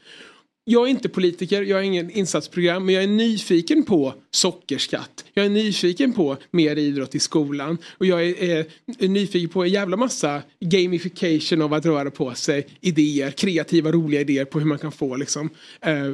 Jag 0.71 0.87
är 0.87 0.91
inte 0.91 1.09
politiker, 1.09 1.63
jag 1.63 1.77
har 1.77 1.83
ingen 1.83 2.11
insatsprogram, 2.11 2.87
men 2.87 2.95
jag 2.95 3.05
är 3.05 3.09
nyfiken 3.09 3.83
på 3.83 4.15
sockerskatt. 4.31 5.25
Jag 5.35 5.47
är 5.47 5.51
nyfiken 5.51 6.13
på 6.13 6.37
mer 6.51 6.77
idrott 6.77 7.15
i 7.15 7.19
skolan. 7.19 7.79
Och 7.99 8.07
jag 8.07 8.27
är, 8.27 8.43
är, 8.43 8.67
är 8.99 9.09
nyfiken 9.09 9.49
på 9.49 9.63
en 9.63 9.71
jävla 9.71 9.97
massa 9.97 10.43
gamification 10.61 11.63
av 11.63 11.75
att 11.75 11.87
röra 11.87 12.11
på 12.11 12.35
sig. 12.35 12.67
Idéer, 12.81 13.31
kreativa, 13.31 13.93
roliga 13.93 14.21
idéer 14.21 14.45
på 14.45 14.59
hur 14.59 14.67
man 14.67 14.79
kan 14.79 14.93
få 14.93 15.17
liksom, 15.17 15.51
eh, 15.81 16.11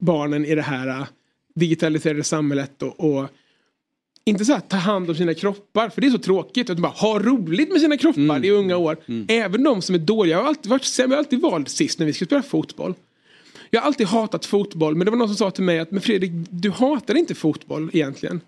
barnen 0.00 0.44
i 0.44 0.54
det 0.54 0.62
här 0.62 0.88
eh, 0.88 1.06
digitaliserade 1.54 2.24
samhället. 2.24 2.82
Och, 2.82 3.00
och 3.00 3.28
inte 4.24 4.44
så 4.44 4.54
att 4.54 4.70
ta 4.70 4.76
hand 4.76 5.10
om 5.10 5.16
sina 5.16 5.34
kroppar, 5.34 5.88
för 5.88 6.00
det 6.00 6.06
är 6.06 6.10
så 6.10 6.18
tråkigt. 6.18 6.70
Att 6.70 6.78
bara 6.78 6.92
ha 6.92 7.18
roligt 7.18 7.72
med 7.72 7.80
sina 7.80 7.96
kroppar 7.96 8.44
i 8.44 8.50
unga 8.50 8.76
år. 8.76 8.96
Även 9.28 9.64
de 9.64 9.82
som 9.82 9.94
är 9.94 9.98
dåliga. 9.98 10.36
Jag 10.36 10.42
har 10.42 10.48
alltid 10.48 10.70
varit 10.70 10.84
sämre, 10.84 11.12
jag 11.12 11.16
har 11.16 11.24
alltid 11.24 11.40
valt 11.40 11.68
sist 11.68 11.98
när 11.98 12.06
vi 12.06 12.12
ska 12.12 12.24
spela 12.24 12.42
fotboll. 12.42 12.94
Jag 13.70 13.80
har 13.80 13.86
alltid 13.86 14.06
hatat 14.06 14.46
fotboll, 14.46 14.94
men 14.94 15.04
det 15.04 15.10
var 15.10 15.18
någon 15.18 15.28
som 15.28 15.36
sa 15.36 15.50
till 15.50 15.64
mig 15.64 15.78
att 15.78 15.90
men 15.90 16.00
Fredrik, 16.00 16.32
du 16.50 16.70
hatar 16.70 17.14
inte 17.14 17.34
fotboll 17.34 17.90
egentligen. 17.92 18.40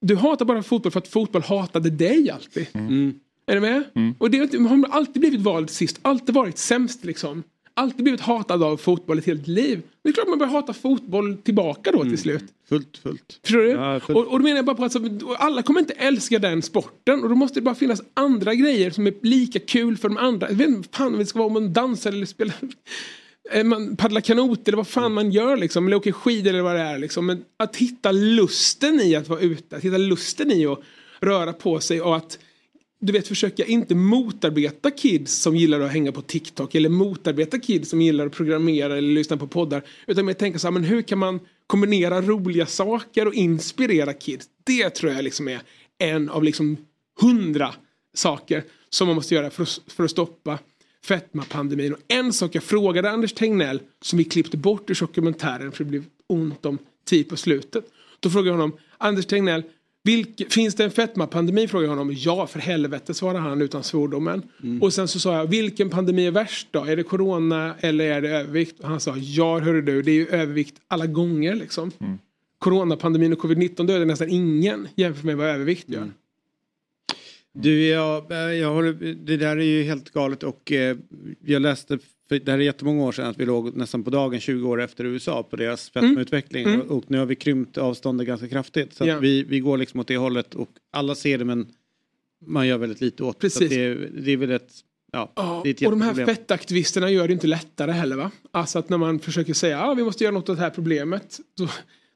Du 0.00 0.16
hatar 0.16 0.44
bara 0.44 0.62
fotboll 0.62 0.92
för 0.92 1.00
att 1.00 1.08
fotboll 1.08 1.42
hatade 1.42 1.90
dig 1.90 2.30
alltid. 2.30 2.66
Är 3.46 3.54
du 3.54 3.60
med? 3.60 3.82
Och 4.18 4.30
det 4.30 4.38
har 4.38 4.88
alltid 4.90 5.20
blivit 5.20 5.40
vald 5.40 5.70
sist, 5.70 5.98
alltid 6.02 6.34
varit 6.34 6.58
sämst 6.58 7.04
liksom. 7.04 7.42
Alltid 7.76 8.02
blivit 8.02 8.20
hatad 8.20 8.62
av 8.62 8.76
fotboll 8.76 9.18
ett 9.18 9.26
helt 9.26 9.46
liv. 9.46 9.82
Det 10.02 10.08
är 10.08 10.12
klart 10.12 10.28
man 10.28 10.38
börjar 10.38 10.52
hata 10.52 10.72
fotboll 10.72 11.36
tillbaka 11.36 11.92
då 11.92 12.02
till 12.02 12.18
slut. 12.18 12.44
Fullt, 12.68 12.96
fullt. 12.96 13.40
Förstår 13.42 13.58
du? 13.58 13.70
Ja, 13.70 14.00
fullt. 14.00 14.18
och, 14.18 14.26
och 14.26 14.38
då 14.38 14.42
menar 14.42 14.56
jag 14.56 14.64
bara 14.64 14.76
på 14.76 14.84
att 14.84 14.96
alla 15.38 15.62
kommer 15.62 15.80
inte 15.80 15.92
älska 15.92 16.38
den 16.38 16.62
sporten 16.62 17.22
och 17.22 17.28
då 17.28 17.34
måste 17.34 17.60
det 17.60 17.64
bara 17.64 17.74
finnas 17.74 18.02
andra 18.14 18.54
grejer 18.54 18.90
som 18.90 19.06
är 19.06 19.14
lika 19.22 19.58
kul 19.58 19.96
för 19.96 20.08
de 20.08 20.16
andra. 20.18 20.48
Jag 20.48 20.56
vet 20.56 20.68
inte 20.68 20.98
fan 20.98 21.18
det 21.18 21.26
ska 21.26 21.38
vara 21.38 21.46
om 21.46 21.52
man 21.52 21.72
dansar 21.72 22.12
eller 22.12 22.26
spelar 22.26 22.56
eh, 23.52 23.64
man 23.64 23.96
paddlar 23.96 24.20
kanot 24.20 24.68
eller 24.68 24.76
vad 24.76 24.88
fan 24.88 25.12
man 25.12 25.30
gör 25.30 25.56
liksom. 25.56 25.86
Eller 25.86 25.96
åker 25.96 26.12
skidor 26.12 26.50
eller 26.50 26.62
vad 26.62 26.76
det 26.76 26.82
är 26.82 26.98
liksom. 26.98 27.26
Men 27.26 27.44
att 27.56 27.76
hitta 27.76 28.12
lusten 28.12 29.00
i 29.00 29.16
att 29.16 29.28
vara 29.28 29.40
ute. 29.40 29.76
Att 29.76 29.84
hitta 29.84 29.98
lusten 29.98 30.50
i 30.50 30.66
att 30.66 30.80
röra 31.20 31.52
på 31.52 31.80
sig 31.80 32.00
och 32.00 32.16
att 32.16 32.38
du 33.04 33.12
vet 33.12 33.28
försöka 33.28 33.64
inte 33.64 33.94
motarbeta 33.94 34.90
kids 34.90 35.32
som 35.32 35.56
gillar 35.56 35.80
att 35.80 35.92
hänga 35.92 36.12
på 36.12 36.22
TikTok 36.22 36.74
eller 36.74 36.88
motarbeta 36.88 37.58
kids 37.58 37.90
som 37.90 38.00
gillar 38.00 38.26
att 38.26 38.32
programmera 38.32 38.98
eller 38.98 39.14
lyssna 39.14 39.36
på 39.36 39.46
poddar. 39.46 39.82
Utan 40.06 40.24
mer 40.24 40.32
tänka 40.32 40.58
så 40.58 40.66
här, 40.66 40.72
men 40.72 40.84
hur 40.84 41.02
kan 41.02 41.18
man 41.18 41.40
kombinera 41.66 42.22
roliga 42.22 42.66
saker 42.66 43.26
och 43.26 43.34
inspirera 43.34 44.12
kids? 44.12 44.46
Det 44.64 44.90
tror 44.90 45.12
jag 45.12 45.24
liksom 45.24 45.48
är 45.48 45.60
en 45.98 46.28
av 46.28 46.44
liksom 46.44 46.76
hundra 47.20 47.74
saker 48.14 48.64
som 48.90 49.06
man 49.06 49.16
måste 49.16 49.34
göra 49.34 49.50
för 49.50 49.62
att, 49.62 49.80
för 49.86 50.04
att 50.04 50.10
stoppa 50.10 50.58
fetmapandemin. 51.04 51.92
Och 51.92 52.00
en 52.08 52.32
sak 52.32 52.54
jag 52.54 52.62
frågade 52.62 53.10
Anders 53.10 53.32
Tegnell 53.32 53.80
som 54.02 54.16
vi 54.18 54.24
klippte 54.24 54.56
bort 54.56 54.90
ur 54.90 55.00
dokumentären 55.00 55.72
för 55.72 55.84
det 55.84 55.90
blev 55.90 56.04
ont 56.26 56.66
om 56.66 56.78
tid 57.06 57.28
på 57.28 57.36
slutet. 57.36 57.84
Då 58.20 58.30
frågade 58.30 58.48
jag 58.48 58.54
honom, 58.54 58.78
Anders 58.98 59.26
Tegnell, 59.26 59.62
vilk, 60.04 60.52
finns 60.52 60.74
det 60.74 60.84
en 60.84 60.90
fetmapandemi? 60.90 61.68
Frågade 61.68 61.92
jag 61.92 61.96
honom. 61.96 62.14
Ja, 62.18 62.46
för 62.46 62.58
helvete 62.58 63.14
svarade 63.14 63.38
han 63.38 63.62
utan 63.62 63.82
svordomen. 63.82 64.42
Och 64.80 64.92
sen 64.92 65.08
så 65.08 65.20
sa 65.20 65.36
jag, 65.36 65.46
vilken 65.46 65.90
pandemi 65.90 66.26
är 66.26 66.30
värst 66.30 66.68
då? 66.70 66.84
Är 66.84 66.96
det 66.96 67.02
corona 67.02 67.74
eller 67.80 68.04
är 68.04 68.20
det 68.20 68.28
övervikt? 68.28 68.80
Och 68.80 68.88
han 68.88 69.00
sa, 69.00 69.16
ja 69.16 69.58
hörru 69.58 69.82
du, 69.82 70.02
det 70.02 70.10
är 70.10 70.14
ju 70.14 70.28
övervikt 70.28 70.74
alla 70.88 71.06
gånger 71.06 71.54
liksom. 71.54 71.90
Coronapandemin 72.58 73.32
och 73.32 73.38
covid-19 73.38 73.86
dödar 73.86 74.04
nästan 74.04 74.28
ingen 74.28 74.88
jämfört 74.96 75.24
med 75.24 75.36
vad 75.36 75.46
övervikt 75.46 75.88
gör. 75.88 76.10
Du, 77.52 77.86
jag, 77.86 78.32
jag 78.54 78.74
håller, 78.74 78.92
det 79.14 79.36
där 79.36 79.56
är 79.56 79.62
ju 79.62 79.82
helt 79.82 80.10
galet 80.10 80.42
och 80.42 80.72
eh, 80.72 80.96
jag 81.44 81.62
läste, 81.62 81.98
för 82.28 82.38
det 82.38 82.50
här 82.50 82.58
är 82.58 82.62
jättemånga 82.62 83.04
år 83.04 83.12
sedan, 83.12 83.26
att 83.26 83.38
vi 83.40 83.44
låg 83.46 83.76
nästan 83.76 84.04
på 84.04 84.10
dagen 84.10 84.40
20 84.40 84.68
år 84.68 84.82
efter 84.82 85.04
USA 85.04 85.42
på 85.42 85.56
deras 85.56 85.90
fetmautveckling 85.90 86.66
Mm. 86.66 86.80
och, 86.80 86.96
och 86.96 87.04
nu 87.08 87.18
har 87.18 87.26
vi 87.26 87.34
krympt 87.36 87.78
avståndet 87.78 88.26
ganska 88.26 88.48
kraftigt. 88.48 88.94
Så 88.94 89.10
att 89.10 89.22
vi, 89.22 89.42
vi 89.42 89.60
går 89.60 89.78
liksom 89.78 90.00
åt 90.00 90.08
det 90.08 90.16
hållet 90.16 90.54
och 90.54 90.68
alla 90.92 91.14
ser 91.14 91.38
det 91.38 91.44
men 91.44 91.66
man 92.46 92.66
gör 92.68 92.78
väldigt 92.78 93.00
lite 93.00 93.22
åt. 93.24 93.34
Så 93.36 93.40
Precis. 93.40 93.68
det. 93.70 93.84
är- 93.84 94.10
Det 94.12 94.32
är 94.32 94.36
väl 94.36 94.50
ett, 94.50 94.72
ja, 95.12 95.32
Ja, 95.36 95.58
och 95.60 95.90
de 95.90 96.00
här 96.00 96.26
fettaktivisterna 96.26 97.10
gör 97.10 97.26
det 97.26 97.32
inte 97.32 97.46
lättare 97.46 97.90
heller 97.92 98.16
va? 98.16 98.30
Alltså 98.50 98.78
att 98.78 98.88
när 98.88 98.98
man 98.98 99.18
försöker 99.18 99.54
säga 99.54 99.80
att 99.80 99.88
ah, 99.88 99.94
vi 99.94 100.02
måste 100.04 100.24
göra 100.24 100.34
något 100.34 100.48
åt 100.48 100.56
det 100.56 100.62
här 100.62 100.70
problemet. 100.70 101.40
Då, 101.58 101.68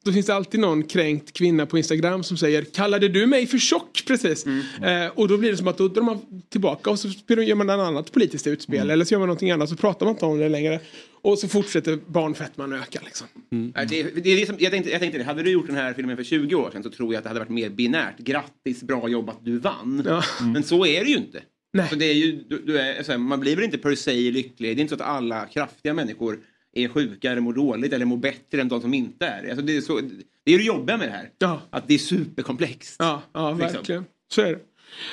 då 0.05 0.13
finns 0.13 0.27
det 0.27 0.35
alltid 0.35 0.61
någon 0.61 0.83
kränkt 0.83 1.33
kvinna 1.33 1.67
på 1.67 1.79
Instagram 1.79 2.23
som 2.23 2.37
säger 2.37 2.63
kallade 2.63 3.09
du 3.09 3.27
mig 3.27 3.47
för 3.47 3.59
tjock 3.59 4.03
precis? 4.07 4.47
Eh, 4.83 5.07
och 5.15 5.29
då 5.29 5.39
blir 5.39 5.51
det 5.51 5.57
som 5.57 5.69
att 5.69 5.79
då 5.79 5.89
drar 5.89 6.03
man 6.03 6.19
tillbaka 6.49 6.91
och 6.91 6.99
så 6.99 7.09
gör 7.29 7.55
man 7.55 7.71
ett 7.71 7.79
annat 7.79 8.13
politiskt 8.13 8.47
utspel 8.47 8.91
eller 8.91 9.05
så 9.05 9.15
gör 9.15 9.19
man 9.19 9.29
någonting 9.29 9.51
annat 9.51 9.69
så 9.69 9.77
pratar 9.77 10.07
man 10.07 10.15
inte 10.15 10.25
om 10.25 10.39
det 10.39 10.49
längre. 10.49 10.81
Och 11.21 11.39
så 11.39 11.49
fortsätter 11.49 11.99
barnfetman 12.07 12.73
öka 12.73 13.01
liksom. 13.05 13.27
Nej, 13.51 13.87
Det, 13.89 14.03
det 14.03 14.31
är 14.31 14.41
det 14.41 14.47
som, 14.47 14.57
jag, 14.59 14.73
tänkte, 14.73 14.91
jag 14.91 15.01
tänkte 15.01 15.19
det, 15.19 15.25
hade 15.25 15.43
du 15.43 15.51
gjort 15.51 15.67
den 15.67 15.77
här 15.77 15.93
filmen 15.93 16.17
för 16.17 16.25
20 16.25 16.55
år 16.55 16.71
sedan 16.71 16.83
så 16.83 16.91
tror 16.91 17.13
jag 17.13 17.19
att 17.19 17.25
det 17.25 17.31
hade 17.31 17.41
varit 17.41 17.51
mer 17.51 17.69
binärt. 17.69 18.19
Grattis, 18.19 18.83
bra 18.83 19.09
jobbat, 19.09 19.39
du 19.45 19.59
vann. 19.59 20.03
Ja. 20.07 20.23
Men 20.41 20.63
så 20.63 20.87
är 20.87 21.05
det 21.05 21.11
ju 21.11 21.17
inte. 21.17 21.43
Nej. 21.73 21.89
Så 21.89 21.95
det 21.95 22.05
är 22.05 22.15
ju, 22.15 22.45
du, 22.49 22.63
du 22.67 22.79
är, 22.79 23.09
här, 23.09 23.19
man 23.19 23.41
blir 23.41 23.57
väl 23.57 23.65
inte 23.65 23.79
per 23.79 23.95
se 23.95 24.31
lycklig. 24.31 24.77
Det 24.77 24.81
är 24.81 24.83
inte 24.83 24.97
så 24.97 25.03
att 25.03 25.09
alla 25.09 25.47
kraftiga 25.47 25.95
människor 25.95 26.39
är 26.85 26.89
sjuka 26.89 27.31
eller 27.31 27.41
mår 27.41 27.53
dåligt 27.53 27.93
eller 27.93 28.05
mår 28.05 28.17
bättre 28.17 28.61
än 28.61 28.69
de 28.69 28.81
som 28.81 28.95
inte 28.95 29.27
är 29.27 29.43
det. 29.43 29.51
alltså 29.51 29.65
det. 29.65 29.77
Är 29.77 29.81
så, 29.81 30.01
det 30.45 30.55
är 30.55 30.59
det 30.59 30.65
jobbiga 30.65 30.97
med 30.97 31.09
det 31.09 31.13
här. 31.13 31.31
Ja. 31.39 31.61
Att 31.71 31.89
det 31.89 31.95
är 31.95 31.99
superkomplext. 31.99 32.97
Ja, 32.99 33.23
ja 33.33 33.51
Liksom. 33.51 33.73
verkligen. 33.73 34.05
Så 34.33 34.41
är 34.41 34.59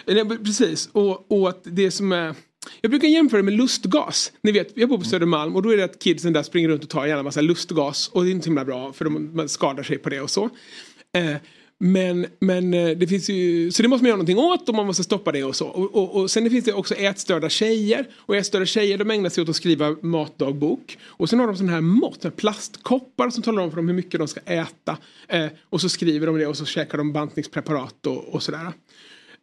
det. 0.06 0.26
Precis, 0.44 0.90
och, 0.92 1.32
och 1.32 1.50
att 1.50 1.62
det 1.64 1.92
som 1.92 2.12
är... 2.12 2.36
Jag 2.82 2.92
brukar 2.92 3.08
jämföra 3.08 3.44
med 3.44 3.54
lustgas. 3.54 4.32
Ni 4.42 4.52
vet, 4.52 4.72
jag 4.78 4.90
bor 4.90 4.98
på 4.98 5.04
Södermalm 5.04 5.56
och 5.56 5.64
då 5.64 5.70
är 5.70 5.78
det 5.78 5.84
att 5.84 6.00
kidsen 6.00 6.34
där 6.34 6.44
springer 6.44 6.70
runt 6.70 6.84
och 6.84 6.90
tar 6.90 7.06
gärna 7.06 7.24
massa 7.24 7.42
lustgas. 7.42 8.08
Och 8.08 8.24
det 8.24 8.30
är 8.30 8.32
inte 8.32 8.50
himla 8.50 8.66
bra 8.66 8.94
för 8.94 9.06
de, 9.06 9.36
man 9.36 9.50
skadar 9.50 9.84
sig 9.84 9.98
på 9.98 10.10
det 10.10 10.22
och 10.22 10.30
så. 10.30 10.50
Eh, 11.14 11.36
men, 11.80 12.26
men 12.40 12.74
eh, 12.74 12.90
det 12.90 13.08
finns 13.08 13.30
ju, 13.30 13.72
så 13.72 13.82
det 13.82 13.88
måste 13.88 14.04
man 14.04 14.08
göra 14.08 14.18
någonting 14.18 14.38
åt 14.38 14.70
och 14.70 14.76
man 14.76 14.86
måste 14.86 15.04
stoppa 15.04 15.32
det 15.32 15.44
och 15.44 15.56
så. 15.56 15.68
Och, 15.68 15.96
och, 15.96 16.16
och 16.16 16.32
sen 16.32 16.50
finns 16.50 16.66
det 16.66 16.74
också 16.74 16.96
ätstörda 16.96 17.50
tjejer. 17.50 18.08
Och 18.16 18.36
ätstörda 18.36 18.66
tjejer 18.66 18.98
de 18.98 19.12
ägnar 19.12 19.30
sig 19.30 19.42
åt 19.42 19.50
att 19.50 19.56
skriva 19.56 19.96
matdagbok. 20.02 20.98
Och 21.06 21.30
sen 21.30 21.40
har 21.40 21.48
de 21.48 21.56
sådana 21.56 21.72
här 21.72 21.82
mått, 21.82 22.24
här 22.24 22.32
plastkoppar 22.32 23.30
som 23.30 23.44
talar 23.44 23.64
om 23.64 23.70
för 23.70 23.76
dem 23.76 23.88
hur 23.88 23.96
mycket 23.96 24.20
de 24.20 24.28
ska 24.28 24.40
äta. 24.40 24.98
Eh, 25.28 25.48
och 25.70 25.82
så 25.82 25.90
skriver 25.90 26.28
de 26.28 26.38
det 26.38 26.48
och 26.48 26.58
så 26.58 26.66
käkar 26.66 26.98
de 26.98 27.14
bantningspreparat 27.14 28.08
och, 28.08 28.24
och 28.24 28.44
sådär. 28.44 28.72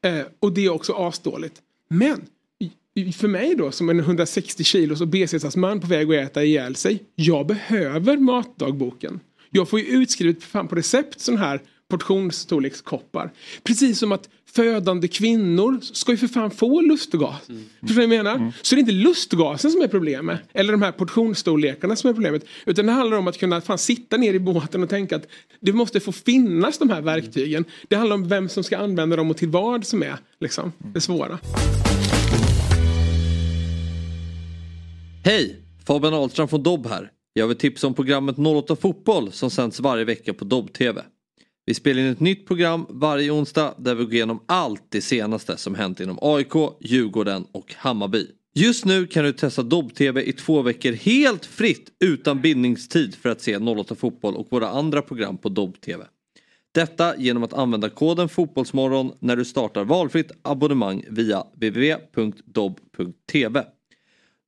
Eh, 0.04 0.20
och 0.40 0.52
det 0.52 0.64
är 0.64 0.70
också 0.70 0.92
asdåligt. 0.92 1.54
Men 1.90 2.26
för 3.14 3.28
mig 3.28 3.54
då 3.54 3.70
som 3.70 3.88
en 3.88 4.00
160 4.00 4.64
kilos 4.64 5.00
obesitasman 5.00 5.80
på 5.80 5.86
väg 5.86 6.14
att 6.14 6.30
äta 6.30 6.44
ihjäl 6.44 6.76
sig. 6.76 7.02
Jag 7.14 7.46
behöver 7.46 8.16
matdagboken. 8.16 9.20
Jag 9.50 9.68
får 9.68 9.80
ju 9.80 9.86
utskrivet 9.86 10.42
fan 10.42 10.68
på 10.68 10.74
recept 10.74 11.20
sån 11.20 11.38
här 11.38 11.60
portionsstorlekskoppar. 11.92 13.32
Precis 13.62 13.98
som 13.98 14.12
att 14.12 14.28
födande 14.52 15.08
kvinnor 15.08 15.80
ska 15.82 16.12
ju 16.12 16.18
för 16.18 16.26
fan 16.26 16.50
få 16.50 16.80
lustgas. 16.80 17.40
Förstår 17.40 17.66
du 17.80 17.94
vad 17.94 18.02
jag 18.02 18.08
menar? 18.08 18.52
Så 18.62 18.74
det 18.74 18.78
är 18.78 18.80
inte 18.80 18.92
lustgasen 18.92 19.70
som 19.70 19.82
är 19.82 19.88
problemet. 19.88 20.40
Eller 20.52 20.72
de 20.72 20.82
här 20.82 20.92
portionsstorlekarna 20.92 21.96
som 21.96 22.10
är 22.10 22.14
problemet. 22.14 22.44
Utan 22.66 22.86
det 22.86 22.92
handlar 22.92 23.16
om 23.16 23.28
att 23.28 23.38
kunna 23.38 23.60
fan 23.60 23.78
sitta 23.78 24.16
ner 24.16 24.34
i 24.34 24.38
båten 24.38 24.82
och 24.82 24.88
tänka 24.88 25.16
att 25.16 25.26
det 25.60 25.72
måste 25.72 26.00
få 26.00 26.12
finnas 26.12 26.78
de 26.78 26.90
här 26.90 27.00
verktygen. 27.00 27.64
Det 27.88 27.96
handlar 27.96 28.16
om 28.16 28.28
vem 28.28 28.48
som 28.48 28.64
ska 28.64 28.78
använda 28.78 29.16
dem 29.16 29.30
och 29.30 29.36
till 29.36 29.48
vad 29.48 29.86
som 29.86 30.02
är 30.02 30.16
liksom, 30.40 30.72
det 30.78 31.00
svåra. 31.00 31.38
Hej! 35.24 35.56
Fabian 35.86 36.14
Ahlstrand 36.14 36.50
från 36.50 36.62
Dobb 36.62 36.86
här. 36.86 37.10
Jag 37.34 37.48
vill 37.48 37.56
tipsa 37.56 37.86
om 37.86 37.94
programmet 37.94 38.38
08 38.38 38.76
Fotboll 38.76 39.32
som 39.32 39.50
sänds 39.50 39.80
varje 39.80 40.04
vecka 40.04 40.34
på 40.34 40.44
Dobb-TV. 40.44 41.02
Vi 41.64 41.74
spelar 41.74 42.00
in 42.00 42.06
ett 42.06 42.20
nytt 42.20 42.46
program 42.46 42.86
varje 42.88 43.30
onsdag 43.30 43.74
där 43.78 43.94
vi 43.94 44.04
går 44.04 44.14
igenom 44.14 44.40
allt 44.46 44.82
det 44.88 45.00
senaste 45.00 45.56
som 45.56 45.74
hänt 45.74 46.00
inom 46.00 46.18
AIK, 46.22 46.52
Djurgården 46.80 47.46
och 47.52 47.74
Hammarby. 47.74 48.26
Just 48.54 48.84
nu 48.84 49.06
kan 49.06 49.24
du 49.24 49.32
testa 49.32 49.62
Dobb-TV 49.62 50.22
i 50.22 50.32
två 50.32 50.62
veckor 50.62 50.92
helt 50.92 51.46
fritt 51.46 51.88
utan 52.04 52.40
bindningstid 52.40 53.14
för 53.14 53.28
att 53.28 53.40
se 53.40 53.56
08 53.56 53.94
Fotboll 53.94 54.36
och 54.36 54.46
våra 54.50 54.68
andra 54.68 55.02
program 55.02 55.38
på 55.38 55.48
Dobb-TV. 55.48 56.04
Detta 56.72 57.16
genom 57.16 57.42
att 57.42 57.52
använda 57.52 57.88
koden 57.88 58.28
Fotbollsmorgon 58.28 59.12
när 59.18 59.36
du 59.36 59.44
startar 59.44 59.84
valfritt 59.84 60.30
abonnemang 60.42 61.04
via 61.10 61.44
www.dobb.tv. 61.54 62.84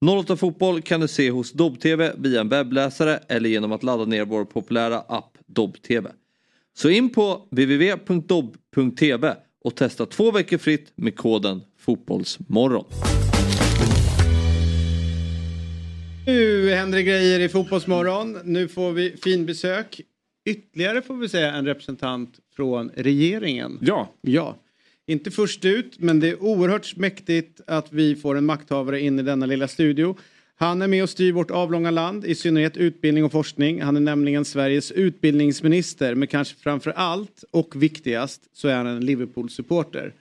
08 0.06 0.36
Fotboll 0.36 0.82
kan 0.82 1.00
du 1.00 1.08
se 1.08 1.30
hos 1.30 1.52
Dobb-TV 1.52 2.12
via 2.18 2.40
en 2.40 2.48
webbläsare 2.48 3.20
eller 3.28 3.50
genom 3.50 3.72
att 3.72 3.82
ladda 3.82 4.04
ner 4.04 4.24
vår 4.24 4.44
populära 4.44 5.00
app 5.00 5.38
Dobb-TV. 5.46 6.10
Så 6.76 6.90
in 6.90 7.10
på 7.10 7.48
www.dobb.tv 7.50 9.36
och 9.64 9.74
testa 9.74 10.06
två 10.06 10.30
veckor 10.30 10.58
fritt 10.58 10.92
med 10.96 11.16
koden 11.16 11.60
Fotbollsmorgon. 11.78 12.84
Nu 16.26 16.70
händer 16.70 16.98
det 16.98 17.04
grejer 17.04 17.40
i 17.40 17.48
Fotbollsmorgon. 17.48 18.38
Nu 18.44 18.68
får 18.68 18.92
vi 18.92 19.16
fin 19.16 19.46
besök. 19.46 20.00
Ytterligare 20.46 21.02
får 21.02 21.16
vi 21.16 21.28
säga 21.28 21.52
en 21.52 21.66
representant 21.66 22.38
från 22.56 22.90
regeringen. 22.94 23.78
Ja. 23.82 24.12
Ja. 24.20 24.56
Inte 25.06 25.30
först 25.30 25.64
ut, 25.64 25.98
men 25.98 26.20
det 26.20 26.28
är 26.28 26.42
oerhört 26.42 26.96
mäktigt 26.96 27.60
att 27.66 27.92
vi 27.92 28.16
får 28.16 28.36
en 28.36 28.46
makthavare 28.46 29.00
in 29.00 29.18
i 29.18 29.22
denna 29.22 29.46
lilla 29.46 29.68
studio. 29.68 30.16
Han 30.56 30.82
är 30.82 30.88
med 30.88 31.02
och 31.02 31.10
styr 31.10 31.32
vårt 31.32 31.50
avlånga 31.50 31.90
land, 31.90 32.24
i 32.24 32.34
synnerhet 32.34 32.76
utbildning 32.76 33.24
och 33.24 33.32
forskning. 33.32 33.82
Han 33.82 33.96
är 33.96 34.00
nämligen 34.00 34.44
Sveriges 34.44 34.92
utbildningsminister, 34.92 36.14
men 36.14 36.28
kanske 36.28 36.56
framför 36.56 36.90
allt 36.90 37.44
och 37.50 37.82
viktigast 37.82 38.42
så 38.52 38.68
är 38.68 38.76
han 38.76 38.86
en 38.86 39.06
Liverpool-supporter. 39.06 40.12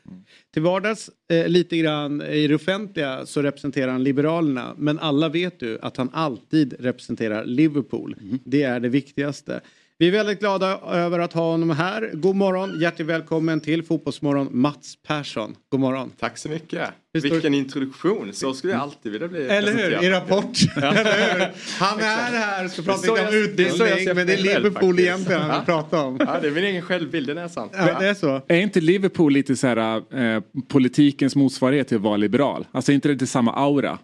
Till 0.53 0.61
vardags, 0.61 1.09
eh, 1.31 1.47
lite 1.47 1.77
grann 1.77 2.21
i 2.21 2.47
det 2.47 2.55
offentliga, 2.55 3.25
så 3.25 3.41
representerar 3.41 3.91
han 3.91 4.03
Liberalerna. 4.03 4.75
Men 4.77 4.99
alla 4.99 5.29
vet 5.29 5.61
ju 5.61 5.79
att 5.81 5.97
han 5.97 6.09
alltid 6.13 6.75
representerar 6.79 7.45
Liverpool. 7.45 8.15
Det 8.43 8.63
är 8.63 8.79
det 8.79 8.89
viktigaste. 8.89 9.61
Vi 9.97 10.07
är 10.07 10.11
väldigt 10.11 10.39
glada 10.39 10.79
över 10.79 11.19
att 11.19 11.33
ha 11.33 11.51
honom 11.51 11.69
här. 11.69 12.11
God 12.13 12.35
morgon, 12.35 12.79
hjärtligt 12.79 13.07
välkommen 13.07 13.59
till 13.59 13.83
Fotbollsmorgon, 13.83 14.49
Mats 14.51 14.95
Persson. 15.07 15.55
God 15.71 15.79
morgon. 15.79 16.11
Tack 16.19 16.37
så 16.37 16.49
mycket. 16.49 16.89
Vilken 17.13 17.53
introduktion. 17.53 18.33
Så 18.33 18.53
skulle 18.53 18.73
jag 18.73 18.81
alltid 18.81 19.11
vilja 19.11 19.27
bli 19.27 19.47
Eller 19.47 19.73
hur? 19.73 20.03
I 20.03 20.09
Rapport. 20.09 20.57
Eller 20.77 21.33
hur? 21.33 21.51
Han 21.79 21.99
är 21.99 22.37
här 22.37 22.65
och 22.65 22.71
ska 22.71 22.81
prata 22.81 23.01
lite 23.01 23.27
om 23.27 23.33
utbildning. 23.33 24.15
Men 24.15 24.27
det 24.27 24.33
är 24.33 24.37
själv, 24.37 24.63
Liverpool 24.63 24.89
faktiskt. 24.89 24.99
egentligen 24.99 25.41
han 25.41 25.59
vill 25.59 25.65
prata 25.65 26.01
om. 26.01 26.17
Ja, 26.19 26.39
det 26.41 26.47
är 26.47 26.51
min 26.51 26.63
egen 26.63 26.81
självbild, 26.81 27.27
det 27.27 27.41
är 27.41 27.47
sant. 27.47 27.71
Ja, 27.75 27.99
det 27.99 28.07
är 28.07 28.13
så. 28.13 28.41
Är 28.47 28.59
inte 28.59 28.81
Liverpool 28.81 29.33
lite 29.33 29.55
så 29.55 29.67
här 29.67 30.03
eh, 30.19 30.41
politikens 30.67 31.35
motsvarighet 31.35 31.87
till 31.87 31.97
att 31.97 32.03
vara 32.03 32.17
liberal? 32.17 32.67
Alltså 32.71 32.91
inte 32.91 33.13
det 33.13 33.27
samma 33.27 33.53
aura? 33.53 33.99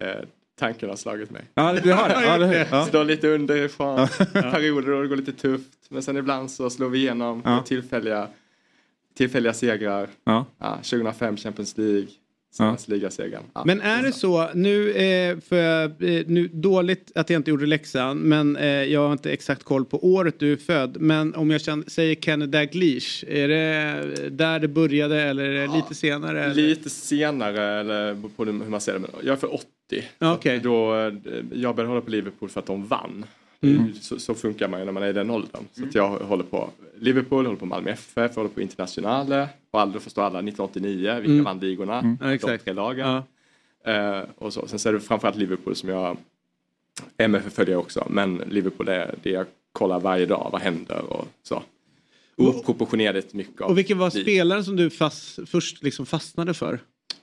Eh, 0.00 0.06
tanken 0.60 0.88
har 0.88 0.96
slagit 0.96 1.30
mig. 1.30 1.42
Ja, 1.54 1.72
det 1.84 1.90
har 1.90 2.08
det. 2.08 2.24
Ja, 2.26 2.38
det, 2.38 2.68
ja. 2.70 2.86
Står 2.86 3.04
lite 3.04 3.28
underifrån, 3.28 4.08
perioder 4.32 4.90
då 4.92 5.02
det 5.02 5.08
går 5.08 5.16
lite 5.16 5.32
tufft. 5.32 5.68
Men 5.88 6.02
sen 6.02 6.16
ibland 6.16 6.50
så 6.50 6.70
slår 6.70 6.88
vi 6.88 6.98
igenom 6.98 7.42
Ja. 7.44 7.54
med 7.56 7.66
tillfälliga, 7.66 8.28
tillfälliga 9.16 9.52
segrar. 9.52 10.08
Ja. 10.24 10.46
Ja, 10.58 10.76
2005 10.76 11.36
Champions 11.36 11.76
League. 11.78 12.06
ligasegern. 12.86 13.42
Ja. 13.54 13.62
Men 13.66 13.80
är 13.80 14.02
det 14.02 14.12
så, 14.12 14.48
nu, 14.54 14.90
eh, 14.90 15.38
för, 15.40 15.84
eh, 15.84 16.24
nu 16.26 16.48
dåligt 16.52 17.12
att 17.14 17.30
jag 17.30 17.38
inte 17.38 17.50
gjorde 17.50 17.66
läxan, 17.66 18.18
men 18.18 18.56
eh, 18.56 18.66
jag 18.66 19.00
har 19.00 19.12
inte 19.12 19.30
exakt 19.32 19.62
koll 19.64 19.84
på 19.84 20.06
året 20.12 20.38
du 20.40 20.52
är 20.52 20.56
född. 20.56 20.96
Men 21.00 21.34
om 21.34 21.50
jag 21.50 21.60
känner, 21.60 21.90
säger 21.90 22.14
Kenny 22.14 22.46
Dalglish, 22.46 23.24
är 23.28 23.48
det 23.48 24.30
där 24.30 24.58
det 24.58 24.68
började 24.68 25.22
eller 25.22 25.44
är 25.44 25.68
det 25.68 25.74
lite 25.76 25.94
senare? 25.94 26.44
Eller? 26.44 26.54
Lite 26.54 26.90
senare, 26.90 27.80
eller 27.80 28.14
på 28.36 28.44
hur 28.44 28.52
man 28.52 28.80
ser 28.80 28.92
det. 28.98 29.08
Jag 29.22 29.32
är 29.32 29.36
för 29.36 29.54
80. 29.54 29.66
Okej. 30.18 30.58
Då, 30.58 30.94
eh, 30.94 31.12
jag 31.52 31.76
började 31.76 31.86
hålla 31.88 32.00
på 32.00 32.10
Liverpool 32.10 32.48
för 32.48 32.60
att 32.60 32.66
de 32.66 32.86
vann. 32.86 33.24
Mm. 33.62 33.94
Så, 33.94 34.18
så 34.18 34.34
funkar 34.34 34.68
man 34.68 34.80
ju 34.80 34.86
när 34.86 34.92
man 34.92 35.02
är 35.02 35.08
i 35.08 35.12
den 35.12 35.30
åldern. 35.30 35.64
Så 35.72 35.98
jag 35.98 36.08
håller 36.08 36.44
på 36.44 36.70
Liverpool, 36.98 37.46
håller 37.46 37.58
på 37.58 37.66
Malmö 37.66 37.90
FF, 37.90 38.36
håller 38.36 38.48
på 38.48 38.60
Internationale. 38.60 39.48
Och 39.70 39.88
då 39.88 40.00
förstår 40.00 40.22
alla 40.22 40.38
1989, 40.38 41.14
vilka 41.14 41.32
Mm. 41.32 41.44
vann 41.44 41.58
ligorna. 41.58 41.98
Mm. 41.98 42.18
Ja, 42.20 42.26
De 42.48 42.58
tre 42.58 42.72
lagen. 42.72 43.22
Ja. 43.84 43.92
Eh, 43.92 44.24
och 44.38 44.52
så. 44.52 44.66
Sen 44.66 44.78
så 44.78 44.88
är 44.88 44.92
det 44.92 45.00
framförallt 45.00 45.36
Liverpool 45.36 45.76
som 45.76 45.88
jag... 45.88 46.16
MFF 47.16 47.52
följer 47.52 47.72
jag 47.74 47.80
också, 47.80 48.06
men 48.10 48.36
Liverpool 48.36 48.88
är 48.88 49.14
det 49.22 49.30
jag 49.30 49.46
kollar 49.72 50.00
varje 50.00 50.26
dag. 50.26 50.48
Vad 50.52 50.60
händer 50.60 51.12
och 51.12 51.28
så. 51.42 51.62
Oproportionerligt 52.36 53.34
mycket 53.34 53.60
Och 53.60 53.78
vilken 53.78 53.98
var 53.98 54.10
spelaren 54.10 54.64
som 54.64 54.76
du 54.76 54.90
fast, 54.90 55.38
först 55.48 55.82
liksom 55.82 56.06
fastnade 56.06 56.54
för? 56.54 56.78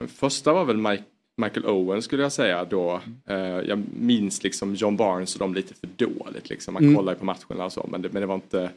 Första 0.07 0.53
var 0.53 0.65
väl 0.65 0.78
Mike, 0.78 1.03
Michael 1.38 1.66
Owen 1.66 2.02
skulle 2.02 2.24
jag 2.24 2.32
säga 2.32 2.66
då. 2.66 3.02
Eh, 3.26 3.38
jag 3.38 3.84
minns 4.00 4.44
liksom 4.44 4.76
John 4.76 4.98
Barnes 4.98 5.34
och 5.36 5.40
de 5.40 5.54
lite 5.54 5.74
för 5.74 5.88
dåligt. 5.96 6.50
Liksom. 6.50 6.74
Man 6.74 6.84
Mm. 6.84 6.96
kollar 6.96 7.14
ju 7.14 7.20
på 7.20 7.26
matcherna 7.26 7.66
och 7.66 7.74
så 7.74 7.88
men 7.92 8.02
det, 8.02 8.10
men 8.14 8.22
det 8.22 8.26
var 8.28 8.36
inte 8.36 8.70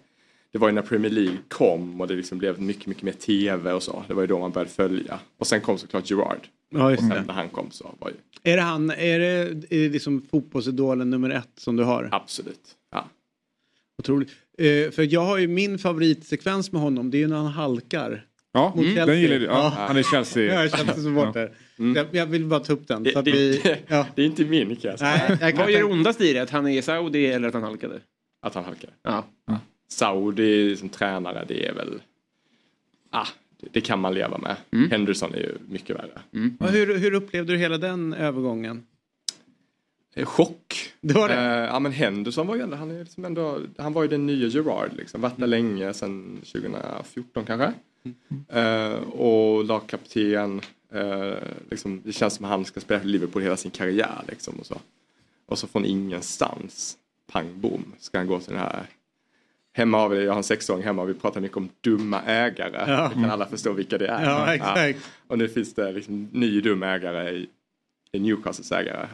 det 0.52 0.58
var 0.58 0.68
ju 0.68 0.74
när 0.74 0.82
Premier 0.82 1.10
League 1.12 1.36
kom 1.48 2.00
och 2.00 2.08
det 2.08 2.14
liksom 2.14 2.38
blev 2.38 2.60
mycket, 2.60 2.86
mycket 2.86 3.02
mer 3.02 3.12
tv 3.12 3.72
och 3.72 3.82
så. 3.82 4.04
Det 4.08 4.14
var 4.14 4.22
ju 4.22 4.26
då 4.26 4.38
man 4.38 4.50
började 4.50 4.70
följa. 4.70 5.18
Och 5.38 5.46
sen 5.46 5.60
kom 5.60 5.78
såklart 5.78 6.10
Gerard. 6.10 6.48
Ja, 6.70 6.84
och 6.84 6.90
det. 6.90 6.96
sen 6.96 7.24
när 7.26 7.34
han 7.34 7.48
kom 7.48 7.70
så 7.70 7.94
var 7.98 8.08
ju 8.08 8.14
Är 8.52 8.56
det 8.56 8.62
han, 8.62 8.90
är 8.90 9.18
det, 9.18 9.26
är 9.70 9.78
det 9.82 9.88
liksom 9.88 10.22
fotbollsidolen 10.30 11.10
nummer 11.10 11.30
ett 11.30 11.48
som 11.56 11.76
du 11.76 11.84
har? 11.84 12.08
absolut. 12.12 12.76
Ja. 12.92 13.08
Otroligt. 13.98 14.28
Eh, 14.58 14.90
för 14.90 15.12
jag 15.12 15.20
har 15.20 15.38
ju 15.38 15.48
min 15.48 15.78
favoritsekvens 15.78 16.72
med 16.72 16.82
honom, 16.82 17.10
det 17.10 17.16
är 17.16 17.20
ju 17.20 17.28
när 17.28 17.36
han 17.36 17.46
halkar. 17.46 18.26
Ja, 18.52 18.68
Mot 18.68 18.84
mm, 18.84 18.86
Chelsea. 18.86 19.06
den 19.06 19.20
gillar 19.20 19.38
du. 19.38 19.44
Ja, 19.44 19.72
han 19.76 19.96
är 19.96 20.02
Chelsea. 20.02 20.54
Jag 20.54 20.64
är 20.64 20.68
Chelsea-supporter. 20.68 21.52
Jag, 21.76 22.06
jag 22.10 22.26
vill 22.26 22.44
bara 22.44 22.60
ta 22.60 22.72
upp 22.72 22.88
den. 22.88 23.02
Det, 23.02 23.12
Så 23.12 23.18
att 23.18 23.24
det, 23.24 23.32
vi, 23.32 23.76
ja. 23.86 24.06
det 24.14 24.22
är 24.22 24.26
inte 24.26 24.44
min 24.44 24.76
jag 24.82 24.98
kan 24.98 25.56
Vad 25.56 25.70
gör 25.70 25.90
ondast 25.90 26.20
i 26.20 26.32
det? 26.32 26.40
Att 26.40 26.50
han 26.50 26.68
är 26.68 26.82
Saudi 26.82 27.26
eller 27.26 27.48
att 27.48 27.54
han 27.54 27.62
halkade? 27.62 28.00
Att 28.42 28.54
han 28.54 28.64
halkade. 28.64 28.92
Ja. 29.02 29.24
Saudi 29.88 30.76
som 30.76 30.88
tränare 30.88 31.44
det 31.48 31.66
är 31.66 31.74
väl 31.74 32.02
ah, 33.10 33.26
det, 33.60 33.68
det 33.72 33.80
kan 33.80 34.00
man 34.00 34.14
leva 34.14 34.38
med. 34.38 34.56
Mm. 34.72 34.90
Henderson 34.90 35.34
är 35.34 35.38
ju 35.38 35.54
mycket 35.68 35.96
värre. 35.96 36.20
Och 36.60 36.68
hur, 36.68 36.98
hur 36.98 37.14
upplevde 37.14 37.52
du 37.52 37.58
hela 37.58 37.78
den 37.78 38.12
övergången? 38.12 38.82
Eh, 40.14 40.26
Chock. 40.26 40.92
Det 41.00 41.14
var 41.14 41.28
det? 41.28 41.34
Eh, 41.34 41.42
ja 41.42 41.78
men 41.78 41.92
Henderson 41.92 42.46
var 42.46 42.56
ju 42.56 42.62
ändå, 42.62 42.76
han, 42.76 42.90
är 42.90 42.98
liksom 42.98 43.24
ändå, 43.24 43.60
han 43.78 43.92
var 43.92 44.02
ju 44.02 44.08
den 44.08 44.26
nya 44.26 44.48
Gerard 44.48 44.90
liksom. 44.96 45.20
Varit 45.20 45.36
där 45.36 45.46
Mm. 45.46 45.50
länge 45.50 45.92
sedan 45.92 46.40
2014 46.52 47.44
kanske. 47.44 47.72
Eh, 48.48 48.94
och 49.02 49.64
lagkapten. 49.64 50.60
Eh, 50.92 51.34
liksom, 51.70 52.02
det 52.04 52.12
känns 52.12 52.34
som 52.34 52.44
att 52.44 52.50
han 52.50 52.64
ska 52.64 52.80
spela 52.80 53.00
för 53.00 53.08
Liverpool 53.08 53.42
hela 53.42 53.56
sin 53.56 53.70
karriär 53.70 54.22
liksom. 54.28 54.54
Och 54.58 54.66
så, 54.66 54.80
och 55.46 55.58
så 55.58 55.66
från 55.66 55.84
ingenstans, 55.84 56.96
pang 57.32 57.60
bom, 57.60 57.92
ska 57.98 58.18
han 58.18 58.26
gå 58.26 58.40
till 58.40 58.52
den 58.52 58.62
här 58.62 58.86
Hemma 59.72 59.98
har 59.98 60.08
vi, 60.08 60.24
jag 60.24 60.32
har 60.32 60.36
en 60.36 60.42
sexåring 60.42 60.84
hemma 60.84 61.04
vi 61.04 61.14
pratar 61.14 61.40
mycket 61.40 61.56
om 61.56 61.68
dumma 61.80 62.22
ägare. 62.22 62.92
Ja. 62.92 63.08
Vi 63.08 63.14
kan 63.14 63.30
alla 63.30 63.46
förstå 63.46 63.72
vilka 63.72 63.98
det 63.98 64.06
är. 64.06 64.24
Ja, 64.24 64.54
exakt. 64.54 65.10
Och 65.26 65.38
nu 65.38 65.48
finns 65.48 65.74
det 65.74 65.92
liksom 65.92 66.28
ny 66.32 66.60
dum 66.60 66.82
ägare 66.82 67.30
i, 67.30 67.48
i 68.12 68.20
Newcastles 68.20 68.72
ägare. 68.72 69.08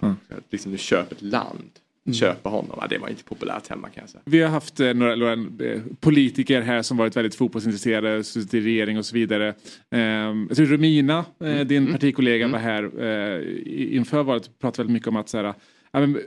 Liksom 0.51 0.73
nu 0.73 0.79
köper 0.79 1.15
ett 1.15 1.23
land, 1.23 1.71
köper 2.15 2.51
honom. 2.51 2.79
Ja, 2.81 2.87
det 2.91 2.99
var 2.99 3.09
inte 3.09 3.25
populärt 3.25 3.69
hemma 3.69 3.89
kan 3.89 4.01
jag 4.03 4.11
säga. 4.11 4.23
Vi 4.27 4.41
har 4.43 4.51
haft 4.51 4.81
eh, 4.81 4.95
några, 4.95 5.17
några 5.17 5.33
eh, 5.33 5.83
politiker 6.01 6.61
här 6.61 6.83
som 6.83 6.97
varit 6.97 7.17
väldigt 7.17 7.35
fotbollsintresserade, 7.35 8.25
suttit 8.25 8.55
i 8.55 8.61
regering 8.61 8.99
och 8.99 9.07
så 9.07 9.15
vidare. 9.15 9.49
Eh, 9.95 10.01
jag 10.01 10.57
tror 10.57 10.67
Romina, 10.67 11.25
eh, 11.45 11.61
din 11.61 11.93
partikollega, 11.93 12.49
var 12.49 12.59
här 12.59 12.91
eh, 13.05 13.41
i- 13.41 13.97
inför 13.97 14.23
valet 14.23 14.47
och 14.47 14.59
pratade 14.59 14.83
väldigt 14.83 14.93
mycket 14.95 15.09
om 15.09 15.17
att 15.17 15.29
så 15.29 15.39
här, 15.39 15.55
men, 15.93 16.19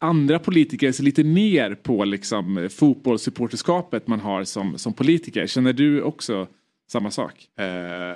andra 0.00 0.38
politiker 0.38 0.92
ser 0.92 1.04
lite 1.04 1.22
ner 1.22 1.74
på 1.74 2.04
liksom, 2.04 2.68
fotbollssupporterskapet 2.72 4.06
man 4.06 4.20
har 4.20 4.44
som, 4.44 4.78
som 4.78 4.92
politiker. 4.92 5.46
Känner 5.46 5.72
du 5.72 6.02
också 6.02 6.46
samma 6.92 7.10
sak? 7.10 7.32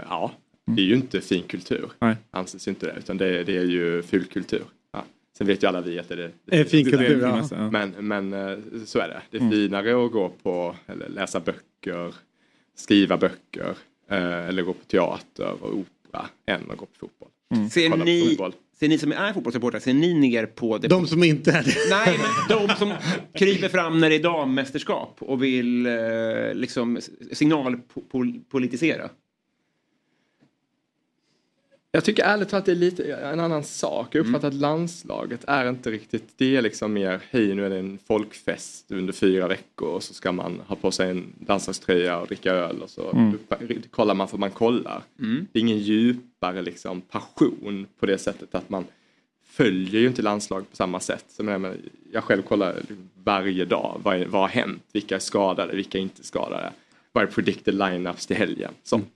Ja, 0.09 0.33
det 0.77 0.83
är 0.83 0.87
ju 0.87 0.95
inte 0.95 1.21
fin 1.21 1.43
kultur. 1.43 1.89
Nej. 2.01 2.17
Anses 2.31 2.69
inte 2.69 2.87
det, 2.87 2.95
utan 2.99 3.17
det, 3.17 3.45
det 3.45 3.57
är 3.57 3.65
ju 3.65 4.03
ful 4.03 4.25
kultur. 4.25 4.63
Sen 5.41 5.47
vet 5.47 5.63
ju 5.63 5.67
alla 5.67 5.81
vi 5.81 5.99
att 5.99 6.09
det 6.09 6.15
är 6.15 6.19
det. 6.19 6.31
Det 6.45 6.57
är 6.61 6.65
fin 6.65 6.85
det- 6.85 6.91
kultur, 6.91 7.17
det- 7.21 7.47
ja. 7.51 7.71
Men, 7.71 7.91
men 7.99 8.33
eh, 8.33 8.59
så 8.85 8.99
är 8.99 9.09
det. 9.09 9.23
Det 9.31 9.37
är 9.37 9.41
Mm. 9.41 9.53
finare 9.53 10.05
att 10.07 10.13
gå 10.13 10.29
på, 10.43 10.77
eller 10.87 11.09
läsa 11.09 11.41
böcker, 11.41 12.15
skriva 12.77 13.17
böcker, 13.17 13.75
eh, 14.11 14.49
eller 14.49 14.63
gå 14.63 14.73
på 14.73 14.85
teater 14.85 15.53
och 15.63 15.75
opera 15.75 16.27
än 16.47 16.71
att 16.71 16.77
gå 16.77 16.87
på 16.87 16.93
fotboll. 16.99 17.29
Ser 17.71 17.89
Kolla 17.91 17.99
på 18.01 18.05
ni, 18.05 18.27
fotboll. 18.29 18.53
ser 18.81 18.89
ni 18.89 18.99
som 18.99 19.13
är 19.13 19.33
fotbollssupportrar, 19.33 19.81
ser 19.81 19.95
ni 19.95 20.15
ner 20.15 20.47
på 20.47 20.79
det? 20.79 20.89
De 20.89 21.07
som 21.07 21.25
inte 21.25 21.51
är 21.53 21.63
det. 21.63 21.75
Nej, 21.91 22.19
men 22.49 22.59
de 22.69 22.75
som 22.75 22.93
kryper 23.35 23.69
fram 23.69 23.99
när 24.01 24.11
det 24.11 24.17
är 24.17 24.23
dammästerskap 24.23 25.17
och 25.19 25.43
vill 25.43 25.87
eh, 25.87 25.93
liksom 26.55 26.99
signalpolitisera. 27.33 29.11
Jag 31.93 32.05
tycker 32.05 32.23
ärligt 32.25 32.49
talat 32.49 32.65
det 32.65 32.73
är 32.73 32.77
lite 32.77 33.15
en 33.15 33.41
annan 33.41 33.65
sak. 33.65 34.15
Jag 34.15 34.27
uppfattar 34.27 34.49
att 34.49 34.55
landslaget 34.55 35.45
är 35.47 35.69
inte 35.69 35.91
riktigt, 35.91 36.25
det 36.37 36.57
är 36.57 36.63
liksom 36.63 36.93
mer, 36.93 37.21
hej 37.31 37.55
nu 37.55 37.67
är 37.67 37.71
det 37.71 37.79
en 37.79 37.99
folkfest 38.07 38.91
under 38.91 39.13
fyra 39.13 39.49
veckor 39.49 39.89
och 39.89 40.03
så 40.03 40.15
ska 40.15 40.33
man 40.33 40.61
ha 40.67 40.77
på 40.77 40.91
sig 40.91 41.11
en 41.11 41.25
landslagströja 41.49 42.19
och 42.19 42.27
dricka 42.27 42.53
öl 42.53 42.83
och 42.83 42.91
så 42.91 43.11
Mm. 43.11 43.83
kollar 43.91 44.15
man 44.15 44.29
för 44.29 44.39
man 44.39 44.51
kollar. 44.51 45.03
Det 45.53 45.59
är 45.59 45.61
ingen 45.61 45.79
djupare 45.79 46.63
liksom 46.63 47.01
passion 47.01 47.87
på 48.01 48.07
det 48.07 48.19
sättet 48.19 48.55
att 48.55 48.71
man 48.71 48.85
följer 49.45 50.01
ju 50.01 50.07
inte 50.07 50.23
landslag 50.23 50.71
på 50.71 50.77
samma 50.77 51.01
sätt. 51.01 51.25
Så 51.29 51.71
jag, 52.13 52.25
själv 52.25 52.43
kollar 52.43 52.77
varje 53.25 53.65
dag, 53.65 54.01
vad, 54.05 54.17
är, 54.17 54.27
vad 54.27 54.41
har 54.41 54.49
hänt, 54.49 54.83
vilka 54.93 55.15
är 55.15 55.19
skadade, 55.21 55.77
vilka 55.77 55.99
är 55.99 56.03
inte 56.03 56.25
skadade. 56.25 56.73
Vad 57.13 57.25
är 57.25 57.29
predicted 57.29 57.75
lineups 57.75 58.27
till 58.27 58.37
helgen, 58.37 58.73
sånt 58.83 59.13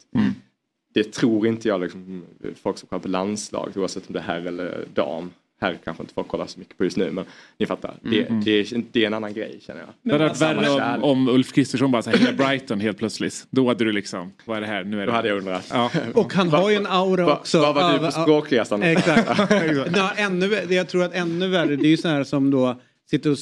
det 0.95 1.13
tror 1.13 1.47
inte 1.47 1.69
jag 1.69 1.81
liksom, 1.81 2.25
folk 2.63 2.79
som 2.79 2.89
kollar 2.89 3.01
på 3.03 3.09
landslag 3.09 3.73
oavsett 3.77 4.07
om 4.07 4.13
det 4.13 4.19
är 4.19 4.23
herr 4.23 4.47
eller 4.47 4.85
dam. 4.95 5.31
Här 5.61 5.79
kanske 5.85 6.03
inte 6.03 6.15
folk 6.15 6.29
kollar 6.29 6.47
så 6.47 6.59
mycket 6.59 6.79
på 6.79 6.85
just 6.85 6.97
nu 6.97 7.11
men 7.11 7.25
ni 7.59 7.67
fattar. 7.67 7.95
Det, 8.03 8.23
Mm. 8.29 8.45
det, 8.45 8.51
är, 8.51 8.83
det 8.93 9.03
är 9.03 9.07
en 9.07 9.15
annan 9.15 9.33
grej 9.35 9.59
känner 9.63 9.81
jag. 9.81 9.89
Det 10.03 10.13
hade 10.13 10.25
varit 10.25 10.41
värre 10.43 10.97
om, 10.97 11.03
om 11.05 11.29
Ulf 11.29 11.53
Kristersson 11.53 11.91
bara 11.91 12.03
säger 12.03 12.19
hela 12.19 12.33
Brighton 12.33 12.81
helt 12.81 12.99
plötsligt. 12.99 13.47
Då 13.51 13.69
hade 13.69 13.85
du 13.85 13.93
liksom, 13.93 14.33
vad 14.45 14.57
är 14.57 14.61
det 14.61 14.67
här? 14.67 14.85
Nu 14.85 14.97
är 14.97 15.01
det... 15.01 15.07
Då 15.07 15.13
hade 15.13 15.29
jag 15.29 15.39
undrat. 15.39 15.69
Ja. 15.73 15.91
Och 16.15 16.33
han 16.35 16.49
har 16.49 16.71
ju 16.71 16.77
en 16.77 16.87
aura 16.87 17.27
Va- 17.27 17.37
också. 17.39 17.61
Vad 17.61 17.75
var 17.75 17.93
du 17.93 17.99
på 17.99 18.11
språkresan? 18.11 18.83
Exakt. 18.83 19.53
Ännu, 20.19 20.47
jag 20.75 20.89
tror 20.89 21.05
att 21.05 21.15
ännu 21.15 21.49
värre, 21.49 21.77
det 21.77 21.87
är 21.87 21.91
ju 21.91 21.97
sådana 21.97 22.17
här 22.17 22.25
som 22.25 22.51
då 22.51 22.81
sitter 23.11 23.31
och 23.31 23.39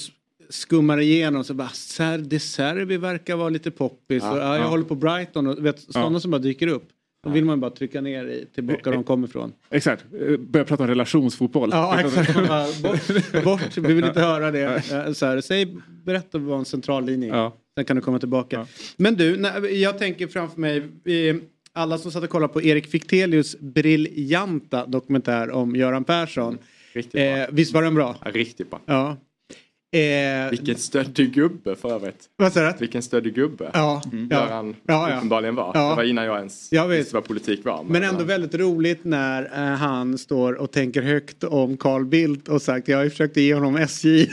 skummar 0.51 1.01
igenom 1.01 1.45
så 1.45 1.55
bara 1.55 1.69
Ser, 1.69 2.19
De 2.19 2.39
Serbi 2.41 2.97
verkar 2.97 3.37
vara 3.37 3.49
lite 3.49 3.71
poppis. 3.71 4.23
Ja, 4.23 4.31
och, 4.33 4.39
ja, 4.39 4.43
jag 4.57 4.65
ja. 4.65 4.69
håller 4.69 4.85
på 4.85 4.95
Brighton 4.95 5.47
och 5.47 5.67
vet, 5.67 5.81
sådana 5.81 6.17
Ja. 6.17 6.21
som 6.21 6.31
bara 6.31 6.39
dyker 6.39 6.67
upp. 6.67 6.89
Då 7.25 7.31
vill 7.31 7.45
man 7.45 7.61
bara 7.61 7.71
trycka 7.71 8.01
ner 8.01 8.25
i, 8.25 8.47
tillbaka 8.55 8.91
var 8.91 8.97
de 8.97 9.05
kommer 9.05 9.29
ifrån. 9.29 9.53
Exakt, 9.71 10.05
Eh, 10.29 10.37
börja 10.37 10.65
prata 10.65 10.83
om 10.83 10.89
relationsfotboll. 10.89 11.69
Ja, 11.73 12.01
exakt. 12.01 12.35
Bort, 12.83 13.45
bort, 13.45 13.77
vi 13.77 13.95
vill 13.95 14.05
inte 14.05 14.21
höra 14.21 14.51
det. 14.51 14.63
Eh, 14.93 15.13
Så 15.13 15.27
här, 15.27 15.41
säg, 15.41 15.77
berätta 16.05 16.39
vad 16.39 16.59
en 16.59 16.65
central 16.65 17.05
linje 17.07 17.33
är. 17.33 17.37
Ja. 17.37 17.57
Sen 17.75 17.85
kan 17.85 17.97
du 17.97 18.03
komma 18.03 18.19
tillbaka. 18.19 18.67
Men 18.97 19.15
du, 19.15 19.41
jag 19.73 19.99
tänker 19.99 20.27
framför 20.27 20.61
mig, 20.61 20.77
eh, 21.05 21.37
alla 21.73 21.99
som 21.99 22.11
satt 22.13 22.23
och 22.25 22.31
kollade 22.31 22.53
på 22.53 22.63
Erik 22.63 22.87
Fichtelius 22.87 23.57
briljanta 23.61 24.87
dokumentär 24.87 25.51
om 25.51 25.77
Göran 25.77 26.05
Persson. 26.05 26.59
Riktigt 26.93 27.13
bra. 27.13 27.23
Eh, 27.23 27.47
visst 27.53 27.75
var 27.75 27.83
den 27.83 27.95
bra? 27.95 28.17
Ja, 28.25 28.31
riktigt 28.31 28.71
bra. 28.71 28.81
Ja. 28.87 29.17
Eh, 29.95 30.51
Vilken 30.51 30.77
stöddig 30.77 31.33
gubbe 31.35 31.77
för 31.77 31.93
övrigt. 31.95 32.25
Vad 32.37 32.53
sa 32.53 32.61
du? 32.61 32.73
Vilken 32.79 33.03
stöddig 33.03 33.35
gubbe. 33.35 33.71
Ja. 33.75 34.03
Mm. 34.13 34.29
Ja. 34.31 34.37
Göran 34.47 34.77
Ja, 34.87 35.11
ja. 35.11 35.17
uppenbarligen 35.17 35.55
var. 35.55 35.71
Ja. 35.75 35.91
Det 35.91 35.97
var 35.97 36.03
innan 36.03 36.25
jag 36.25 36.39
ens 36.39 36.69
Jag 36.73 36.89
vet. 36.89 36.99
visste 37.01 37.15
vad 37.15 37.25
politik 37.25 37.65
var. 37.65 37.85
Men 37.85 38.03
ändå 38.03 38.25
väldigt 38.25 38.55
roligt 38.55 39.05
när 39.05 39.43
eh, 39.45 39.77
han 39.77 40.19
står 40.19 40.53
och 40.53 40.71
tänker 40.73 41.03
högt 41.03 41.45
om 41.45 41.77
Carl 41.77 42.05
Bildt 42.05 42.49
och 42.49 42.63
sagt 42.63 42.89
jag 42.89 42.97
har 42.97 43.05
ju 43.05 43.11
försökt 43.11 43.37
ge 43.37 43.55
honom 43.55 43.77
SJ. 43.77 44.29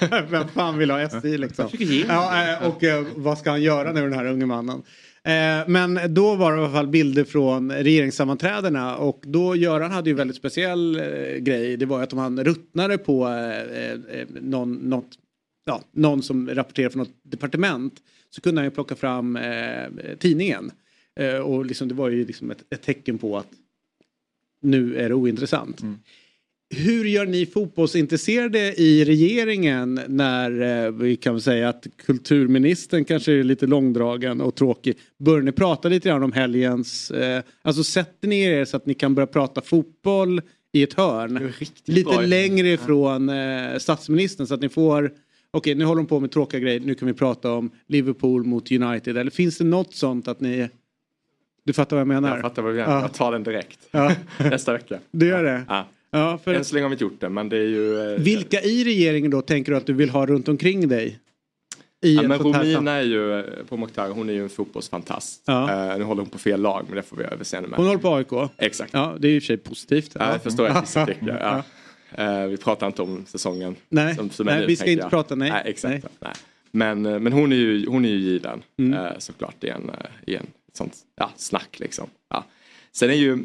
Vem 0.30 0.48
fan 0.48 0.78
vill 0.78 0.90
ha 0.90 1.00
SJ 1.00 1.38
liksom? 1.38 1.68
Ja, 2.08 2.52
eh, 2.52 2.68
och 2.68 2.84
eh, 2.84 3.04
vad 3.16 3.38
ska 3.38 3.50
han 3.50 3.62
göra 3.62 3.92
nu 3.92 4.00
den 4.00 4.12
här 4.12 4.26
unge 4.26 4.46
mannen? 4.46 4.82
Eh, 5.24 5.68
men 5.68 6.14
då 6.14 6.34
var 6.34 6.52
det 6.52 6.58
i 6.58 6.60
alla 6.60 6.72
fall 6.72 6.86
bilder 6.86 7.24
från 7.24 7.72
regeringssammanträdena 7.72 8.96
och 8.96 9.24
då 9.26 9.56
Göran 9.56 9.90
hade 9.90 10.10
ju 10.10 10.12
en 10.12 10.16
väldigt 10.16 10.36
speciell 10.36 10.96
eh, 10.96 11.36
grej. 11.36 11.76
Det 11.76 11.86
var 11.86 11.98
ju 11.98 12.02
att 12.02 12.12
om 12.12 12.18
han 12.18 12.44
ruttnade 12.44 12.98
på 12.98 13.28
eh, 13.28 13.92
eh 13.92 14.26
någon, 14.28 14.74
något, 14.74 15.18
ja, 15.64 15.82
någon 15.92 16.22
som 16.22 16.50
rapporterade 16.50 16.92
från 16.92 16.98
något 16.98 17.16
departement 17.22 17.94
så 18.30 18.40
kunde 18.40 18.60
han 18.60 18.66
ju 18.66 18.70
plocka 18.70 18.94
fram 18.94 19.38
tidningen. 20.18 20.70
Och 21.44 21.66
liksom, 21.66 21.88
det 21.88 21.94
var 21.94 22.08
ju 22.08 22.26
liksom 22.26 22.50
ett, 22.50 22.64
ett 22.70 22.82
tecken 22.82 23.18
på 23.18 23.38
att 23.38 23.48
nu 24.60 24.96
är 24.96 25.08
det 25.08 25.14
ointressant. 25.14 25.82
Mm. 25.82 25.98
Hur 26.74 27.04
gör 27.04 27.26
ni 27.26 27.46
fotbollsintresserade 27.46 28.74
i 28.80 29.04
regeringen 29.04 30.00
när 30.08 30.84
eh, 30.84 30.90
vi 30.90 31.16
kan 31.16 31.40
säga 31.40 31.68
att 31.68 31.86
kulturministern 32.06 33.04
kanske 33.04 33.32
är 33.32 33.44
lite 33.44 33.66
långdragen 33.66 34.40
och 34.40 34.54
tråkig. 34.54 34.98
Börjar 35.18 35.42
ni 35.42 35.52
prata 35.52 35.88
lite 35.88 36.08
grann 36.08 36.22
om 36.22 36.32
helgens, 36.32 37.10
eh, 37.10 37.42
alltså 37.62 37.84
sätter 37.84 38.28
ni 38.28 38.40
er 38.40 38.64
så 38.64 38.76
att 38.76 38.86
ni 38.86 38.94
kan 38.94 39.14
börja 39.14 39.26
prata 39.26 39.60
fotboll 39.60 40.40
i 40.72 40.82
ett 40.82 40.94
hörn. 40.94 41.52
Lite 41.84 42.10
bra. 42.10 42.20
längre 42.20 42.68
ifrån 42.68 43.28
eh, 43.28 43.78
statsministern 43.78 44.46
så 44.46 44.54
att 44.54 44.60
ni 44.60 44.68
får 44.68 45.12
Okej, 45.54 45.74
nu 45.74 45.84
håller 45.84 46.02
de 46.02 46.06
på 46.06 46.20
med 46.20 46.30
tråkiga 46.30 46.60
grejer. 46.60 46.80
Nu 46.80 46.94
kan 46.94 47.08
vi 47.08 47.14
prata 47.14 47.52
om 47.52 47.70
Liverpool 47.86 48.44
mot 48.44 48.72
United. 48.72 49.16
Eller 49.16 49.30
finns 49.30 49.58
det 49.58 49.64
något 49.64 49.94
sånt 49.94 50.28
att 50.28 50.40
ni... 50.40 50.68
Du 51.64 51.72
fattar 51.72 51.96
vad 51.96 52.00
jag 52.00 52.08
menar? 52.08 52.28
Jag 52.28 52.40
fattar 52.40 52.62
vad 52.62 52.72
du 52.72 52.76
menar. 52.76 52.92
Ja. 52.94 53.00
Jag 53.00 53.12
tar 53.14 53.32
den 53.32 53.42
direkt. 53.42 53.78
Ja. 53.90 54.12
Nästa 54.38 54.72
vecka. 54.72 54.98
Du 55.10 55.28
gör 55.28 55.44
det? 55.44 55.64
Ja. 55.68 55.86
Ja, 56.14 56.38
för 56.44 56.54
Än 56.54 56.64
så 56.64 56.74
länge 56.74 56.84
har 56.84 56.88
vi 56.90 56.94
inte 56.94 57.04
gjort 57.04 57.20
det 57.20 57.28
men 57.28 57.48
det 57.48 57.56
är 57.56 57.66
ju... 57.68 58.12
eh, 58.14 58.20
Vilka 58.20 58.60
i 58.60 58.84
regeringen 58.84 59.30
då 59.30 59.42
tänker 59.42 59.72
du 59.72 59.78
att 59.78 59.86
du 59.86 59.92
vill 59.92 60.10
ha 60.10 60.26
runt 60.26 60.48
omkring 60.48 60.88
dig? 60.88 61.18
I 62.04 62.14
Ja, 62.16 62.22
men 62.22 62.38
Romina 62.38 62.92
är 62.92 63.02
ju, 63.02 63.40
eh, 63.40 63.44
på 63.68 63.76
Mokhtar, 63.76 64.08
hon 64.10 64.28
är 64.28 64.32
ju 64.32 64.42
en 64.42 64.48
fotbollsfantast. 64.48 65.42
Ja. 65.46 65.90
Eh, 65.92 65.98
nu 65.98 66.04
håller 66.04 66.22
hon 66.22 66.30
på 66.30 66.38
fel 66.38 66.60
lag 66.60 66.84
men 66.88 66.96
det 66.96 67.02
får 67.02 67.16
vi 67.16 67.24
överseende 67.24 67.68
med. 67.68 67.76
Hon 67.76 67.86
håller 67.86 68.00
på 68.00 68.14
AIK? 68.14 68.50
Exakt. 68.58 68.90
Ja, 68.94 69.16
det 69.18 69.28
är 69.28 69.32
i 69.32 69.38
och 69.38 69.42
för 69.42 69.46
sig 69.46 69.56
positivt. 69.56 70.10
Ja, 70.18 70.32
jag 70.32 70.42
förstår 70.42 70.66
att 70.68 70.82
vissa 70.84 71.06
tycker. 71.06 71.38
Ja. 71.40 71.62
Eh, 72.24 72.46
vi 72.46 72.56
pratar 72.56 72.86
inte 72.86 73.02
om 73.02 73.24
säsongen. 73.26 73.76
Nej, 73.88 74.14
som, 74.14 74.30
som 74.30 74.46
nej 74.46 74.60
nu, 74.60 74.66
vi 74.66 74.76
ska 74.76 74.90
inte 74.90 75.02
jag. 75.02 75.10
prata, 75.10 75.34
nej. 75.34 75.50
nej 75.50 75.62
exakt. 75.66 75.92
Nej. 76.04 76.12
Nej. 76.20 76.32
Men, 76.70 77.22
men 77.22 77.32
hon 77.32 77.52
är 77.52 77.56
ju, 77.56 77.86
hon 77.86 78.04
är 78.04 78.08
ju 78.08 78.18
given 78.18 78.62
Mm. 78.78 78.92
eh, 78.94 79.12
såklart 79.18 79.64
i 79.64 79.68
en, 79.68 79.90
i 80.26 80.34
en 80.36 80.46
sånt 80.72 80.94
ja, 81.16 81.30
snack 81.36 81.78
liksom. 81.80 82.06
Ja. 82.30 82.44
Sen 82.92 83.10
är 83.10 83.14
ju, 83.14 83.38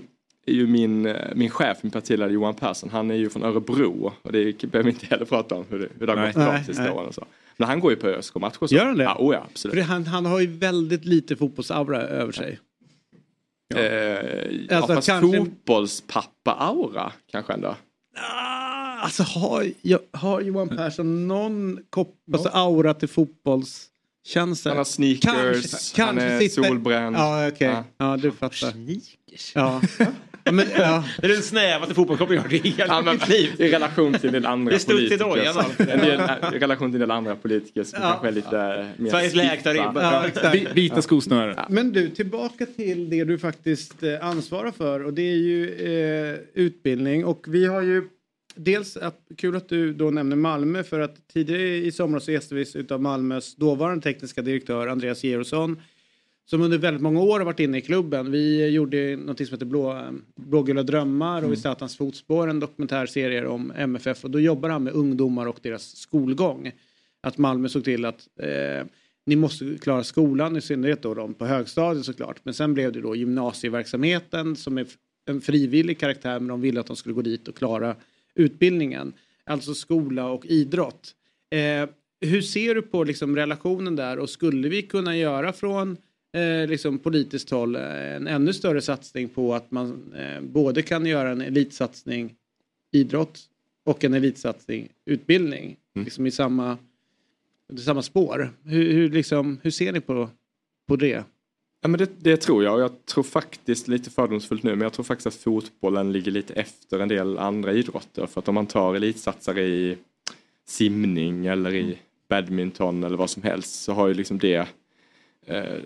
är 0.47 0.55
ju 0.55 0.67
min, 0.67 1.05
eh, 1.05 1.35
min 1.35 1.49
chef, 1.49 1.77
min 1.81 1.91
partiledare 1.91 2.31
Johan 2.33 2.53
Persson, 2.55 2.89
han 2.89 3.11
är 3.11 3.15
ju 3.15 3.29
från 3.29 3.43
Örebro 3.43 4.13
och 4.21 4.31
det 4.31 4.61
behöver 4.61 4.83
vi 4.83 4.89
inte 4.89 5.05
heller 5.05 5.25
prata 5.25 5.55
om 5.55 5.65
hur 5.69 5.79
det, 5.79 5.87
hur 5.99 6.07
det 6.07 6.11
har 6.13 6.19
Nej. 6.19 6.33
gått 6.33 6.43
Nej, 6.43 6.63
sista 6.65 6.83
nej. 6.83 6.91
åren 6.91 7.07
och 7.07 7.13
så. 7.15 7.25
Men 7.57 7.67
han 7.67 7.79
går 7.79 7.91
ju 7.91 7.97
på 7.97 8.07
ÖSK-matcher 8.07 8.57
och 8.63 8.69
så. 8.69 8.75
Gör 8.75 8.85
han 8.85 8.97
det? 8.97 9.03
Ja, 9.03 9.15
oh 9.19 9.33
ja 9.35 9.47
absolut. 9.51 9.73
För 9.73 9.77
det, 9.81 9.83
han, 9.87 10.05
han 10.07 10.25
har 10.25 10.39
ju 10.39 10.47
väldigt 10.47 11.05
lite 11.05 11.35
fotbollsaura 11.35 12.01
över 12.01 12.31
sig. 12.31 12.59
Eh, 13.75 13.81
ja, 14.69 14.77
Alltså, 14.77 14.93
fast 14.95 15.07
kanske- 15.07 15.37
fotbollspappa-aura 15.37 17.11
kanske 17.31 17.53
ändå. 17.53 17.75
Alltså 18.99 19.23
har, 19.23 19.71
har 20.17 20.41
Johan 20.41 20.69
Persson 20.69 21.27
någon 21.27 21.79
kop, 21.89 22.15
alltså 22.33 22.49
aura 22.49 22.93
till 22.93 23.09
fotbollstjänster? 23.09 24.69
Han 24.69 24.77
har 24.77 24.83
sneakers, 24.83 25.93
han 25.97 26.17
är 26.17 26.49
solbränd. 26.49 27.15
Ja, 27.15 27.47
okej. 27.47 27.67
Ja. 27.67 27.83
Ja. 27.97 28.17
du 28.17 28.31
fattar. 28.31 28.73
Ja. 28.75 29.01
Ja, 29.53 29.81
men, 30.51 30.65
ja. 30.77 31.03
Det 31.21 31.27
är 31.27 31.31
den 31.31 31.41
snävaste 31.43 31.95
fotbollskoppling 31.95 32.35
jag 32.35 32.43
har 32.43 32.49
hört 32.49 32.65
i 32.65 32.69
hela 32.69 32.93
Ja, 32.93 33.01
men, 33.01 33.13
mitt 33.13 33.29
liv. 33.29 33.49
I 33.57 33.71
relation 33.71 34.13
till 34.13 34.27
en 34.27 34.33
del 34.33 34.45
andra 34.45 34.73
Det 34.73 34.85
politiker. 34.87 35.17
dojan, 35.17 35.53
så- 35.53 35.59
alltså. 35.59 35.83
del, 35.83 36.21
I 36.55 36.59
relation 36.59 36.87
till 36.91 36.95
en 36.95 36.99
del 36.99 37.11
andra 37.11 37.35
politiker 37.35 37.83
som 37.83 37.99
Ja. 38.01 38.07
kanske 38.09 38.27
är 38.27 38.31
lite 38.31 38.87
mer 38.97 39.09
Sveriges 39.09 39.35
lägsta 39.35 39.73
ribba. 39.73 40.29
Ja, 40.43 40.51
Vita 40.73 41.01
skosnören. 41.01 41.55
Men 41.69 41.91
du, 41.91 42.09
tillbaka 42.09 42.65
till 42.65 43.09
det 43.09 43.23
du 43.23 43.37
faktiskt 43.37 44.03
eh, 44.03 44.25
ansvarar 44.25 44.71
för 44.71 45.03
och 45.05 45.13
det 45.13 45.21
är 45.21 45.35
ju 45.37 45.73
eh, 46.33 46.35
utbildning 46.53 47.25
och 47.25 47.45
vi 47.47 47.65
har 47.65 47.81
ju 47.81 48.03
dels 48.55 48.97
att, 48.97 49.19
kul 49.37 49.55
att 49.55 49.69
du 49.69 49.93
då 49.93 50.09
nämner 50.11 50.35
Malmö 50.35 50.83
för 50.83 50.99
att 50.99 51.15
tidigare 51.33 51.61
i 51.77 51.91
somras 51.91 52.25
så 52.25 52.31
gästades 52.31 52.75
vi 52.75 52.79
utav 52.79 53.01
Malmös 53.01 53.55
dåvarande 53.55 54.03
tekniska 54.03 54.41
direktör 54.41 54.87
Andreas 54.87 55.23
Georgsson 55.23 55.81
som 56.49 56.61
under 56.61 56.77
väldigt 56.77 57.01
många 57.01 57.21
år 57.21 57.39
har 57.39 57.45
varit 57.45 57.59
inne 57.59 57.77
i 57.77 57.81
klubben. 57.81 58.31
Vi 58.31 58.67
gjorde 58.67 59.15
något 59.15 59.37
som 59.37 59.47
heter 59.51 59.65
Blå, 59.65 60.13
Blågula 60.35 60.83
drömmar 60.83 61.43
och 61.43 61.53
i 61.53 61.55
Zlatans 61.55 61.97
fotspår 61.97 62.47
en 62.47 62.59
dokumentärserie 62.59 63.47
om 63.47 63.71
MFF 63.75 64.23
och 64.23 64.31
då 64.31 64.39
jobbar 64.39 64.69
han 64.69 64.83
med 64.83 64.93
ungdomar 64.93 65.45
och 65.45 65.59
deras 65.61 65.95
skolgång. 65.95 66.71
Att 67.21 67.37
Malmö 67.37 67.69
såg 67.69 67.83
till 67.83 68.05
att 68.05 68.27
eh, 68.39 68.87
ni 69.25 69.35
måste 69.35 69.77
klara 69.81 70.03
skolan, 70.03 70.57
i 70.57 70.61
synnerhet 70.61 71.01
då 71.01 71.13
de 71.13 71.33
på 71.33 71.45
högstadiet 71.45 72.05
såklart. 72.05 72.39
Men 72.43 72.53
sen 72.53 72.73
blev 72.73 72.91
det 72.91 73.01
då 73.01 73.15
gymnasieverksamheten 73.15 74.55
som 74.55 74.77
är 74.77 74.87
en 75.25 75.41
frivillig 75.41 75.99
karaktär 75.99 76.39
men 76.39 76.47
de 76.47 76.61
ville 76.61 76.79
att 76.79 76.87
de 76.87 76.95
skulle 76.95 77.15
gå 77.15 77.21
dit 77.21 77.47
och 77.47 77.55
klara 77.55 77.95
utbildningen. 78.35 79.13
Alltså 79.43 79.73
skola 79.73 80.29
och 80.29 80.45
idrott. 80.45 81.13
Eh, 81.51 81.89
hur 82.21 82.41
ser 82.41 82.75
du 82.75 82.81
på 82.81 83.03
liksom, 83.03 83.35
relationen 83.35 83.95
där 83.95 84.19
och 84.19 84.29
skulle 84.29 84.69
vi 84.69 84.81
kunna 84.81 85.17
göra 85.17 85.53
från 85.53 85.97
eh, 86.37 86.67
liksom, 86.67 86.99
politiskt 86.99 87.49
håll 87.49 87.75
eh, 87.75 88.15
en 88.15 88.27
ännu 88.27 88.53
större 88.53 88.81
satsning 88.81 89.29
på 89.29 89.55
att 89.55 89.71
man 89.71 90.13
eh, 90.13 90.41
både 90.41 90.81
kan 90.81 91.05
göra 91.05 91.31
en 91.31 91.41
elitsatsning 91.41 92.35
idrott 92.91 93.39
och 93.85 94.03
en 94.03 94.13
elitsatsning 94.13 94.89
utbildning 95.05 95.77
liksom 95.95 96.25
i 96.25 96.31
samma, 96.31 96.77
i 97.73 97.77
samma 97.77 98.01
spår. 98.01 98.53
Hur, 98.63 98.93
hur, 98.93 99.09
liksom, 99.09 99.59
hur 99.63 99.71
ser 99.71 99.91
ni 99.91 99.99
på, 99.99 100.29
på 100.87 100.95
det? 100.95 101.23
Ja, 101.81 101.87
men 101.87 101.97
det, 101.97 102.09
det 102.19 102.37
tror 102.37 102.63
jag 102.63 102.73
och 102.73 102.81
jag 102.81 103.05
tror 103.05 103.23
faktiskt 103.23 103.87
lite 103.87 104.09
fördomsfullt 104.09 104.63
nu 104.63 104.69
men 104.69 104.81
jag 104.81 104.93
tror 104.93 105.03
faktiskt 105.03 105.27
att 105.27 105.33
fotbollen 105.33 106.11
ligger 106.11 106.31
lite 106.31 106.53
efter 106.53 106.99
en 106.99 107.07
del 107.07 107.37
andra 107.37 107.73
idrotter 107.73 108.25
för 108.25 108.41
att 108.41 108.47
om 108.47 108.55
man 108.55 108.67
tar 108.67 108.95
elitsatsare 108.95 109.61
i 109.61 109.97
simning 110.65 111.45
eller 111.45 111.73
i 111.73 111.97
badminton 112.29 113.03
eller 113.03 113.17
vad 113.17 113.29
som 113.29 113.43
helst 113.43 113.83
så 113.83 113.93
har 113.93 114.07
ju 114.07 114.13
liksom 114.13 114.37
det 114.37 114.67
eh, 115.45 115.79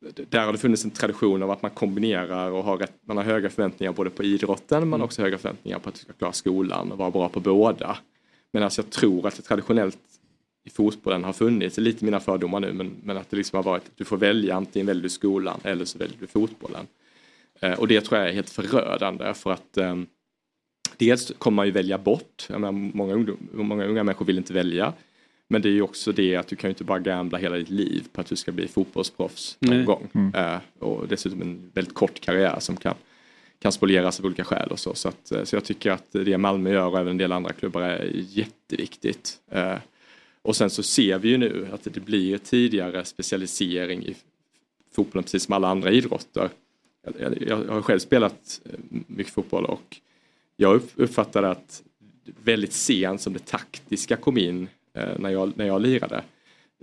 där 0.00 0.44
har 0.44 0.52
det 0.52 0.58
funnits 0.58 0.84
en 0.84 0.90
tradition 0.90 1.42
av 1.42 1.50
att 1.50 1.62
man 1.62 1.70
kombinerar 1.70 2.50
och 2.50 2.64
har 2.64 2.78
rätt, 2.78 2.92
man 3.06 3.16
har 3.16 3.24
höga 3.24 3.50
förväntningar 3.50 3.92
både 3.92 4.10
på 4.10 4.22
idrotten 4.22 4.88
men 4.88 5.02
också 5.02 5.22
höga 5.22 5.38
förväntningar 5.38 5.78
på 5.78 5.88
att 5.88 5.94
du 5.94 6.00
ska 6.00 6.12
klara 6.12 6.32
skolan 6.32 6.92
och 6.92 6.98
vara 6.98 7.10
bra 7.10 7.28
på 7.28 7.40
båda. 7.40 7.98
Medan 8.52 8.70
jag 8.76 8.90
tror 8.90 9.26
att 9.26 9.36
det 9.36 9.42
traditionellt 9.42 9.98
i 10.64 10.70
fotbollen 10.70 11.24
har 11.24 11.32
funnits, 11.32 11.76
det 11.76 11.80
är 11.80 11.82
lite 11.82 12.04
mina 12.04 12.20
fördomar 12.20 12.60
nu, 12.60 12.72
men, 12.72 12.96
men 13.02 13.16
att 13.16 13.30
det 13.30 13.36
liksom 13.36 13.56
har 13.56 13.62
varit 13.62 13.84
att 13.84 13.96
du 13.96 14.04
får 14.04 14.16
välja 14.16 14.54
antingen 14.56 14.86
väljer 14.86 15.02
du 15.02 15.08
skolan 15.08 15.60
eller 15.62 15.84
så 15.84 15.98
väljer 15.98 16.16
du 16.20 16.26
fotbollen. 16.26 16.86
Eh, 17.60 17.72
och 17.80 17.88
det 17.88 18.00
tror 18.00 18.20
jag 18.20 18.28
är 18.28 18.32
helt 18.32 18.50
förödande 18.50 19.34
för 19.34 19.52
att 19.52 19.76
eh, 19.76 19.96
dels 20.96 21.32
kommer 21.38 21.56
man 21.56 21.66
ju 21.66 21.72
välja 21.72 21.98
bort, 21.98 22.48
menar, 22.48 22.72
många, 22.72 23.14
ungdom, 23.14 23.48
många 23.52 23.84
unga 23.84 24.04
människor 24.04 24.26
vill 24.26 24.38
inte 24.38 24.52
välja. 24.52 24.92
Men 25.48 25.62
det 25.62 25.68
är 25.68 25.72
ju 25.72 25.82
också 25.82 26.12
det 26.12 26.36
att 26.36 26.46
du 26.48 26.56
kan 26.56 26.68
ju 26.68 26.72
inte 26.72 26.84
bara 26.84 26.98
gambla 26.98 27.38
hela 27.38 27.56
ditt 27.56 27.70
liv 27.70 28.04
på 28.12 28.20
att 28.20 28.26
du 28.26 28.36
ska 28.36 28.52
bli 28.52 28.68
fotbollsproffs 28.68 29.56
någon 29.60 29.76
Nej. 29.76 29.84
gång. 29.84 30.32
Eh, 30.34 30.58
och 30.78 31.08
dessutom 31.08 31.42
en 31.42 31.70
väldigt 31.74 31.94
kort 31.94 32.20
karriär 32.20 32.56
som 32.60 32.76
kan, 32.76 32.94
kan 33.58 33.72
spolieras 33.72 34.20
av 34.20 34.26
olika 34.26 34.44
skäl 34.44 34.68
och 34.68 34.78
så. 34.78 34.94
Så, 34.94 35.08
att, 35.08 35.32
eh, 35.32 35.44
så 35.44 35.56
jag 35.56 35.64
tycker 35.64 35.90
att 35.90 36.12
det 36.12 36.38
Malmö 36.38 36.72
gör 36.72 36.86
och 36.86 36.98
även 36.98 37.10
en 37.10 37.18
del 37.18 37.32
andra 37.32 37.52
klubbar 37.52 37.82
är 37.82 38.10
jätteviktigt. 38.14 39.38
Eh, 39.50 39.76
och 40.42 40.56
sen 40.56 40.70
så 40.70 40.82
ser 40.82 41.18
vi 41.18 41.28
ju 41.28 41.36
nu 41.36 41.68
att 41.72 41.94
det 41.94 42.00
blir 42.00 42.38
tidigare 42.38 43.04
specialisering 43.04 44.06
i 44.06 44.16
fotbollen 44.92 45.22
precis 45.24 45.42
som 45.42 45.54
alla 45.54 45.68
andra 45.68 45.90
idrotter. 45.90 46.50
Jag, 47.18 47.42
jag, 47.48 47.64
jag 47.66 47.72
har 47.74 47.82
själv 47.82 47.98
spelat 47.98 48.60
mycket 49.06 49.32
fotboll 49.32 49.64
och 49.64 49.96
jag 50.56 50.74
upp- 50.74 50.92
uppfattade 50.94 51.50
att 51.50 51.82
väldigt 52.44 52.72
sent 52.72 53.20
som 53.20 53.32
det 53.32 53.46
taktiska 53.46 54.16
kom 54.16 54.38
in 54.38 54.68
när, 55.18 55.30
jag, 55.30 55.52
när 55.56 55.66
jag 55.66 55.82
lirade. 55.82 56.22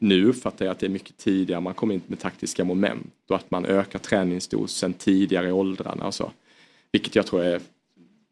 Nu 0.01 0.25
uppfattar 0.25 0.65
jag 0.65 0.71
att 0.71 0.79
det 0.79 0.85
är 0.85 0.89
mycket 0.89 1.17
tidigare 1.17 1.61
man 1.61 1.73
kommer 1.73 1.93
in 1.93 2.01
med 2.07 2.19
taktiska 2.19 2.63
moment 2.63 3.13
och 3.29 3.35
att 3.35 3.51
man 3.51 3.65
ökar 3.65 3.99
träningsdosen 3.99 4.93
tidigare 4.93 5.47
i 5.47 5.51
åldrarna 5.51 6.07
och 6.07 6.13
så. 6.13 6.31
Vilket 6.91 7.15
jag 7.15 7.25
tror 7.25 7.43
är 7.43 7.61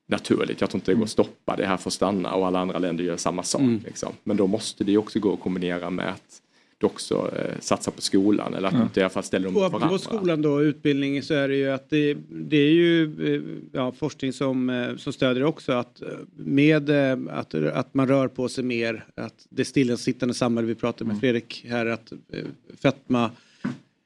naturligt. 0.08 0.62
Jag 0.62 0.70
tror 0.70 0.78
inte 0.78 0.92
det 0.92 0.96
går 0.96 1.04
att 1.04 1.10
stoppa. 1.10 1.56
Det 1.56 1.66
här 1.66 1.78
får 1.78 1.92
stanna 1.92 2.34
och 2.34 2.48
alla 2.48 2.60
andra 2.60 2.80
länder 2.80 3.04
gör 3.04 3.18
samma 3.18 3.44
sak. 3.44 3.62
Mm. 3.62 3.82
Liksom. 3.86 4.14
Men 4.24 4.38
då 4.38 4.48
måste 4.48 4.84
det 4.84 4.98
också 4.98 5.20
gå 5.20 5.34
att 5.34 5.40
kombinera 5.40 5.90
med 5.90 6.10
att 6.10 6.42
också 6.86 7.32
eh, 7.36 7.60
satsar 7.60 7.92
på 7.92 8.02
skolan 8.02 8.54
eller 8.54 8.68
att 8.68 8.74
du 8.74 8.82
inte 8.82 9.00
i 9.00 9.04
alla 9.04 9.10
fall 9.10 9.24
ställer 9.24 9.46
dem 9.46 9.56
Och 9.56 9.62
mot 9.64 9.72
varandra. 9.72 9.98
skolan 9.98 10.42
då, 10.42 10.62
utbildning, 10.62 11.24
så 11.24 11.34
är 11.34 11.48
det 11.48 11.56
ju 11.56 11.70
att 11.70 11.90
det, 11.90 12.18
det 12.30 12.58
är 12.58 12.72
ju 12.72 13.04
eh, 13.36 13.42
ja, 13.72 13.92
forskning 13.92 14.34
som, 14.34 14.70
eh, 14.70 14.96
som 14.96 15.14
stödjer 15.14 15.44
också 15.44 15.72
att 15.72 16.02
eh, 16.02 16.08
med 16.36 16.90
att, 17.30 17.56
att 17.56 17.94
man 17.94 18.08
rör 18.08 18.28
på 18.28 18.50
sig 18.50 18.64
mer, 18.64 19.06
att 19.16 19.48
det 19.50 19.66
stillasittande 19.66 20.34
samhälle 20.34 20.68
vi 20.68 20.76
pratade 20.76 21.08
med 21.08 21.20
Fredrik 21.20 21.66
här, 21.70 21.86
att 21.86 22.12
eh, 22.12 22.46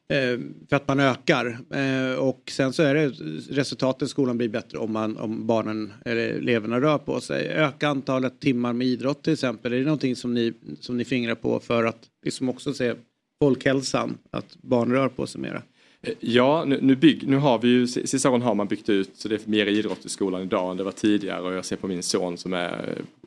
eh, 0.10 0.40
fetman 0.70 1.00
ökar 1.00 1.58
eh, 1.74 2.20
och 2.20 2.52
sen 2.52 2.74
så 2.74 2.84
är 2.84 2.94
det 2.96 3.08
resultaten 3.50 4.06
i 4.06 4.10
skolan 4.10 4.38
blir 4.38 4.50
bättre 4.50 4.78
om, 4.78 4.92
man, 4.94 5.18
om 5.18 5.48
barnen 5.48 5.94
eller 6.06 6.30
eleverna 6.30 6.82
rör 6.82 6.98
på 6.98 7.22
sig. 7.22 7.48
Öka 7.48 7.88
antalet 7.88 8.40
timmar 8.40 8.74
med 8.74 8.88
idrott 8.88 9.24
till 9.24 9.34
exempel, 9.34 9.74
är 9.74 9.78
det 9.78 9.84
någonting 9.84 10.16
som 10.16 10.34
ni, 10.34 10.54
som 10.80 10.98
ni 10.98 11.06
fingrar 11.06 11.36
på 11.36 11.60
för 11.60 11.84
att 11.84 12.00
liksom 12.26 12.50
också 12.50 12.74
se 12.74 12.94
folkhälsan, 13.42 14.18
att 14.32 14.58
barn 14.62 14.92
rör 14.92 15.10
på 15.10 15.28
sig 15.28 15.42
mera? 15.42 15.62
Eh, 16.02 16.14
Ja, 16.20 16.64
nu, 16.68 16.80
nu, 16.82 16.96
bygg, 16.96 17.28
nu 17.28 17.38
har 17.38 17.60
vi 17.60 17.68
ju, 17.68 17.88
sista 17.88 18.30
åren 18.30 18.42
har 18.42 18.56
man 18.56 18.68
byggt 18.68 18.90
ut 18.90 19.10
så 19.14 19.28
det 19.28 19.36
är 19.36 19.50
mer 19.50 19.66
idrott 19.66 20.06
i 20.06 20.10
skolan 20.10 20.42
idag 20.42 20.72
än 20.72 20.78
det 20.78 20.84
var 20.84 20.92
tidigare 20.92 21.42
och 21.42 21.54
jag 21.54 21.66
ser 21.66 21.76
på 21.76 21.88
min 21.88 22.04
son 22.04 22.38
som 22.38 22.54
är, 22.54 22.70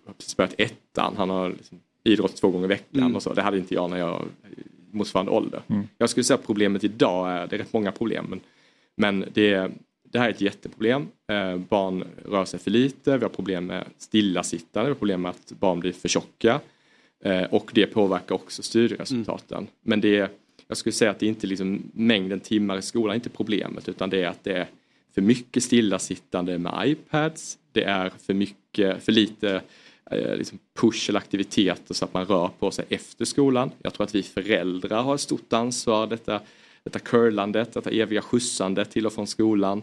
har 0.06 0.14
precis 0.18 0.36
börjat 0.36 0.54
ettan, 0.58 1.14
han 1.16 1.30
har 1.30 1.48
liksom 1.50 1.78
idrott 2.04 2.36
två 2.36 2.50
gånger 2.50 2.64
i 2.64 2.68
veckan 2.68 3.00
Mm. 3.02 3.16
och 3.16 3.22
så. 3.22 3.32
Det 3.34 3.42
hade 3.42 3.58
inte 3.58 3.74
jag 3.74 3.90
när 3.90 3.96
jag 3.98 4.24
motsvarande 4.90 5.32
ålder. 5.32 5.62
Mm. 5.66 5.88
Jag 5.98 6.10
skulle 6.10 6.24
säga 6.24 6.38
att 6.38 6.46
problemet 6.46 6.84
idag 6.84 7.30
är, 7.30 7.46
det 7.46 7.56
är 7.56 7.58
rätt 7.58 7.72
många 7.72 7.92
problem, 7.92 8.26
men, 8.28 8.40
men 8.96 9.24
det, 9.32 9.70
det 10.02 10.18
här 10.18 10.26
är 10.26 10.30
ett 10.30 10.40
jätteproblem. 10.40 11.08
Eh, 11.32 11.56
barn 11.56 12.04
rör 12.24 12.44
sig 12.44 12.60
för 12.60 12.70
lite, 12.70 13.16
vi 13.16 13.24
har 13.24 13.30
problem 13.30 13.66
med 13.66 13.84
stillasittande, 13.98 14.88
vi 14.88 14.94
har 14.94 14.98
problem 14.98 15.22
med 15.22 15.30
att 15.30 15.52
barn 15.60 15.80
blir 15.80 15.92
för 15.92 16.08
tjocka. 16.08 16.60
Eh, 17.24 17.42
och 17.44 17.70
det 17.74 17.86
påverkar 17.86 18.34
också 18.34 18.62
studieresultaten. 18.62 19.66
Men 19.82 20.00
det 20.00 20.18
är, 20.18 20.28
jag 20.68 20.76
skulle 20.76 20.92
säga 20.92 21.10
att 21.10 21.18
det 21.18 21.26
är 21.26 21.28
inte 21.28 21.46
liksom 21.46 21.82
mängden 21.92 22.40
timmar 22.40 22.78
i 22.78 22.82
skolan 22.82 23.14
inte 23.14 23.30
problemet 23.30 23.88
utan 23.88 24.10
det 24.10 24.22
är 24.22 24.28
att 24.28 24.44
det 24.44 24.52
är 24.52 24.66
för 25.14 25.22
mycket 25.22 25.62
stillasittande 25.62 26.58
med 26.58 26.82
iPads. 26.86 27.58
Det 27.72 27.84
är 27.84 28.12
för 28.26 28.34
mycket, 28.34 29.02
för 29.02 29.12
lite 29.12 29.62
liksom 30.10 30.58
push 30.80 31.08
eller 31.08 31.18
aktiviteter 31.18 31.94
så 31.94 32.04
att 32.04 32.14
man 32.14 32.24
rör 32.24 32.50
på 32.58 32.70
sig 32.70 32.84
efter 32.88 33.24
skolan. 33.24 33.70
Jag 33.82 33.94
tror 33.94 34.04
att 34.04 34.14
vi 34.14 34.22
föräldrar 34.22 35.02
har 35.02 35.14
ett 35.14 35.20
stort 35.20 35.52
ansvar. 35.52 36.06
Detta, 36.06 36.40
detta 36.84 36.98
curlandet, 36.98 37.72
detta 37.72 37.90
eviga 37.90 38.22
skjutsandet 38.22 38.90
till 38.90 39.06
och 39.06 39.12
från 39.12 39.26
skolan. 39.26 39.82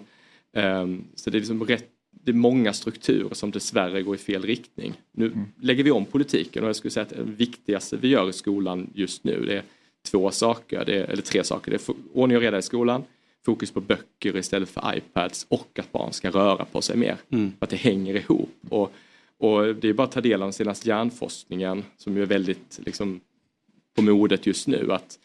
Um, 0.53 1.03
så 1.15 1.29
det 1.29 1.37
är 1.37 1.39
liksom 1.39 1.63
rätt 1.63 1.89
det 2.27 2.31
är 2.31 2.35
många 2.35 2.73
strukturer 2.73 3.33
som 3.33 3.51
dessvärre 3.51 4.01
går 4.01 4.15
i 4.15 4.17
fel 4.17 4.41
riktning. 4.41 4.93
Nu 5.11 5.25
mm. 5.25 5.45
lägger 5.61 5.83
vi 5.83 5.91
om 5.91 6.05
politiken 6.05 6.63
och 6.63 6.69
jag 6.69 6.75
skulle 6.75 6.91
säga 6.91 7.03
att 7.03 7.09
det 7.09 7.23
viktigaste 7.23 7.97
vi 7.97 8.07
gör 8.07 8.29
i 8.29 8.33
skolan 8.33 8.89
just 8.93 9.23
nu 9.23 9.45
det 9.45 9.57
är 9.57 9.63
två 10.11 10.31
saker, 10.31 10.89
är, 10.89 11.03
eller 11.03 11.21
tre 11.21 11.43
saker. 11.43 11.71
Det 11.71 11.89
är 11.89 11.95
ordning 12.13 12.37
och 12.37 12.43
reda 12.43 12.57
i 12.57 12.61
skolan, 12.61 13.03
fokus 13.45 13.71
på 13.71 13.81
böcker 13.81 14.37
istället 14.37 14.69
för 14.69 14.95
iPads 14.97 15.45
och 15.49 15.79
att 15.79 15.91
barn 15.91 16.13
ska 16.13 16.29
röra 16.29 16.65
på 16.65 16.81
sig 16.81 16.97
mer. 16.97 17.17
Mm. 17.29 17.51
För 17.59 17.65
att 17.65 17.69
det 17.69 17.77
hänger 17.77 18.15
ihop. 18.15 18.55
Och, 18.69 18.93
och 19.39 19.75
det 19.75 19.89
är 19.89 19.93
bara 19.93 20.03
att 20.03 20.11
ta 20.11 20.21
del 20.21 20.41
av 20.41 20.45
den 20.45 20.53
senaste 20.53 20.87
hjärnforskningen 20.87 21.83
som 21.97 22.15
ju 22.15 22.21
är 22.21 22.25
väldigt 22.25 22.79
liksom, 22.85 23.21
på 23.95 24.01
modet 24.01 24.45
just 24.45 24.67
nu. 24.67 24.93
att 24.93 25.19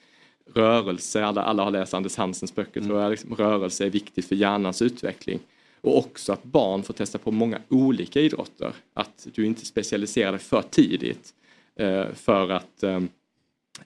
Rörelse, 0.55 1.25
alla, 1.25 1.43
alla 1.43 1.65
har 1.65 1.71
läst 1.71 1.95
Anders 1.95 2.17
Hansens 2.17 2.55
böcker 2.55 2.81
mm. 2.81 2.89
tror 2.89 3.03
jag, 3.03 3.11
liksom, 3.11 3.35
rörelse 3.35 3.87
är 3.87 3.91
viktigt 3.91 4.25
för 4.25 4.35
hjärnans 4.37 4.83
utveckling. 4.83 5.41
Och 5.81 5.99
också 5.99 6.33
att 6.33 6.43
barn 6.43 6.83
får 6.83 6.95
testa 6.95 7.19
på 7.19 7.31
många 7.31 7.59
olika 7.69 8.21
idrotter. 8.21 8.73
Att 8.95 9.29
du 9.35 9.47
inte 9.47 9.67
specialiserar 9.67 10.33
dig 10.33 10.41
för 10.41 10.63
tidigt. 10.63 11.35
Eh, 11.77 12.07
för 12.15 12.51
att 12.51 12.83
eh, 12.83 13.01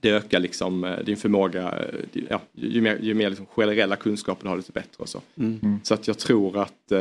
det 0.01 0.11
ökar 0.11 0.41
liksom 0.41 0.85
eh, 0.85 0.99
din 0.99 1.17
förmåga, 1.17 1.63
eh, 1.63 2.23
ja, 2.31 2.41
ju 2.53 2.81
mer, 2.81 2.99
ju 3.03 3.15
mer 3.15 3.31
liksom 3.31 3.47
generella 3.47 3.97
kunskaper 3.97 4.43
du 4.43 4.49
har 4.49 4.57
desto 4.57 4.73
bättre. 4.73 4.97
Och 4.99 5.09
så 5.09 5.21
mm. 5.39 5.61
mm. 5.63 5.81
så 5.83 5.95
att 5.95 6.09
jag 6.09 6.19
tror 6.19 6.59
att, 6.59 6.93
eh, 6.93 7.01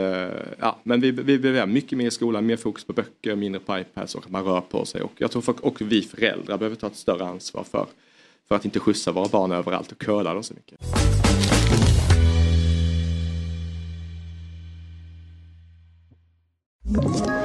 ja 0.59 0.79
men 0.83 1.01
vi, 1.01 1.11
vi 1.11 1.39
behöver 1.39 1.65
mycket 1.65 1.97
mer 1.97 2.07
i 2.07 2.11
skolan, 2.11 2.45
mer 2.45 2.57
fokus 2.57 2.83
på 2.83 2.93
böcker, 2.93 3.35
mindre 3.35 3.59
på 3.59 3.79
iPads 3.79 4.15
och 4.15 4.23
att 4.23 4.31
man 4.31 4.43
rör 4.43 4.61
på 4.61 4.85
sig. 4.85 5.01
Och 5.01 5.13
jag 5.17 5.31
tror 5.31 5.43
också 5.61 5.83
vi 5.83 6.01
föräldrar 6.01 6.57
behöver 6.57 6.75
ta 6.75 6.87
ett 6.87 6.95
större 6.95 7.25
ansvar 7.25 7.63
för, 7.63 7.85
för 8.47 8.55
att 8.55 8.65
inte 8.65 8.79
skjutsa 8.79 9.11
våra 9.11 9.27
barn 9.27 9.51
överallt 9.51 9.91
och 9.91 9.97
curla 9.97 10.33
dem 10.33 10.43
så 10.43 10.53
mycket. 10.53 10.79
Ett 16.85 17.44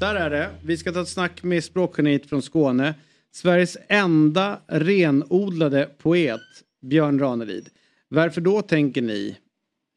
Där 0.00 0.14
är 0.14 0.30
det. 0.30 0.50
Vi 0.62 0.76
ska 0.76 0.92
ta 0.92 1.00
ett 1.00 1.08
snack 1.08 1.42
med 1.42 1.64
språkgeniet 1.64 2.26
från 2.26 2.42
Skåne. 2.42 2.94
Sveriges 3.32 3.76
enda 3.88 4.60
renodlade 4.66 5.88
poet, 5.98 6.40
Björn 6.82 7.18
Ranelid. 7.18 7.68
Varför 8.08 8.40
då 8.40 8.62
tänker 8.62 9.02
ni? 9.02 9.36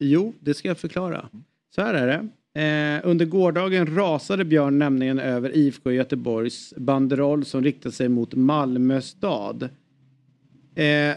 Jo, 0.00 0.34
det 0.40 0.54
ska 0.54 0.68
jag 0.68 0.78
förklara. 0.78 1.28
Så 1.74 1.82
här 1.82 1.94
är 1.94 2.06
det. 2.06 2.28
Eh, 2.60 3.08
under 3.10 3.24
gårdagen 3.26 3.96
rasade 3.96 4.44
Björn 4.44 4.78
nämligen 4.78 5.18
över 5.18 5.56
IFK 5.56 5.92
Göteborgs 5.92 6.74
banderoll 6.76 7.44
som 7.44 7.64
riktar 7.64 7.90
sig 7.90 8.08
mot 8.08 8.34
Malmö 8.34 9.00
stad. 9.00 9.62
Eh, 10.74 11.16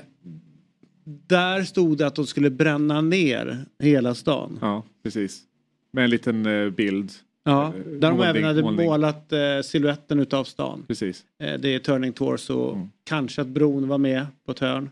där 1.28 1.64
stod 1.64 1.98
det 1.98 2.08
att 2.08 2.16
de 2.16 2.26
skulle 2.26 2.50
bränna 2.50 3.02
ner 3.02 3.66
hela 3.80 4.16
stan. 4.16 4.60
Ja, 4.62 4.84
precis. 5.04 5.44
Med 5.92 6.04
en 6.04 6.10
liten 6.10 6.46
eh, 6.46 6.70
bild. 6.70 7.12
Ja, 7.48 7.68
Eh, 7.68 7.74
där 7.86 8.12
de 8.12 8.22
även 8.22 8.44
hade 8.44 8.62
målning. 8.62 8.86
målat 8.86 9.32
eh, 9.34 9.40
siluetten 9.64 10.20
utav 10.20 10.44
stan. 10.44 10.84
Precis. 10.88 11.26
Eh, 11.44 11.60
det 11.60 11.76
är 11.76 11.80
Turning 11.80 12.14
Torso. 12.14 12.74
Mm. 12.74 12.90
Kanske 13.04 13.42
att 13.42 13.48
bron 13.48 13.88
var 13.88 13.98
med 13.98 14.26
på 14.46 14.52
ett 14.52 14.60
hörn. 14.60 14.90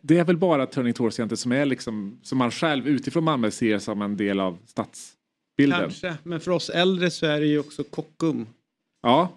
Det 0.00 0.18
är 0.18 0.24
väl 0.24 0.36
bara 0.36 0.66
Turning 0.66 0.92
Torso 0.94 1.20
egentligen 1.20 1.36
som 1.38 1.52
är 1.52 1.66
liksom, 1.66 2.18
som 2.22 2.38
man 2.38 2.50
själv 2.50 2.88
utifrån 2.88 3.24
Malmö 3.24 3.50
ser 3.50 3.78
som 3.78 4.02
en 4.02 4.16
del 4.16 4.40
av 4.40 4.58
stadsbilden. 4.66 5.80
Kanske, 5.80 6.14
men 6.22 6.40
för 6.40 6.50
oss 6.50 6.70
äldre 6.70 7.10
så 7.10 7.26
är 7.26 7.40
det 7.40 7.46
ju 7.46 7.58
också 7.58 7.84
Kockum. 7.84 8.46
Ja. 9.02 9.28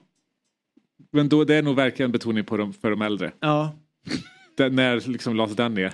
Men 1.12 1.30
då, 1.30 1.44
det 1.44 1.56
är 1.56 1.62
nog 1.62 1.76
verkligen 1.76 2.12
betoning 2.12 2.44
på 2.44 2.58
dem, 2.58 2.74
för 2.74 2.90
de 2.90 3.02
äldre. 3.02 3.32
Ja, 3.40 3.76
Den, 4.58 4.76
när 4.76 5.10
liksom 5.10 5.36
lades 5.36 5.56
den 5.56 5.74
ner? 5.74 5.94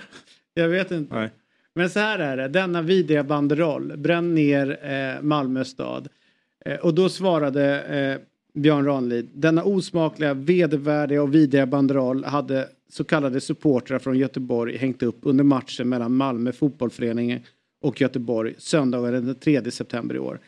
jag 0.54 0.68
vet 0.68 0.90
inte. 0.90 1.14
Nej. 1.14 1.30
Men 1.74 1.90
så 1.90 1.98
här 2.00 2.18
är 2.18 2.36
det, 2.36 2.48
denna 2.48 2.82
vidriga 2.82 3.24
banderoll, 3.24 3.96
bränn 3.96 4.34
ner 4.34 4.78
eh, 4.92 5.22
Malmö 5.22 5.64
stad. 5.64 6.08
Eh, 6.64 6.76
och 6.76 6.94
då 6.94 7.08
svarade 7.08 7.82
eh, 7.82 8.20
Björn 8.60 8.84
Ranelid, 8.84 9.30
denna 9.34 9.64
osmakliga, 9.64 10.34
vedervärdiga 10.34 11.22
och 11.22 11.34
vidriga 11.34 11.66
banderoll 11.66 12.24
hade 12.24 12.68
så 12.88 13.04
kallade 13.04 13.40
supportrar 13.40 13.98
från 13.98 14.18
Göteborg 14.18 14.76
hängt 14.76 15.02
upp 15.02 15.18
under 15.22 15.44
matchen 15.44 15.88
mellan 15.88 16.16
Malmö 16.16 16.52
fotbollförening 16.52 17.44
och 17.80 18.00
Göteborg 18.00 18.54
söndagen 18.58 19.26
den 19.26 19.34
3 19.34 19.70
september 19.70 20.14
i 20.14 20.18
år. 20.18 20.40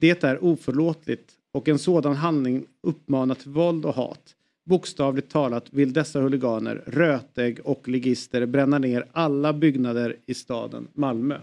Det 0.00 0.24
är 0.24 0.44
oförlåtligt 0.44 1.32
och 1.52 1.68
en 1.68 1.78
sådan 1.78 2.16
handling 2.16 2.66
uppmanar 2.82 3.34
till 3.34 3.50
våld 3.50 3.84
och 3.84 3.94
hat. 3.94 4.34
Bokstavligt 4.64 5.30
talat 5.30 5.66
vill 5.70 5.92
dessa 5.92 6.20
huliganer, 6.20 6.82
rötägg 6.86 7.60
och 7.64 7.88
ligister 7.88 8.46
bränna 8.46 8.78
ner 8.78 9.06
alla 9.12 9.52
byggnader 9.52 10.16
i 10.26 10.34
staden 10.34 10.88
Malmö. 10.92 11.38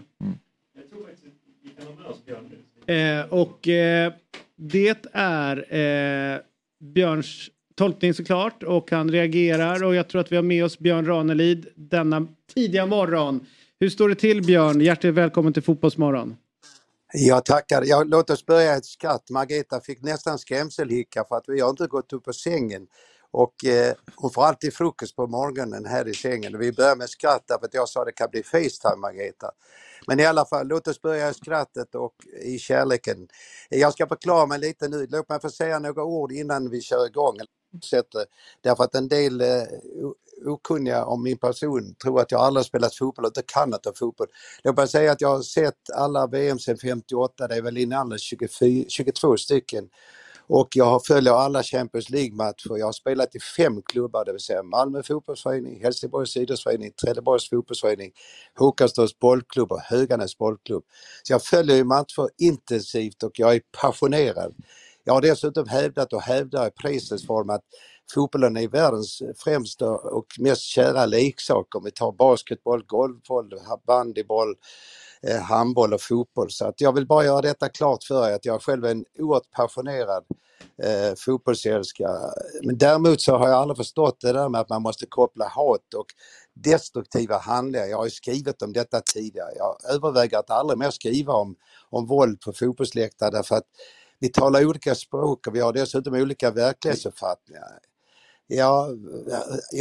Eh, 2.86 3.24
och 3.30 3.68
eh, 3.68 4.12
det 4.56 5.06
är 5.12 5.74
eh, 5.74 6.40
Björns 6.80 7.50
tolkning 7.74 8.14
såklart 8.14 8.62
och 8.62 8.90
han 8.90 9.10
reagerar 9.10 9.84
och 9.84 9.94
jag 9.94 10.08
tror 10.08 10.20
att 10.20 10.32
vi 10.32 10.36
har 10.36 10.42
med 10.42 10.64
oss 10.64 10.78
Björn 10.78 11.06
Ranelid 11.06 11.66
denna 11.74 12.26
tidiga 12.54 12.86
morgon. 12.86 13.46
Hur 13.80 13.90
står 13.90 14.08
det 14.08 14.14
till 14.14 14.42
Björn? 14.44 14.80
Hjärtligt 14.80 15.14
välkommen 15.14 15.52
till 15.52 15.62
Fotbollsmorgon. 15.62 16.36
Jag 17.12 17.44
tackar. 17.44 17.82
Ja, 17.86 18.04
låt 18.06 18.30
oss 18.30 18.46
börja 18.46 18.76
ett 18.76 18.84
skratt. 18.86 19.30
Margareta 19.30 19.80
fick 19.80 20.02
nästan 20.02 20.38
skrämselhicka 20.38 21.24
för 21.28 21.36
att 21.36 21.44
vi 21.46 21.60
har 21.60 21.70
inte 21.70 21.86
gått 21.86 22.12
upp 22.12 22.24
på 22.24 22.32
sängen. 22.32 22.86
Och 23.34 23.64
eh, 23.64 23.94
hon 24.16 24.30
får 24.30 24.44
alltid 24.44 24.74
frukost 24.74 25.16
på 25.16 25.26
morgonen 25.26 25.86
här 25.86 26.08
i 26.08 26.14
sängen. 26.14 26.58
Vi 26.58 26.72
börjar 26.72 26.96
med 26.96 27.10
skratt 27.10 27.44
därför 27.48 27.66
att 27.66 27.74
jag 27.74 27.88
sa 27.88 28.00
att 28.00 28.06
det 28.06 28.12
kan 28.12 28.30
bli 28.30 28.42
Facetime 28.42 28.96
Margareta. 28.96 29.50
Men 30.06 30.20
i 30.20 30.26
alla 30.26 30.44
fall, 30.44 30.66
låt 30.66 30.88
oss 30.88 31.02
börja 31.02 31.30
i 31.30 31.34
skrattet 31.34 31.94
och 31.94 32.14
i 32.42 32.58
kärleken. 32.58 33.28
Jag 33.68 33.92
ska 33.92 34.06
förklara 34.06 34.46
mig 34.46 34.58
lite 34.58 34.88
nu. 34.88 35.06
Låt 35.10 35.28
mig 35.28 35.40
få 35.40 35.50
säga 35.50 35.78
några 35.78 36.04
ord 36.04 36.32
innan 36.32 36.70
vi 36.70 36.80
kör 36.80 37.06
igång. 37.06 37.36
Därför 38.60 38.84
att 38.84 38.94
en 38.94 39.08
del 39.08 39.40
eh, 39.40 39.62
okunniga 40.46 41.04
om 41.04 41.22
min 41.22 41.38
person 41.38 41.94
tror 42.02 42.20
att 42.20 42.32
jag 42.32 42.40
aldrig 42.40 42.60
har 42.60 42.64
spelat 42.64 42.94
fotboll 42.94 43.24
och 43.24 43.28
inte 43.28 43.42
kan 43.42 43.74
inte 43.74 43.92
fotboll. 43.96 44.28
Låt 44.64 44.76
mig 44.76 44.88
säga 44.88 45.12
att 45.12 45.20
jag 45.20 45.28
har 45.28 45.42
sett 45.42 45.90
alla 45.94 46.26
VM 46.26 46.58
sedan 46.58 46.76
58, 46.78 47.48
det 47.48 47.54
är 47.56 47.62
väl 47.62 47.78
innan 47.78 48.18
24, 48.18 48.84
22 48.88 49.36
stycken. 49.36 49.88
Och 50.48 50.68
jag 50.74 51.06
följer 51.06 51.32
alla 51.32 51.62
Champions 51.62 52.10
League-matcher. 52.10 52.78
Jag 52.78 52.86
har 52.86 52.92
spelat 52.92 53.34
i 53.34 53.40
fem 53.40 53.82
klubbar, 53.82 54.24
det 54.24 54.32
vill 54.32 54.40
säga 54.40 54.62
Malmö 54.62 55.02
fotbollsförening, 55.02 55.82
Helsingborgs 55.82 56.36
idrottsförening, 56.36 56.92
Trelleborgs 56.92 57.50
fotbollsförening, 57.50 58.12
Håkanstorps 58.58 59.18
bollklubb 59.18 59.72
och 59.72 59.80
Höganäs 59.80 60.38
bollklubb. 60.38 60.84
Så 61.22 61.32
jag 61.32 61.42
följer 61.42 61.76
ju 61.76 61.84
matcher 61.84 62.28
intensivt 62.38 63.22
och 63.22 63.32
jag 63.34 63.54
är 63.54 63.60
passionerad. 63.80 64.54
Jag 65.04 65.14
har 65.14 65.20
dessutom 65.20 65.68
hävdat 65.68 66.12
och 66.12 66.22
hävdar 66.22 66.66
i 66.66 66.70
prisens 66.70 67.26
form 67.26 67.50
att 67.50 67.62
fotbollen 68.14 68.56
är 68.56 68.68
världens 68.68 69.22
främsta 69.44 69.90
och 69.90 70.26
mest 70.38 70.62
kära 70.62 71.06
leksak 71.06 71.74
om 71.74 71.84
vi 71.84 71.90
tar 71.90 72.12
basketboll, 72.12 72.84
golfboll, 72.86 73.50
bandyboll, 73.86 74.54
Eh, 75.26 75.40
handboll 75.40 75.94
och 75.94 76.00
fotboll. 76.00 76.50
Så 76.50 76.64
att 76.66 76.80
jag 76.80 76.92
vill 76.92 77.06
bara 77.06 77.24
göra 77.24 77.40
detta 77.40 77.68
klart 77.68 78.04
för 78.04 78.28
er 78.28 78.34
att 78.34 78.44
jag 78.44 78.62
själv 78.62 78.84
är 78.84 78.90
en 78.90 79.04
oerhört 79.18 79.50
passionerad 79.50 80.24
eh, 80.82 81.14
fotbollsälskare. 81.16 82.32
Men 82.62 82.78
däremot 82.78 83.20
så 83.20 83.36
har 83.36 83.48
jag 83.48 83.56
aldrig 83.56 83.76
förstått 83.76 84.20
det 84.20 84.32
där 84.32 84.48
med 84.48 84.60
att 84.60 84.68
man 84.68 84.82
måste 84.82 85.06
koppla 85.06 85.48
hat 85.48 85.94
och 85.94 86.06
destruktiva 86.54 87.38
handlingar. 87.38 87.86
Jag 87.86 87.96
har 87.96 88.04
ju 88.04 88.10
skrivit 88.10 88.62
om 88.62 88.72
detta 88.72 89.00
tidigare. 89.00 89.50
Jag 89.56 89.94
överväger 89.94 90.38
att 90.38 90.50
aldrig 90.50 90.78
mer 90.78 90.90
skriva 90.90 91.32
om, 91.32 91.56
om 91.90 92.06
våld 92.06 92.40
på 92.40 92.52
fotbollsläktare 92.52 93.30
därför 93.30 93.56
att 93.56 93.66
vi 94.18 94.28
talar 94.28 94.66
olika 94.66 94.94
språk 94.94 95.46
och 95.46 95.54
vi 95.54 95.60
har 95.60 95.72
dessutom 95.72 96.14
olika 96.14 96.50
verklighetsuppfattningar. 96.50 97.62
Jag 98.46 98.98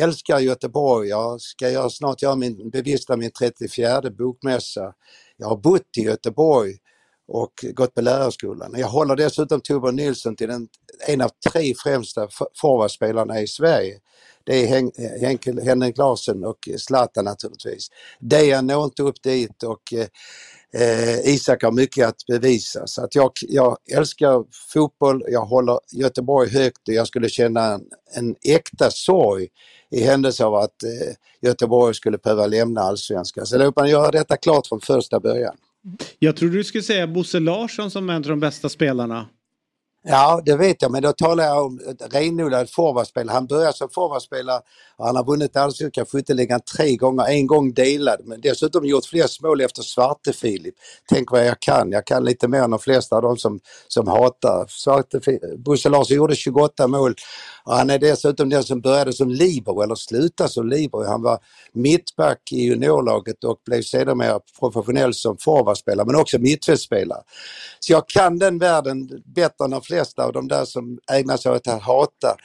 älskar 0.02 0.40
Göteborg. 0.40 1.10
Jag 1.10 1.42
ska 1.42 1.70
jag 1.70 1.92
snart 1.92 2.22
göra 2.22 2.36
min, 2.36 2.70
bevista 2.70 3.18
min 3.18 3.32
34 3.32 4.02
bokmässa. 4.18 4.94
Jag 5.38 5.48
har 5.48 5.58
bott 5.58 5.98
i 5.98 6.02
Göteborg 6.02 6.74
och 7.28 7.54
gått 7.74 7.94
på 7.94 8.02
lärarskolan. 8.02 8.74
Jag 8.78 8.88
håller 8.88 9.16
dessutom 9.16 9.62
Torbjörn 9.62 9.96
Nilsson 9.96 10.36
till 10.36 10.48
den, 10.48 10.68
en 11.08 11.22
av 11.22 11.32
tre 11.52 11.74
främsta 11.78 12.28
forwardspelarna 12.62 13.42
i 13.42 13.48
Sverige. 13.48 14.00
Det 14.44 14.64
är 14.64 14.68
Hen 14.68 14.92
Henkel, 15.22 15.60
Henrik 15.60 15.98
Larsson 15.98 16.44
och 16.44 16.70
Zlatan 16.78 17.26
naturligtvis. 17.26 17.88
Dejan 18.20 18.68
når 18.68 18.84
inte 18.84 19.04
upp 19.04 19.24
dit 19.24 19.64
och 19.64 19.94
eh, 19.94 21.20
Isak 21.34 21.64
har 21.64 21.72
mycket 21.72 22.08
att 22.08 22.26
bevisa. 22.28 22.88
Så 22.88 23.04
att 23.04 23.16
jag, 23.16 23.32
jag 23.42 23.78
älskar 23.92 24.44
fotboll, 24.74 25.24
jag 25.28 25.46
håller 25.46 25.80
Göteborg 25.92 26.50
högt 26.50 26.88
och 26.88 26.94
jag 26.94 27.08
skulle 27.08 27.30
känna 27.30 27.74
en, 27.74 27.82
en 28.16 28.36
äkta 28.44 28.92
sorg 28.92 29.48
i 29.92 30.04
händelse 30.04 30.46
av 30.46 30.56
att 30.56 30.84
eh, 30.84 31.16
Göteborg 31.42 31.96
skulle 31.96 32.18
behöva 32.18 32.48
lämna 32.48 32.82
allsvenskan. 32.82 33.46
Så 33.46 33.58
låt 33.58 33.76
mig 33.76 33.92
göra 33.92 34.12
detta 34.12 34.38
klart 34.38 34.68
från 34.68 34.82
första 34.82 35.20
början. 35.20 35.56
Jag 36.20 36.36
trodde 36.36 36.58
du 36.58 36.64
skulle 36.64 36.84
säga 36.84 37.08
Bosse 37.08 37.40
Larsson 37.40 37.92
som 37.92 38.10
en 38.10 38.16
av 38.16 38.22
de 38.22 38.40
bästa 38.40 38.70
spelarna. 38.70 39.28
Ja, 40.06 40.42
det 40.46 40.56
vet 40.56 40.82
jag, 40.82 40.92
men 40.92 41.02
då 41.02 41.14
talar 41.14 41.44
jag 41.44 41.66
om 41.66 41.80
ett 41.90 42.16
renodlad 42.16 42.70
forwardspelare. 42.70 43.34
Han 43.34 43.48
började 43.48 43.74
som 43.74 43.90
forwardspelare 43.90 44.62
och 44.98 45.06
han 45.06 45.16
har 45.16 45.24
vunnit 45.24 45.58
allsvenskan 45.58 46.06
skytteligan 46.06 46.60
tre 46.78 46.96
gånger, 46.96 47.26
en 47.28 47.48
gång 47.48 47.74
delad, 47.74 48.20
men 48.26 48.42
dessutom 48.42 48.86
gjort 48.86 49.06
fler 49.06 49.44
mål 49.44 49.62
efter 49.62 49.82
Svarte 49.82 50.34
Filip. 50.34 50.76
Tänk 51.10 51.32
vad 51.32 51.46
jag 51.48 51.60
kan, 51.60 51.92
jag 51.92 52.06
kan 52.06 52.26
lite 52.26 52.48
mer 52.48 52.60
än 52.60 52.72
de 52.72 52.80
flesta 52.80 53.16
av 53.16 53.22
de 53.22 53.38
som, 53.38 53.60
som 53.88 54.08
hatar. 54.08 54.66
Svarte 54.70 55.22
Filip. 55.22 55.58
Bosse 55.58 55.90
Larsson 55.90 56.18
gjorde 56.18 56.36
28 56.36 56.88
mål 56.88 57.16
och 57.64 57.74
han 57.74 57.90
är 57.90 58.00
dessutom 58.00 58.50
den 58.50 58.64
som 58.64 58.82
började 58.82 59.14
som 59.14 59.30
libero, 59.30 59.82
eller 59.82 59.96
slutade 59.96 60.50
som 60.50 60.68
libero. 60.68 61.04
Han 61.04 61.22
var 61.22 61.40
mittback 61.72 62.52
i 62.52 62.64
juniorlaget 62.64 63.44
och 63.44 63.62
blev 63.66 63.82
sedermera 63.82 64.40
professionell 64.60 65.14
som 65.14 65.38
forwardspelare, 65.38 66.06
men 66.06 66.16
också 66.16 66.40
mittfältspelare. 66.40 67.22
Så 67.80 67.94
jag 67.94 68.08
kan 68.08 68.40
den 68.40 68.60
världen 68.60 69.24
bättre 69.26 69.66
än 69.66 69.72
de 69.72 69.82
flesta 69.82 70.26
av 70.26 70.34
de 70.34 70.48
där 70.48 70.66
som 70.66 71.00
ägnar 71.12 71.38
sig 71.38 71.52
åt 71.52 71.68
att 71.68 71.82
hata. 71.82 72.38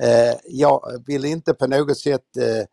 Eh, 0.00 0.34
jag 0.44 1.02
vill 1.06 1.24
inte 1.24 1.54
på 1.54 1.66
något 1.66 1.98
sätt 1.98 2.36
eh, 2.36 2.66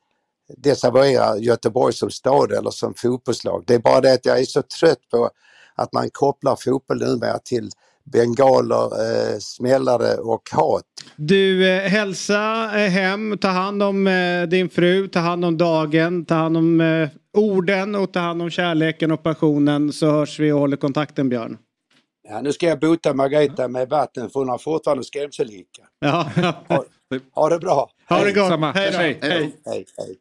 desavouera 0.57 1.37
Göteborg 1.37 1.93
som 1.93 2.11
stad 2.11 2.51
eller 2.51 2.71
som 2.71 2.93
fotbollslag. 2.93 3.63
Det 3.67 3.73
är 3.73 3.79
bara 3.79 4.01
det 4.01 4.13
att 4.13 4.25
jag 4.25 4.39
är 4.39 4.45
så 4.45 4.61
trött 4.61 5.09
på 5.11 5.29
att 5.75 5.93
man 5.93 6.09
kopplar 6.09 6.55
fotboll 6.55 6.99
numera 6.99 7.39
till 7.39 7.69
bengaler, 8.11 8.83
eh, 8.83 9.37
smällare 9.39 10.17
och 10.17 10.49
hat. 10.51 10.83
Du, 11.15 11.69
eh, 11.69 11.89
hälsa 11.89 12.71
eh, 12.79 12.89
hem, 12.89 13.37
ta 13.37 13.47
hand 13.47 13.83
om 13.83 14.07
eh, 14.07 14.43
din 14.43 14.69
fru, 14.69 15.07
ta 15.07 15.19
hand 15.19 15.45
om 15.45 15.57
dagen, 15.57 16.25
ta 16.25 16.35
hand 16.35 16.57
om 16.57 16.81
eh, 16.81 17.09
orden 17.37 17.95
och 17.95 18.13
ta 18.13 18.19
hand 18.19 18.41
om 18.41 18.49
kärleken 18.49 19.11
och 19.11 19.23
passionen 19.23 19.93
så 19.93 20.11
hörs 20.11 20.39
vi 20.39 20.51
och 20.51 20.59
håller 20.59 20.77
kontakten 20.77 21.29
Björn. 21.29 21.57
Ja, 22.29 22.41
nu 22.41 22.53
ska 22.53 22.65
jag 22.67 22.79
bota 22.79 23.13
Margareta 23.13 23.67
med 23.67 23.89
vatten 23.89 24.29
för 24.29 24.39
hon 24.39 24.49
har 24.49 24.57
fortfarande 24.57 25.03
skrämselhicka. 25.03 25.81
Ja. 25.99 26.29
ha, 26.67 26.83
ha 27.35 27.49
det 27.49 27.59
bra! 27.59 27.89
Ha 28.09 28.23
det 28.23 28.31
gott! 28.31 28.75
Hej! 28.75 28.91
Hej. 28.91 29.19
Hej. 29.21 29.55
Hej, 29.65 29.85
hej. 29.97 30.17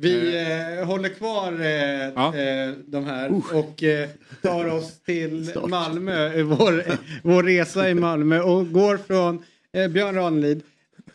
Vi 0.00 0.36
eh, 0.80 0.86
håller 0.86 1.08
kvar 1.08 1.52
eh, 1.52 2.06
eh, 2.66 2.74
de 2.86 3.04
här 3.04 3.30
och 3.54 3.82
eh, 3.82 4.08
tar 4.42 4.74
oss 4.74 5.00
till 5.06 5.50
Malmö, 5.68 6.34
eh, 6.38 6.44
vår, 6.44 6.82
vår 7.22 7.42
resa 7.42 7.90
i 7.90 7.94
Malmö 7.94 8.40
och 8.40 8.72
går 8.72 8.96
från 8.96 9.42
eh, 9.72 9.88
Björn 9.88 10.14
Ranelid. 10.14 10.62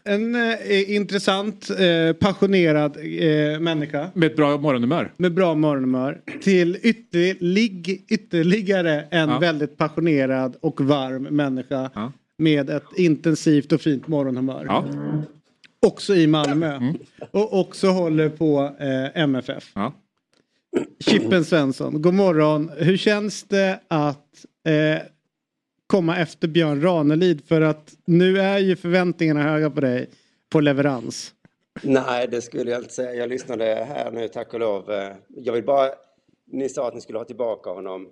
En 0.04 0.36
eh, 0.36 0.92
intressant, 0.96 1.70
eh, 1.70 2.14
passionerad 2.14 2.98
eh, 2.98 3.60
människa 3.60 4.10
Med 4.14 4.32
ett 4.32 4.36
bra 4.36 4.58
morgonhumör. 4.58 5.12
med 5.18 5.34
bra 5.34 5.56
morgonhumör 5.56 6.22
till 6.44 6.78
ytterlig, 6.84 8.06
ytterligare 8.10 9.06
en 9.12 9.30
Ja. 9.30 9.40
väldigt 9.40 9.78
passionerad 9.78 10.56
och 10.62 10.82
varm 10.82 11.24
människa 11.24 11.90
med 12.38 12.70
ett 12.70 12.84
intensivt 12.98 13.72
och 13.72 13.82
fint 13.82 14.08
morgonhumör. 14.08 14.66
Också 15.88 16.16
i 16.16 16.28
Malmö. 16.28 16.94
Och 17.32 17.60
också 17.60 17.88
håller 17.88 18.30
på 18.30 18.72
eh, 18.80 19.22
MFF. 19.24 19.72
Ja. 19.76 19.94
Chippen 21.00 21.46
Svensson, 21.46 22.02
god 22.02 22.14
morgon. 22.14 22.72
Hur 22.78 22.98
känns 22.98 23.44
det 23.44 23.80
att 23.88 24.46
eh, 24.68 25.02
komma 25.88 26.18
efter 26.18 26.48
Björn 26.48 26.82
Ranelid? 26.82 27.42
För 27.48 27.62
att 27.62 27.94
nu 28.06 28.40
är 28.40 28.60
ju 28.60 28.76
förväntningarna 28.76 29.44
höga 29.44 29.70
på 29.70 29.82
dig 29.82 30.10
på 30.50 30.60
leverans. 30.60 31.34
Nej, 31.82 32.28
det 32.28 32.42
skulle 32.42 32.72
jag 32.72 32.82
inte 32.82 32.94
säga. 32.94 33.14
Jag 33.14 33.30
lyssnade 33.30 33.66
här 33.66 34.12
nu, 34.12 34.28
tack 34.28 34.54
och 34.54 34.60
lov. 34.60 34.92
Eh, 34.92 35.12
Jag 35.28 35.54
vill 35.54 35.64
bara... 35.64 35.90
Ni 36.52 36.70
sa 36.70 36.88
att 36.88 36.96
ni 36.96 37.02
skulle 37.02 37.18
ha 37.18 37.26
tillbaka 37.26 37.70
honom. 37.70 38.08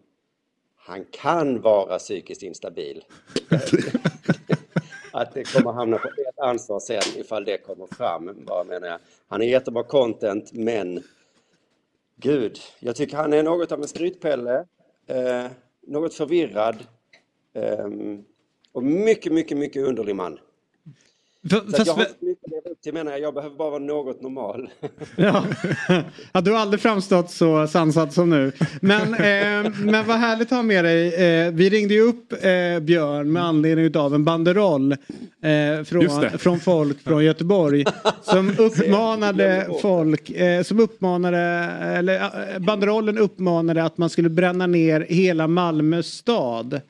Han 0.78 1.06
kan 1.12 1.62
vara 1.62 2.00
psykiskt 2.00 2.44
instabil. 2.44 3.04
att 5.12 5.34
det 5.34 5.53
kommer 5.53 5.72
hamna 5.72 5.97
på 5.97 6.07
ert 6.07 6.39
ansvar 6.39 6.80
sen 6.80 7.01
ifall 7.16 7.45
det 7.45 7.57
kommer 7.57 7.88
fram, 7.88 8.45
bara 8.45 8.64
menar 8.64 8.88
jag. 8.88 8.99
Han 9.28 9.41
är 9.41 9.45
jättebra 9.45 9.84
content, 9.84 10.53
men 10.53 11.03
gud, 12.16 12.59
jag 12.80 12.95
tycker 12.95 13.18
han 13.18 13.34
är 13.34 13.43
något 13.43 13.72
av 13.72 13.82
en 13.82 13.88
skrytpelle. 13.88 14.66
Eh, 15.07 15.45
något 15.88 16.14
förvirrad. 16.14 16.76
Eh, 17.53 17.88
och 18.72 18.84
mycket, 18.84 19.34
mycket, 19.34 19.57
mycket 19.57 19.88
underlig 19.88 20.16
man. 20.16 20.39
För, 21.50 21.72
fast, 21.72 21.88
jag 21.88 21.94
har 21.94 22.02
inte 22.02 22.26
mycket 22.26 22.44
att 22.44 22.52
leva 22.52 22.70
upp 22.70 22.82
till 22.82 22.94
menar 22.94 23.12
jag. 23.12 23.22
Jag 23.22 23.34
behöver 23.34 23.56
bara 23.56 23.70
vara 23.70 23.80
något 23.80 24.22
normal. 24.22 24.70
ja. 25.16 25.46
ja, 26.32 26.42
du 26.42 26.52
har 26.52 26.60
aldrig 26.60 26.82
framstått 26.82 27.32
så 27.32 27.68
sansad 27.68 28.14
som 28.14 28.30
nu. 28.30 28.52
Men, 28.82 29.14
eh, 29.14 29.72
men 29.80 30.08
vad 30.08 30.18
härligt 30.18 30.52
att 30.52 30.56
ha 30.58 30.64
med 30.64 30.86
dig. 30.86 31.14
Eh, 31.16 31.52
vi 31.52 31.70
ringde 31.70 31.94
ju 31.94 32.02
upp 32.02 32.34
eh, 32.34 32.80
Björn 32.80 33.32
med 33.32 33.44
anledning 33.44 33.96
av 33.98 34.16
en 34.16 34.26
banderoll 34.26 34.92
eh, 34.92 35.84
från, 35.86 36.30
från 36.39 36.60
folk 36.60 37.00
från 37.00 37.26
Göteborg 37.26 37.86
som 38.22 38.50
uppmanade 38.58 39.70
folk, 39.82 40.30
eh, 40.30 40.64
som 40.64 40.80
uppmanade, 40.80 41.38
eller 41.38 42.16
eh, 42.54 42.60
banderollen 42.60 43.18
uppmanade 43.18 43.84
att 43.84 43.98
man 43.98 44.10
skulle 44.10 44.30
bränna 44.30 44.68
ner 44.68 45.06
hela 45.10 45.48
Malmö 45.48 46.04
stad. 46.04 46.82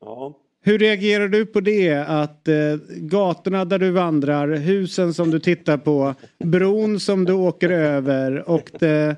Ja. 0.00 0.34
Hur 0.68 0.78
reagerar 0.78 1.28
du 1.28 1.46
på 1.46 1.60
det? 1.60 1.94
Att 1.94 2.48
eh, 2.48 2.54
gatorna 2.88 3.64
där 3.64 3.78
du 3.78 3.90
vandrar, 3.90 4.48
husen 4.48 5.14
som 5.14 5.30
du 5.30 5.40
tittar 5.40 5.78
på, 5.78 6.14
bron 6.38 7.00
som 7.00 7.24
du 7.24 7.32
åker 7.32 7.70
över 7.70 8.48
och 8.48 8.70
det, 8.78 9.16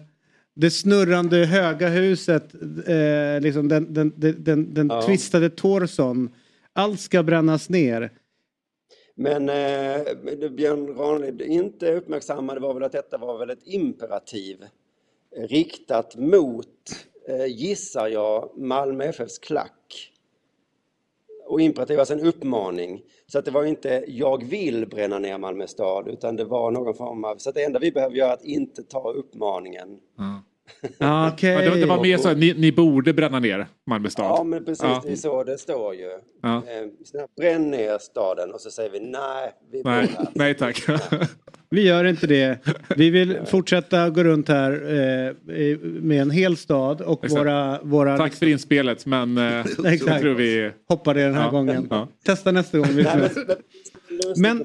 det 0.54 0.70
snurrande 0.70 1.36
höga 1.36 1.88
huset, 1.88 2.54
eh, 2.86 3.40
liksom 3.40 3.68
den, 3.68 3.94
den, 3.94 4.12
den, 4.16 4.74
den, 4.74 4.88
Ja. 4.88 5.02
twistade 5.06 5.50
torson. 5.50 6.30
Allt 6.72 7.00
ska 7.00 7.22
brännas 7.22 7.68
ner. 7.68 8.10
Men 9.14 9.48
eh, 9.48 10.04
det 10.40 10.50
Björn 10.50 10.96
Ranelid 10.96 11.42
inte 11.42 11.92
uppmärksammade 11.92 12.60
var 12.60 12.74
väl 12.74 12.82
att 12.82 12.92
detta 12.92 13.18
var 13.18 13.38
väl 13.38 13.50
ett 13.50 13.66
imperativ 13.66 14.56
riktat 15.36 16.16
mot, 16.16 16.66
eh, 17.28 17.46
gissar 17.46 18.08
jag, 18.08 18.50
Malmö 18.56 19.04
FFs 19.04 19.38
klack. 19.38 19.79
Och 21.50 21.60
imperativ, 21.60 21.98
alltså 21.98 22.14
en 22.14 22.26
uppmaning. 22.26 23.02
Så 23.26 23.38
att 23.38 23.44
det 23.44 23.50
var 23.50 23.64
inte 23.64 24.04
jag 24.08 24.44
vill 24.44 24.86
bränna 24.86 25.18
ner 25.18 25.38
Malmö 25.38 25.66
stad 25.66 26.08
utan 26.08 26.36
det 26.36 26.44
var 26.44 26.70
någon 26.70 26.94
form 26.94 27.24
av, 27.24 27.36
så 27.36 27.48
att 27.48 27.54
det 27.54 27.64
enda 27.64 27.78
vi 27.78 27.92
behöver 27.92 28.16
göra 28.16 28.30
är 28.30 28.34
att 28.34 28.44
inte 28.44 28.82
ta 28.82 29.12
uppmaningen. 29.12 29.88
Mm. 30.18 30.38
Ah. 30.98 31.24
Ja, 31.26 31.32
det, 31.40 31.80
det 31.80 31.86
var 31.86 32.02
mer 32.02 32.18
så 32.18 32.28
att 32.28 32.38
ni, 32.38 32.54
ni 32.54 32.72
borde 32.72 33.12
bränna 33.12 33.38
ner 33.38 33.66
Malmö 33.86 34.10
stad. 34.10 34.24
Ja 34.24 34.44
men 34.44 34.64
precis, 34.64 34.82
Ja. 34.84 35.02
det 35.04 35.12
är 35.12 35.16
så 35.16 35.44
det 35.44 35.58
står 35.58 35.94
ju. 35.94 36.10
Ja. 36.42 36.56
Eh, 36.56 36.62
där, 37.12 37.26
bränn 37.40 37.70
ner 37.70 37.98
staden 37.98 38.50
och 38.52 38.60
så 38.60 38.70
säger 38.70 38.90
vi 38.90 39.00
nej, 39.00 39.52
vi 39.72 39.82
Nej, 39.84 40.08
nej 40.34 40.54
tack. 40.54 40.82
Vi 41.72 41.86
gör 41.86 42.04
inte 42.04 42.26
det. 42.26 42.58
Vi 42.96 43.10
vill 43.10 43.38
fortsätta 43.46 44.10
gå 44.10 44.24
runt 44.24 44.48
här 44.48 44.72
eh, 44.72 45.78
med 45.82 46.22
en 46.22 46.30
hel 46.30 46.56
stad 46.56 47.00
och 47.00 47.24
Exakt. 47.24 47.40
våra... 47.40 47.78
våra 47.82 48.16
Tack 48.16 48.34
för 48.34 48.46
inspelet 48.46 49.06
men 49.06 49.38
eh, 49.38 49.60
Exakt. 49.84 50.20
tror 50.20 50.34
vi... 50.34 50.70
Hoppar 50.88 51.14
det 51.14 51.22
den 51.22 51.34
här 51.34 51.50
gången. 51.50 51.90
Testa 52.24 52.52
nästa 52.52 52.78
gång. 52.78 52.88
Vi 52.88 53.06
men, 54.36 54.64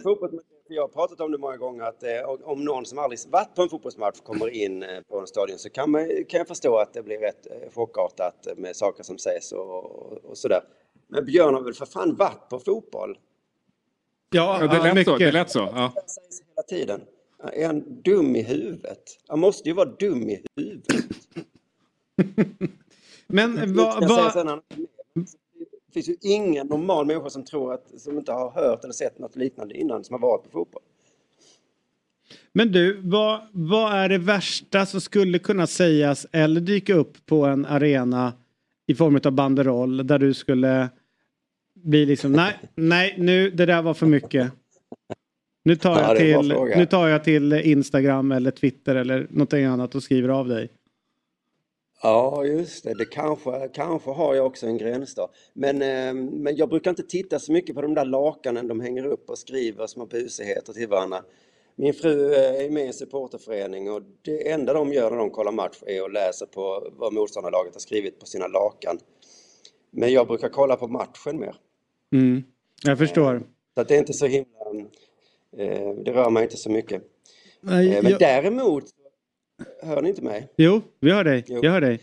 jag 0.67 0.83
har 0.83 0.87
pratat 0.87 1.19
om 1.19 1.31
det 1.31 1.37
många 1.37 1.57
gånger 1.57 1.83
att 1.83 2.03
eh, 2.03 2.29
om 2.43 2.65
någon 2.65 2.85
som 2.85 2.99
aldrig 2.99 3.19
varit 3.29 3.55
på 3.55 3.61
en 3.61 3.69
fotbollsmatch 3.69 4.19
kommer 4.19 4.49
in 4.49 4.83
eh, 4.83 5.01
på 5.09 5.19
en 5.19 5.27
stadion 5.27 5.57
så 5.57 5.69
kan, 5.69 5.91
man, 5.91 6.07
kan 6.29 6.37
jag 6.37 6.47
förstå 6.47 6.77
att 6.77 6.93
det 6.93 7.03
blir 7.03 7.17
rätt 7.17 7.47
eh, 7.51 7.71
chockartat 7.71 8.47
med 8.57 8.75
saker 8.75 9.03
som 9.03 9.17
sägs 9.17 9.51
och, 9.51 9.85
och, 9.85 10.25
och 10.25 10.37
sådär. 10.37 10.61
Men 11.07 11.25
Björn 11.25 11.53
har 11.53 11.61
väl 11.61 11.73
för 11.73 11.85
fan 11.85 12.15
varit 12.15 12.49
på 12.49 12.59
fotboll 12.59 13.17
Ja, 14.29 14.57
Ja, 14.61 14.67
det, 14.67 14.93
lät 14.93 15.05
så, 15.05 15.11
mycket. 15.13 15.19
det 15.19 15.31
lät 15.31 15.51
så. 15.51 15.59
Ja. 15.59 15.93
sägs 15.95 16.41
hela 16.41 16.63
tiden. 16.63 17.01
Är 17.53 17.65
han 17.65 18.01
dum 18.01 18.35
i 18.35 18.43
huvudet? 18.43 19.03
Han 19.27 19.39
måste 19.39 19.69
ju 19.69 19.75
vara 19.75 19.89
dum 19.89 20.29
i 20.29 20.45
huvudet. 20.55 21.13
Men 23.27 23.75
vad... 23.75 24.09
Va, 24.09 24.61
finns 26.03 26.09
ju 26.09 26.15
ingen 26.21 26.67
normal 26.67 27.05
människa 27.05 27.29
som 27.29 27.43
tror 27.43 27.73
att, 27.73 27.99
som 27.99 28.17
inte 28.17 28.31
har 28.31 28.51
hört 28.51 28.83
eller 28.83 28.93
sett 28.93 29.19
något 29.19 29.35
liknande 29.35 29.77
innan, 29.77 30.03
som 30.03 30.13
har 30.13 30.19
varit 30.19 30.43
på 30.43 30.49
fotboll. 30.49 30.81
men 32.53 32.71
du, 32.71 33.01
vad, 33.01 33.41
vad 33.51 33.93
är 33.93 34.09
det 34.09 34.17
värsta 34.17 34.85
som 34.85 35.01
skulle 35.01 35.39
kunna 35.39 35.67
sägas 35.67 36.27
eller 36.31 36.61
dyka 36.61 36.93
upp 36.93 37.25
på 37.25 37.45
en 37.45 37.65
arena 37.65 38.33
i 38.87 38.95
form 38.95 39.19
av 39.25 39.31
banderoll 39.31 40.07
där 40.07 40.19
du 40.19 40.33
skulle 40.33 40.89
bli 41.75 42.05
liksom 42.05 42.31
nej, 42.31 42.53
nej, 42.75 43.15
nu 43.17 43.49
det 43.49 43.65
där 43.65 43.81
var 43.81 43.93
för 43.93 44.05
mycket. 44.05 44.51
Nu 45.63 45.75
tar, 45.75 45.91
Ja, 45.91 46.07
jag 46.07 46.17
till, 46.17 46.53
nu 46.77 46.85
tar 46.85 47.07
jag 47.07 47.23
till 47.23 47.53
Instagram 47.53 48.31
eller 48.31 48.51
Twitter 48.51 48.95
eller 48.95 49.27
någonting 49.29 49.65
annat 49.65 49.95
och 49.95 50.03
skriver 50.03 50.29
av 50.29 50.47
dig. 50.47 50.69
Ja, 52.05 52.45
just 52.45 52.83
det. 52.83 52.93
Det 52.93 53.05
kanske, 53.05 53.69
kanske 53.73 54.11
har 54.11 54.35
jag 54.35 54.45
också 54.45 54.67
en 54.67 54.77
gräns 54.77 55.15
då. 55.15 55.29
Men, 55.53 55.81
eh, 55.81 56.13
men 56.13 56.55
jag 56.55 56.69
brukar 56.69 56.89
inte 56.89 57.03
titta 57.03 57.39
så 57.39 57.51
mycket 57.51 57.75
på 57.75 57.81
de 57.81 57.93
där 57.93 58.05
lakanen 58.05 58.67
de 58.67 58.79
hänger 58.79 59.05
upp 59.05 59.29
och 59.29 59.37
skriver 59.37 59.87
små 59.87 60.05
busigheter 60.05 60.73
till 60.73 60.87
varandra. 60.87 61.23
Min 61.75 61.93
fru 61.93 62.33
eh, 62.33 62.65
är 62.65 62.69
med 62.69 62.83
i 62.83 62.87
en 62.87 62.93
supporterförening 62.93 63.91
och 63.91 64.01
det 64.21 64.51
enda 64.51 64.73
de 64.73 64.93
gör 64.93 65.11
när 65.11 65.17
de 65.17 65.29
kollar 65.29 65.51
match 65.51 65.77
är 65.85 66.01
att 66.01 66.13
läsa 66.13 66.45
på 66.45 66.89
vad 66.97 67.13
motståndarlaget 67.13 67.73
har 67.73 67.79
skrivit 67.79 68.19
på 68.19 68.25
sina 68.25 68.47
lakan. 68.47 68.97
Men 69.91 70.13
jag 70.13 70.27
brukar 70.27 70.49
kolla 70.49 70.75
på 70.75 70.87
matchen 70.87 71.39
mer. 71.39 71.55
Mm. 72.13 72.43
Jag 72.83 72.97
förstår. 72.97 73.43
Så 73.73 73.81
att 73.81 73.87
det 73.87 73.95
är 73.95 73.99
inte 73.99 74.13
så 74.13 74.25
himla... 74.25 74.89
Eh, 75.57 75.89
det 76.05 76.11
rör 76.13 76.29
mig 76.29 76.43
inte 76.43 76.57
så 76.57 76.69
mycket. 76.69 77.01
Nej, 77.61 77.93
Eh, 77.95 78.03
men 78.03 78.11
jag- 78.11 78.19
däremot... 78.19 78.83
Hör 79.81 80.01
ni 80.01 80.09
inte 80.09 80.21
mig? 80.21 80.47
Jo, 80.57 80.81
vi 80.99 81.11
hör 81.11 81.23
dig. 81.23 81.43
Jo. 81.47 81.59
Jag 81.63 81.71
hör 81.71 81.81
dig. 81.81 81.99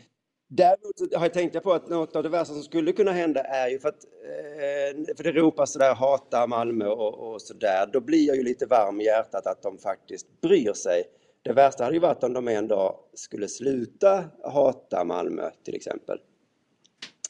Däremot 0.48 1.14
har 1.16 1.22
jag 1.24 1.32
tänkt 1.32 1.62
på 1.62 1.72
att 1.72 1.88
något 1.88 2.16
av 2.16 2.22
det 2.22 2.28
värsta 2.28 2.54
som 2.54 2.62
skulle 2.62 2.92
kunna 2.92 3.12
hända 3.12 3.40
är 3.40 3.68
ju 3.68 3.78
för 3.78 3.88
att, 3.88 4.04
eh, 4.04 5.14
för 5.16 5.24
det 5.24 5.32
ropas 5.32 5.72
sådär 5.72 5.94
hata 5.94 6.46
Malmö 6.46 6.86
och, 6.86 7.32
och 7.32 7.42
sådär, 7.42 7.90
då 7.92 8.00
blir 8.00 8.26
jag 8.26 8.36
ju 8.36 8.42
lite 8.42 8.66
varm 8.66 9.00
i 9.00 9.04
hjärtat 9.04 9.46
att 9.46 9.62
de 9.62 9.78
faktiskt 9.78 10.40
bryr 10.40 10.72
sig. 10.72 11.02
Det 11.42 11.52
värsta 11.52 11.84
hade 11.84 11.96
ju 11.96 12.00
varit 12.00 12.24
om 12.24 12.32
de 12.32 12.48
en 12.48 12.68
dag 12.68 12.96
skulle 13.14 13.48
sluta 13.48 14.24
hata 14.44 15.04
Malmö 15.04 15.50
till 15.64 15.74
exempel. 15.74 16.18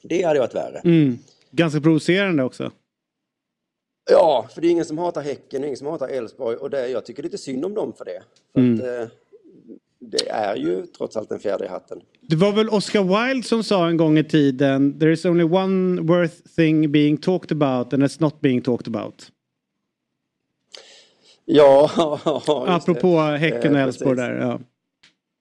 Det 0.03 0.23
hade 0.23 0.39
varit 0.41 0.55
värre. 0.55 0.81
Mm. 0.85 1.19
Ganska 1.51 1.81
provocerande 1.81 2.43
också. 2.45 2.71
Ja, 4.11 4.49
för 4.55 4.61
det 4.61 4.67
är 4.67 4.71
ingen 4.71 4.85
som 4.85 4.99
hatar 4.99 5.21
Häcken, 5.23 5.65
ingen 5.65 5.77
som 5.77 5.87
hatar 5.87 6.09
Elfsborg 6.09 6.57
och 6.57 6.71
det, 6.71 6.89
jag 6.89 7.05
tycker 7.07 7.23
lite 7.23 7.39
synd 7.39 7.65
om 7.65 7.75
dem 7.75 7.93
för 7.93 8.05
det. 8.05 8.23
För 8.53 8.61
Mm. 8.61 8.75
att, 8.75 8.87
eh, 8.87 9.17
det 10.03 10.29
är 10.29 10.57
ju 10.57 10.87
trots 10.87 11.17
allt 11.17 11.33
en 11.33 11.39
fjäder 11.39 11.65
i 11.65 11.69
hatten. 11.69 12.01
Det 12.21 12.37
var 12.37 12.53
väl 12.53 12.69
Oscar 12.69 13.03
Wilde 13.03 13.49
som 13.49 13.63
sa 13.63 13.89
en 13.89 13.97
gång 13.97 14.19
i 14.19 14.25
tiden 14.25 14.99
There 14.99 15.13
is 15.13 15.25
only 15.25 15.45
one 15.45 16.03
worth 16.03 16.55
thing 16.57 16.93
being 16.93 17.17
talked 17.17 17.53
about 17.53 17.93
and 17.93 18.03
it's 18.03 18.21
not 18.21 18.41
being 18.41 18.61
talked 18.63 18.97
about. 18.97 19.31
Ja, 21.45 21.91
just 22.27 22.47
det. 22.47 22.53
Apropå 22.53 23.21
Häcken 23.21 23.73
och 23.73 23.79
Eh, 23.79 23.85
Elfsborg 23.85 24.17
där. 24.17 24.35
Ja. 24.41 24.61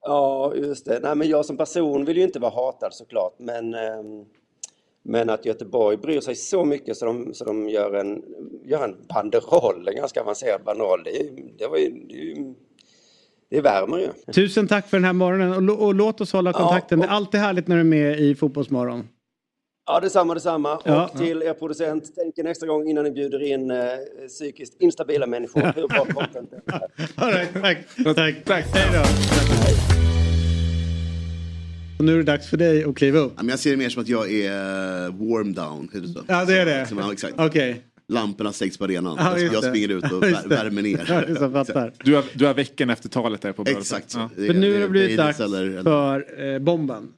Ja, 0.04 0.54
just 0.56 0.84
det. 0.84 1.00
Nej, 1.02 1.16
men 1.16 1.28
jag 1.28 1.44
som 1.44 1.56
person 1.56 2.04
vill 2.04 2.16
ju 2.16 2.22
inte 2.22 2.38
vara 2.38 2.52
hatad 2.54 2.94
såklart, 2.94 3.34
men, 3.38 3.74
ehm, 3.74 4.24
men 5.02 5.30
att 5.30 5.44
Göteborg 5.44 5.96
bryr 5.96 6.20
sig 6.20 6.34
så 6.34 6.64
mycket 6.64 6.96
så 6.96 7.06
de, 7.06 7.34
så 7.34 7.44
de 7.44 7.68
gör, 7.68 7.92
en, 7.92 8.24
gör 8.64 8.84
en 8.84 8.96
banderoll, 9.08 9.88
en 9.88 9.96
ganska 9.96 10.20
avancerad 10.20 10.64
banderoll, 10.64 11.02
det, 11.04 11.20
är 11.20 11.30
det, 11.58 11.66
var 11.66 11.78
ju, 11.78 11.90
det, 11.90 12.14
är 12.14 12.24
ju, 12.24 12.54
det 13.52 13.60
värmer 13.60 13.98
ju. 13.98 14.32
Tusen 14.32 14.68
tack 14.68 14.88
för 14.88 14.96
den 14.96 15.04
här 15.04 15.12
morgonen 15.12 15.70
och, 15.70 15.86
och 15.86 15.94
låt 15.94 16.20
oss 16.20 16.32
hålla 16.32 16.52
kontakten. 16.52 16.98
Det 16.98 17.06
är 17.06 17.10
alltid 17.10 17.40
härligt 17.40 17.68
när 17.68 17.76
du 17.76 17.80
är 17.80 17.84
med 17.84 18.20
i 18.20 18.34
Fotbollsmorgon. 18.34 19.08
Ja, 19.86 20.00
detsamma, 20.00 20.34
detsamma. 20.34 20.80
Ja. 20.84 21.04
Och 21.04 21.18
till 21.18 21.42
er 21.42 21.54
producent, 21.54 22.12
tänk 22.16 22.38
er 22.38 22.42
nästa 22.42 22.66
gång 22.66 22.88
innan 22.88 23.04
ni 23.04 23.10
bjuder 23.10 23.42
in 23.42 23.70
eh, 23.70 23.78
psykiskt 24.28 24.80
instabila 24.80 25.26
människor. 25.26 25.72
Hur 25.74 25.88
bra 25.88 26.04
content 26.14 26.50
det 26.50 26.72
är. 26.72 26.80
All 27.14 27.32
right, 27.32 27.52
tack. 27.52 27.78
tack. 28.16 28.44
tack. 28.44 28.64
Hej 28.74 28.88
då. 28.92 29.02
Och 31.98 32.04
nu 32.04 32.12
är 32.12 32.16
det 32.16 32.22
dags 32.22 32.50
för 32.50 32.56
dig 32.56 32.84
att 32.84 32.96
kliva 32.96 33.18
upp. 33.18 33.32
Ja, 33.36 33.42
men 33.42 33.48
jag 33.48 33.58
ser 33.58 33.70
det 33.70 33.76
mer 33.76 33.88
som 33.88 34.02
att 34.02 34.08
jag 34.08 34.32
är 34.32 34.50
eh, 34.50 35.14
warm 35.14 35.52
down. 35.52 35.88
Ja, 36.28 36.44
det 36.44 36.58
är 36.58 36.66
det. 36.66 36.88
Ja, 36.90 37.12
exakt. 37.12 37.34
Okej. 37.38 37.82
Lamporna 38.12 38.52
stängs 38.52 38.78
på 38.78 38.84
arenan. 38.84 39.16
Ja, 39.18 39.38
jag, 39.38 39.64
springer 39.64 39.88
ut 39.88 40.04
och 40.12 40.22
värmer 40.50 40.82
ner. 40.82 41.06
Ja. 41.74 41.90
Du 42.04 42.14
har, 42.14 42.24
du 42.34 42.46
har 42.46 42.54
veckan 42.54 42.90
efter 42.90 43.08
talet 43.08 43.40
där 43.42 43.52
på 43.52 43.64
bröllopet. 43.64 43.82
Exakt. 43.82 44.14
Ja. 44.14 44.30
För 44.46 44.54
nu 44.54 44.72
har 44.72 44.80
det 44.80 44.88
blivit 44.88 45.16
dags 45.16 45.40
eller- 45.40 45.62
eller- 45.66 45.82
för 45.82 46.52
eh, 46.54 46.58
bomben. 46.58 47.08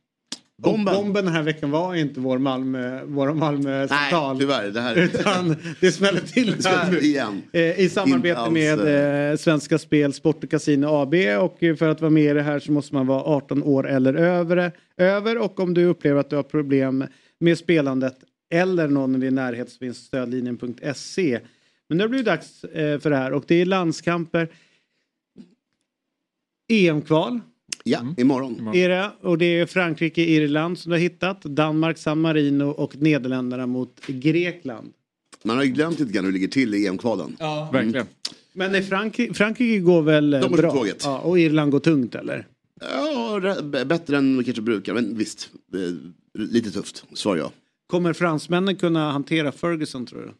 Bomben. 0.62 0.94
Och 0.96 1.02
bomben 1.02 1.24
den 1.24 1.34
här 1.34 1.42
veckan 1.42 1.70
var 1.70 1.94
inte 1.94 2.20
vår 2.20 2.38
Malmö, 2.38 3.00
vår 3.04 3.34
Malmö 3.34 3.86
Nej, 3.90 4.12
tyvärr. 4.38 4.70
Det 4.70 4.80
här... 4.80 4.96
Utan 4.96 5.56
det 5.80 5.92
smäller 5.92 6.20
till 6.20 6.56
här. 6.64 7.04
Igen. 7.04 7.42
Eh, 7.52 7.80
I 7.80 7.88
samarbete 7.88 8.38
alls, 8.38 8.52
med 8.52 9.30
eh, 9.32 9.36
Svenska 9.36 9.78
Spel, 9.78 10.12
Sport 10.12 10.44
och 10.44 10.50
Casino 10.50 10.86
AB 10.86 11.14
och 11.40 11.62
eh, 11.62 11.76
för 11.76 11.88
att 11.88 12.00
vara 12.00 12.10
med 12.10 12.24
i 12.24 12.32
det 12.34 12.42
här 12.42 12.58
så 12.58 12.72
måste 12.72 12.94
man 12.94 13.06
vara 13.06 13.22
18 13.22 13.62
år 13.62 13.88
eller 13.88 14.14
över, 14.14 14.72
över 14.96 15.38
och 15.38 15.60
om 15.60 15.74
du 15.74 15.84
upplever 15.84 16.20
att 16.20 16.30
du 16.30 16.36
har 16.36 16.42
problem 16.42 17.04
med 17.40 17.58
spelandet 17.58 18.14
eller 18.54 18.88
någon 18.88 19.14
i 19.16 19.18
din 19.18 19.34
närhet 19.34 19.70
så 19.70 19.78
finns 19.78 19.98
stödlinjen.se. 19.98 21.40
Men 21.88 21.98
nu 21.98 22.08
blir 22.08 22.18
det 22.18 22.30
dags 22.30 22.64
eh, 22.64 22.98
för 23.00 23.10
det 23.10 23.16
här 23.16 23.32
och 23.32 23.44
det 23.48 23.54
är 23.54 23.66
landskamper. 23.66 24.48
EM-kval 26.68 27.40
Ja, 27.84 28.14
imorgon. 28.16 28.70
är 28.74 28.88
det 28.88 29.10
och 29.20 29.38
det 29.38 29.44
är 29.60 29.66
Frankrike, 29.66 30.22
Irland 30.22 30.78
som 30.78 30.90
du 30.90 30.94
har 30.96 31.00
hittat. 31.02 31.42
Danmark, 31.42 31.98
San 31.98 32.20
Marino 32.20 32.64
och 32.64 32.96
Nederländerna 32.96 33.66
mot 33.66 34.00
Grekland. 34.06 34.92
Man 35.42 35.56
har 35.56 35.64
ju 35.64 35.70
glömt 35.72 35.98
lite 35.98 36.12
grann 36.12 36.24
hur 36.24 36.32
det 36.32 36.38
ligger 36.38 36.48
till 36.48 36.74
i 36.74 36.86
EM-kvalen. 36.86 37.36
Ja. 37.38 37.70
Verkligen. 37.72 38.06
Men 38.52 38.82
Frankrike, 38.84 39.34
Frankrike 39.34 39.78
går 39.78 40.02
väl 40.02 40.34
eh, 40.34 40.40
De 40.40 40.50
går 40.50 40.56
bra? 40.58 40.70
tåget. 40.72 41.00
Ja, 41.04 41.18
och 41.18 41.38
Irland 41.38 41.72
går 41.72 41.80
tungt 41.80 42.14
eller? 42.14 42.46
Ja, 42.80 43.40
bättre 43.86 44.16
än 44.16 44.34
man 44.34 44.44
kanske 44.44 44.62
brukar. 44.62 44.94
Men 44.94 45.16
visst, 45.18 45.50
eh, 45.74 46.40
lite 46.42 46.70
tufft, 46.70 47.04
svarar 47.14 47.38
jag. 47.38 47.50
Kommer 47.86 48.12
fransmännen 48.12 48.76
kunna 48.76 49.12
hantera 49.12 49.52
Ferguson 49.52 50.06
tror 50.06 50.20
du? 50.20 50.32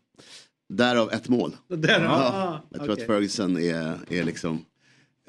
Därav 0.76 1.12
ett 1.12 1.28
mål. 1.28 1.56
Där, 1.68 2.00
Ja, 2.04 2.10
ah, 2.10 2.60
jag 2.70 2.80
tror 2.80 2.92
okej. 2.92 3.02
att 3.02 3.08
Ferguson 3.08 3.56
är, 3.56 3.98
är 4.08 4.24
liksom... 4.24 4.64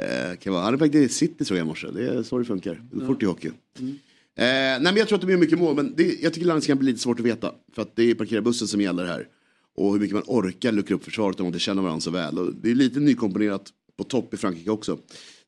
Eh, 0.02 0.38
kan 0.38 0.54
vara, 0.54 0.64
han 0.64 0.74
är 0.74 0.78
väg 0.78 0.92
till 0.92 1.10
City 1.10 1.46
såg 1.46 1.58
jag 1.58 1.66
i 1.66 1.68
morse. 1.68 1.88
Det 1.94 2.08
är 2.08 2.24
så 2.24 2.38
det 2.38 2.46
funkar. 2.46 2.82
Går 2.92 3.06
fort 3.06 3.24
i 3.24 3.26
hockey. 3.26 3.52
Mm. 3.80 3.92
Eh, 4.38 4.44
nej 4.46 4.82
men 4.82 4.96
jag 4.96 5.08
tror 5.08 5.16
att 5.16 5.22
det 5.22 5.28
blir 5.28 5.38
mycket 5.38 5.60
mål. 5.60 5.76
Men 5.76 5.94
det, 5.98 6.22
jag 6.22 6.34
tycker 6.34 6.48
landskamp 6.48 6.80
blir 6.80 6.92
lite 6.92 7.02
svårt 7.04 7.20
att 7.20 7.26
veta. 7.26 7.52
För 7.76 7.82
att 7.82 7.96
det 7.96 8.04
är 8.04 8.16
parkera 8.16 8.42
bussen 8.42 8.68
som 8.68 8.82
gäller 8.82 9.06
här. 9.06 9.28
Och 9.76 9.94
hur 9.94 10.00
mycket 10.00 10.14
man 10.14 10.24
orkar 10.28 10.72
luckra 10.72 10.96
upp 10.96 11.04
försvaret 11.04 11.40
om 11.40 11.44
man 11.44 11.48
inte 11.50 11.60
känner 11.60 11.82
varandra 11.82 12.02
så 12.02 12.12
väl. 12.12 12.40
Och 12.40 12.54
det 12.54 12.72
är 12.72 12.76
lite 12.76 13.00
nykomponerat 13.00 13.70
på 13.98 14.04
topp 14.04 14.34
i 14.34 14.38
Frankrike 14.38 14.70
också. 14.70 14.98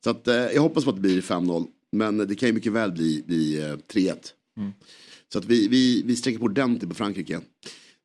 Så 0.04 0.10
att, 0.10 0.28
eh, 0.28 0.34
jag 0.34 0.62
hoppas 0.62 0.84
på 0.84 0.90
att 0.90 0.96
det 0.96 1.02
blir 1.02 1.20
5-0. 1.20 1.66
Men 1.92 2.18
det 2.18 2.34
kan 2.34 2.48
ju 2.48 2.52
mycket 2.52 2.72
väl 2.72 2.92
bli, 2.92 3.24
bli 3.26 3.62
eh, 3.62 3.76
3-1. 3.92 4.16
Så 5.32 5.38
att 5.38 5.44
vi, 5.44 5.68
vi, 5.68 6.02
vi 6.02 6.16
sträcker 6.16 6.38
på 6.38 6.44
ordentligt 6.44 6.88
på 6.88 6.94
Frankrike. 6.94 7.40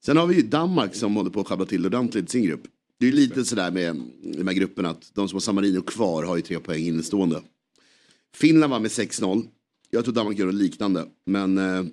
Sen 0.06 0.18
har 0.18 0.28
vi 0.28 0.36
ju 0.36 0.42
Danmark 0.42 0.96
som 0.96 1.16
håller 1.16 1.30
på 1.30 1.40
att 1.40 1.48
sjabbla 1.48 1.66
till 1.66 1.86
ordentligt 1.86 2.30
sin 2.30 2.44
grupp. 2.44 2.62
Det 3.00 3.06
är 3.06 3.10
ju 3.10 3.16
lite 3.16 3.46
sådär 3.46 3.72
med 3.72 4.02
de 4.38 4.48
här 4.48 4.54
grupperna 4.54 4.90
att 4.90 5.12
de 5.14 5.30
som 5.30 5.36
har 5.36 5.40
San 5.42 5.56
Marino 5.56 5.82
kvar 5.82 6.24
har 6.24 6.36
ju 6.36 6.42
tre 6.42 6.60
poäng 6.60 6.84
innestående. 6.84 7.42
Finland 8.36 8.72
var 8.72 8.80
med 8.80 8.92
6-0. 8.92 9.48
Jag 9.90 10.04
tror 10.04 10.14
Danmark 10.14 10.38
gör 10.40 10.46
något 10.46 10.56
liknande. 10.56 11.06
Men 11.26 11.58
eh, 11.58 11.84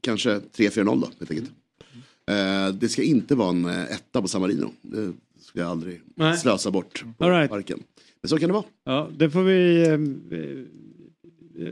kanske 0.00 0.38
3-4-0 0.38 0.84
då 1.00 1.10
helt 1.18 1.30
enkelt. 1.30 1.50
Eh, 2.30 2.74
det 2.74 2.88
ska 2.88 3.02
inte 3.02 3.34
vara 3.34 3.48
en 3.48 3.64
eh, 3.64 3.84
etta 3.84 4.22
på 4.22 4.28
San 4.28 4.40
Marino. 4.40 4.72
Det 4.82 5.12
skulle 5.40 5.64
jag 5.64 5.70
aldrig 5.70 6.00
Nej. 6.14 6.36
slösa 6.38 6.70
bort 6.70 7.04
på 7.18 7.30
right. 7.30 7.50
parken. 7.50 7.82
Men 8.22 8.28
så 8.28 8.38
kan 8.38 8.48
det 8.48 8.52
vara. 8.52 8.64
Ja, 8.84 9.10
det 9.18 9.30
får 9.30 9.42
vi... 9.42 9.86
eh, 9.86 9.92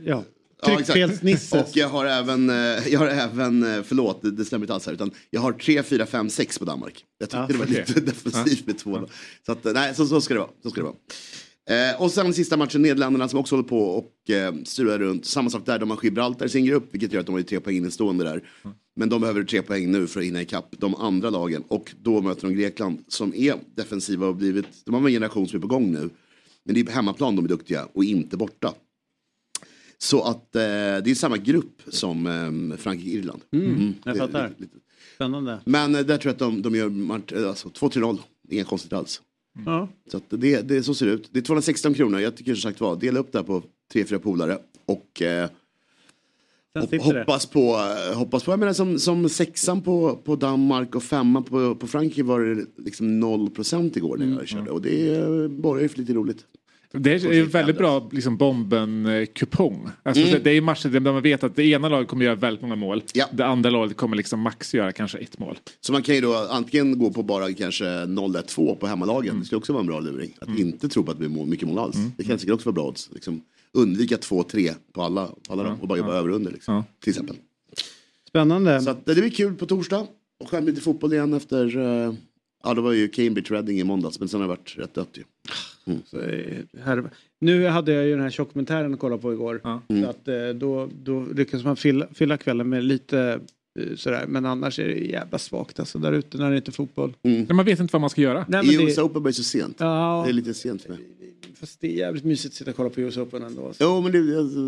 eh, 0.06 0.20
ja, 0.62 0.70
Ja, 0.70 0.76
tryckfelsnisse. 0.76 1.60
Och 1.60 1.70
jag 1.76 1.88
har 1.88 2.06
även, 2.06 2.50
eh, 2.50 2.88
jag 2.88 2.98
har 2.98 3.06
även 3.06 3.62
eh, 3.76 3.82
förlåt 3.82 4.22
det, 4.22 4.30
det 4.30 4.44
stämmer 4.44 4.64
inte 4.64 4.74
alls 4.74 4.86
här, 4.86 4.92
utan 4.92 5.10
jag 5.30 5.40
har 5.40 5.52
3, 5.52 5.82
4, 5.82 6.06
5, 6.06 6.30
6 6.30 6.58
på 6.58 6.64
Danmark. 6.64 7.04
Jag 7.18 7.28
tyckte 7.30 7.36
Ja, 7.38 7.46
det 7.46 7.54
var 7.54 7.64
okej. 7.64 7.84
lite 7.88 8.00
defensivt 8.12 8.66
med 8.66 8.78
två. 8.78 9.08
Så, 9.46 9.52
att, 9.52 9.64
nej, 9.64 9.94
så, 9.94 10.06
så 10.06 10.20
ska 10.20 10.34
det 10.34 10.40
vara. 10.40 10.50
Så 10.62 10.70
ska 10.70 10.80
det 10.80 10.84
vara. 10.86 10.94
Eh, 11.70 12.02
och 12.02 12.10
sen 12.10 12.34
sista 12.34 12.56
matchen, 12.56 12.82
Nederländerna 12.82 13.28
som 13.28 13.38
också 13.38 13.54
håller 13.54 13.68
på 13.68 13.78
och 13.80 14.30
eh, 14.30 14.54
strular 14.64 14.98
runt. 14.98 15.26
Samma 15.26 15.50
sak 15.50 15.66
där, 15.66 15.78
de 15.78 15.90
har 15.90 15.98
Gibraltar 16.02 16.46
i 16.46 16.48
sin 16.48 16.64
grupp, 16.64 16.88
vilket 16.90 17.12
gör 17.12 17.20
att 17.20 17.26
de 17.26 17.34
har 17.34 17.42
tre 17.42 17.60
poäng 17.60 17.76
innestående 17.76 18.24
där. 18.24 18.42
Men 18.96 19.08
de 19.08 19.20
behöver 19.20 19.44
tre 19.44 19.62
poäng 19.62 19.90
nu 19.90 20.06
för 20.06 20.20
att 20.20 20.26
hinna 20.26 20.42
ikapp 20.42 20.74
de 20.78 20.94
andra 20.94 21.30
lagen. 21.30 21.64
Och 21.68 21.94
då 22.02 22.20
möter 22.22 22.42
de 22.48 22.54
Grekland 22.54 23.04
som 23.08 23.34
är 23.34 23.54
defensiva 23.76 24.26
och 24.26 24.36
blivit, 24.36 24.66
de 24.84 24.94
har 24.94 25.00
en 25.00 25.06
generation 25.06 25.48
som 25.48 25.56
är 25.56 25.60
på 25.60 25.66
gång 25.66 25.92
nu. 25.92 26.10
Men 26.64 26.74
det 26.74 26.80
är 26.80 26.84
på 26.84 26.92
hemmaplan 26.92 27.36
de 27.36 27.44
är 27.44 27.48
duktiga 27.48 27.88
och 27.92 28.04
inte 28.04 28.36
borta. 28.36 28.74
Så 30.04 30.22
att 30.22 30.56
eh, 30.56 30.60
det 30.60 31.10
är 31.10 31.14
samma 31.14 31.36
grupp 31.36 31.82
som 31.88 32.26
eh, 32.26 32.76
Frankrike-Irland. 32.76 33.40
Mm, 33.52 33.94
jag 34.04 34.14
det- 34.14 34.18
fattar. 34.18 34.48
lite- 34.48 34.60
lite- 34.62 34.76
Spännande. 35.14 35.60
Men 35.64 35.94
eh, 35.94 36.00
där 36.00 36.18
tror 36.18 36.28
jag 36.28 36.32
att 36.32 36.38
de, 36.38 36.62
de 36.62 36.74
gör 36.74 36.92
eh, 37.42 37.48
alltså, 37.48 37.68
2-3-0. 37.68 38.18
Inga 38.50 38.64
konstigt 38.64 38.92
alls. 38.92 39.22
Ja. 39.66 39.88
Så 40.10 40.16
att 40.16 40.22
det, 40.28 40.60
det, 40.68 40.82
så 40.82 40.94
ser 40.94 41.06
det 41.06 41.12
ut. 41.12 41.28
Det 41.32 41.38
är 41.38 41.42
216 41.42 41.94
kronor. 41.94 42.20
Jag 42.20 42.36
tycker 42.36 42.54
som 42.54 42.62
sagt 42.70 42.80
var, 42.80 42.96
dela 42.96 43.20
upp 43.20 43.32
det 43.32 43.38
här 43.38 43.44
på 43.44 43.62
tre, 43.92 44.04
fyra 44.04 44.18
polare. 44.18 44.58
Och 44.86 45.22
eh, 45.22 45.48
hop, 46.80 47.02
hoppas, 47.02 47.46
på, 47.46 47.60
eh, 48.10 48.16
hoppas 48.18 48.44
på, 48.44 48.52
jag 48.52 48.58
menar 48.58 48.72
som, 48.72 48.98
som 48.98 49.28
sexan 49.28 49.82
på, 49.82 50.16
på 50.16 50.36
Danmark 50.36 50.94
och 50.94 51.02
femman 51.02 51.44
på, 51.44 51.74
på 51.74 51.86
Frankrike 51.86 52.22
var 52.22 52.40
det 52.40 52.66
liksom 52.76 53.20
0 53.20 53.50
procent 53.50 53.96
igår 53.96 54.16
när 54.16 54.38
jag 54.38 54.48
körde. 54.48 54.70
Och 54.70 54.82
det 54.82 55.14
eh, 55.16 55.48
borgar 55.48 55.82
ju 55.82 55.88
för 55.88 55.98
lite 55.98 56.12
roligt. 56.14 56.46
Det 56.98 57.12
är 57.12 57.32
ju 57.32 57.44
väldigt 57.46 57.78
bra 57.78 58.08
liksom, 58.12 58.36
bomben-kupong. 58.36 59.88
Alltså, 60.02 60.22
Mm. 60.24 60.40
Det 60.42 60.50
är 60.50 60.60
matcher 60.60 60.88
där 60.88 61.00
man 61.00 61.22
vet 61.22 61.44
att 61.44 61.56
det 61.56 61.64
ena 61.64 61.88
laget 61.88 62.08
kommer 62.08 62.24
göra 62.24 62.34
väldigt 62.34 62.62
många 62.62 62.76
mål. 62.76 63.02
Det 63.32 63.46
andra 63.46 63.70
laget 63.70 63.96
kommer 63.96 64.16
liksom 64.16 64.40
max 64.40 64.74
göra 64.74 64.92
kanske 64.92 65.18
ett 65.18 65.38
mål. 65.38 65.58
Så 65.80 65.92
man 65.92 66.02
kan 66.02 66.14
ju 66.14 66.20
då 66.20 66.34
antingen 66.50 66.98
gå 66.98 67.10
på 67.12 67.22
bara 67.22 67.52
kanske 67.52 67.84
0-1-2 67.84 68.76
på 68.76 68.86
hemmalagen. 68.86 69.40
Det 69.40 69.46
skulle 69.46 69.58
också 69.58 69.72
vara 69.72 69.80
en 69.80 69.86
bra 69.86 70.00
luring. 70.00 70.36
Att 70.40 70.58
inte 70.58 70.88
tro 70.88 71.02
på 71.02 71.10
att 71.10 71.18
det 71.18 71.28
blir 71.28 71.46
mycket 71.46 71.68
mål 71.68 71.78
alls. 71.78 71.96
Det 72.16 72.24
kan 72.24 72.38
säkert 72.38 72.54
också 72.54 72.68
vara 72.68 72.74
bra 72.74 72.84
odds. 72.88 73.10
Liksom, 73.14 73.42
undvika 73.72 74.16
2-3 74.16 74.74
på 74.92 75.02
alla, 75.02 75.26
på 75.26 75.52
alla 75.52 75.62
dem 75.62 75.80
och 75.80 75.88
bara 75.88 75.98
jobba 75.98 76.12
över 76.12 76.28
och 76.28 76.36
under. 76.36 76.50
Liksom, 76.52 76.84
Till 77.00 77.10
exempel. 77.10 77.36
Spännande. 78.28 78.80
Så 78.80 78.90
att, 78.90 79.06
det 79.06 79.14
blir 79.14 79.30
kul 79.30 79.54
på 79.54 79.66
torsdag. 79.66 80.06
Och 80.40 80.50
själv 80.50 80.66
lite 80.66 80.80
fotboll 80.80 81.12
igen 81.12 81.32
efter, 81.34 81.78
eh, 81.78 82.12
ja 82.64 82.74
det 82.74 82.80
var 82.80 82.92
ju 82.92 83.08
Cambridge 83.08 83.54
Reading 83.54 83.78
i 83.80 83.84
måndags. 83.84 84.20
Men 84.20 84.28
sen 84.28 84.40
har 84.40 84.48
det 84.48 84.54
varit 84.56 84.74
rätt 84.78 84.94
dött 84.94 85.10
ju. 85.18 85.22
Mm. 85.86 86.00
Så, 86.06 86.20
eh, 86.20 86.56
här, 86.84 87.10
nu 87.40 87.66
hade 87.66 87.92
jag 87.92 88.04
ju 88.04 88.10
den 88.10 88.20
här 88.20 88.30
tjockdokumentären 88.30 88.94
att 88.94 89.00
kolla 89.00 89.18
på 89.18 89.32
igår. 89.32 89.60
Mm. 89.88 90.02
Så 90.02 90.10
att, 90.10 90.28
eh, 90.28 90.48
då, 90.54 90.88
då 91.02 91.26
lyckas 91.34 91.64
man 91.64 91.76
fylla, 91.76 92.06
fylla 92.14 92.36
kvällen 92.36 92.68
med 92.68 92.84
lite 92.84 93.40
eh, 93.80 93.96
sådär. 93.96 94.24
Men 94.28 94.46
annars 94.46 94.78
är 94.78 94.88
det 94.88 94.94
jävla 94.94 95.38
svagt 95.38 95.80
alltså 95.80 95.98
där 95.98 96.12
ute 96.12 96.38
när 96.38 96.50
det 96.50 96.56
inte 96.56 96.70
är 96.70 96.72
fotboll. 96.72 97.12
Mm. 97.22 97.44
Men 97.48 97.56
man 97.56 97.64
vet 97.64 97.80
inte 97.80 97.92
vad 97.92 98.00
man 98.00 98.10
ska 98.10 98.20
göra. 98.20 98.44
Nej, 98.48 98.66
men 98.66 98.86
US 98.86 98.96
det, 98.96 99.02
Open 99.02 99.22
börjar 99.22 99.32
så 99.32 99.42
sent. 99.44 99.76
Ja. 99.78 100.22
Det 100.24 100.30
är 100.30 100.34
lite 100.34 100.54
sent 100.54 100.82
för 100.82 100.88
mig. 100.90 100.98
fast 101.54 101.80
det 101.80 101.86
är 101.86 101.92
jävligt 101.98 102.24
mysigt 102.24 102.52
att 102.52 102.56
sitta 102.58 102.70
och 102.70 102.76
kolla 102.76 102.90
på 102.90 103.00
US 103.00 103.16
Open 103.16 103.42
ändå. 103.42 103.66
Alltså. 103.66 103.84
Jo 103.84 104.00
men 104.00 104.12
det, 104.12 104.38
alltså, 104.38 104.58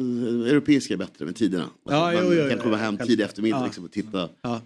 europeiska 0.51 0.95
är 0.95 0.99
bättre 0.99 1.25
med 1.25 1.37
tiderna. 1.37 1.65
Alltså, 1.65 1.81
Ja, 1.85 2.13
jo, 2.13 2.19
man 2.29 2.37
jo, 2.37 2.43
kan 2.43 2.51
jo, 2.53 2.63
komma 2.63 2.77
jo, 2.77 2.83
hem 2.85 2.97
själv- 2.99 3.09
tidig 3.09 3.25
eftermiddag 3.25 3.59
ja. 3.59 3.65
liksom, 3.65 3.85
och 3.85 3.91
titta. 3.93 4.29
Ja. 4.43 4.61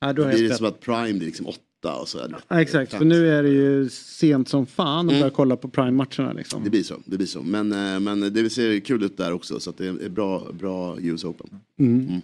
Ja, 0.00 0.12
Då 0.12 0.24
blir 0.24 0.36
helt 0.36 0.48
det 0.48 0.56
som 0.56 0.66
att 0.66 0.80
Prime 0.80 1.12
blir 1.12 1.26
liksom 1.26 1.46
åtta 1.46 1.60
och 1.92 2.08
så. 2.08 2.18
Ja, 2.48 2.60
exakt, 2.60 2.92
för 2.94 3.04
nu 3.04 3.28
är 3.28 3.42
det 3.42 3.48
ju 3.48 3.88
sent 3.90 4.48
som 4.48 4.66
fan 4.66 5.06
att 5.06 5.12
Mm. 5.12 5.20
börja 5.20 5.30
kolla 5.30 5.56
på 5.56 5.68
Prime-matcherna. 5.68 6.32
Liksom. 6.32 6.64
Det 6.64 6.70
blir 6.70 6.82
så. 6.82 6.94
Det 7.04 7.16
blir 7.16 7.26
så. 7.26 7.42
Men, 7.42 7.72
eh, 7.72 8.00
men 8.00 8.20
det 8.34 8.50
ser 8.50 8.80
kul 8.80 9.02
ut 9.02 9.16
där 9.16 9.32
också. 9.32 9.60
Så 9.60 9.70
att 9.70 9.78
det 9.78 9.86
är 9.86 10.08
bra, 10.08 10.48
bra 10.52 10.96
US 11.00 11.24
Open. 11.24 11.46
Mm. 11.80 12.20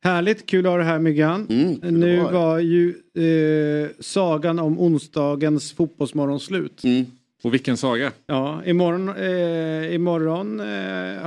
Härligt, 0.00 0.46
kul 0.46 0.66
att 0.66 0.72
ha 0.72 0.78
det 0.78 0.84
här 0.84 0.98
Myggan. 0.98 1.46
Mm, 1.50 2.00
nu 2.00 2.20
var 2.20 2.58
ju 2.58 2.88
eh, 3.14 3.90
sagan 4.00 4.58
om 4.58 4.78
onsdagens 4.78 5.72
fotbollsmorgon 5.72 6.40
slut. 6.40 6.84
Mm. 6.84 7.06
Och 7.42 7.54
vilken 7.54 7.76
saga. 7.76 8.12
Ja, 8.26 8.64
imorgon, 8.64 9.08
eh, 9.08 9.94
imorgon 9.94 10.60
eh, 10.60 10.66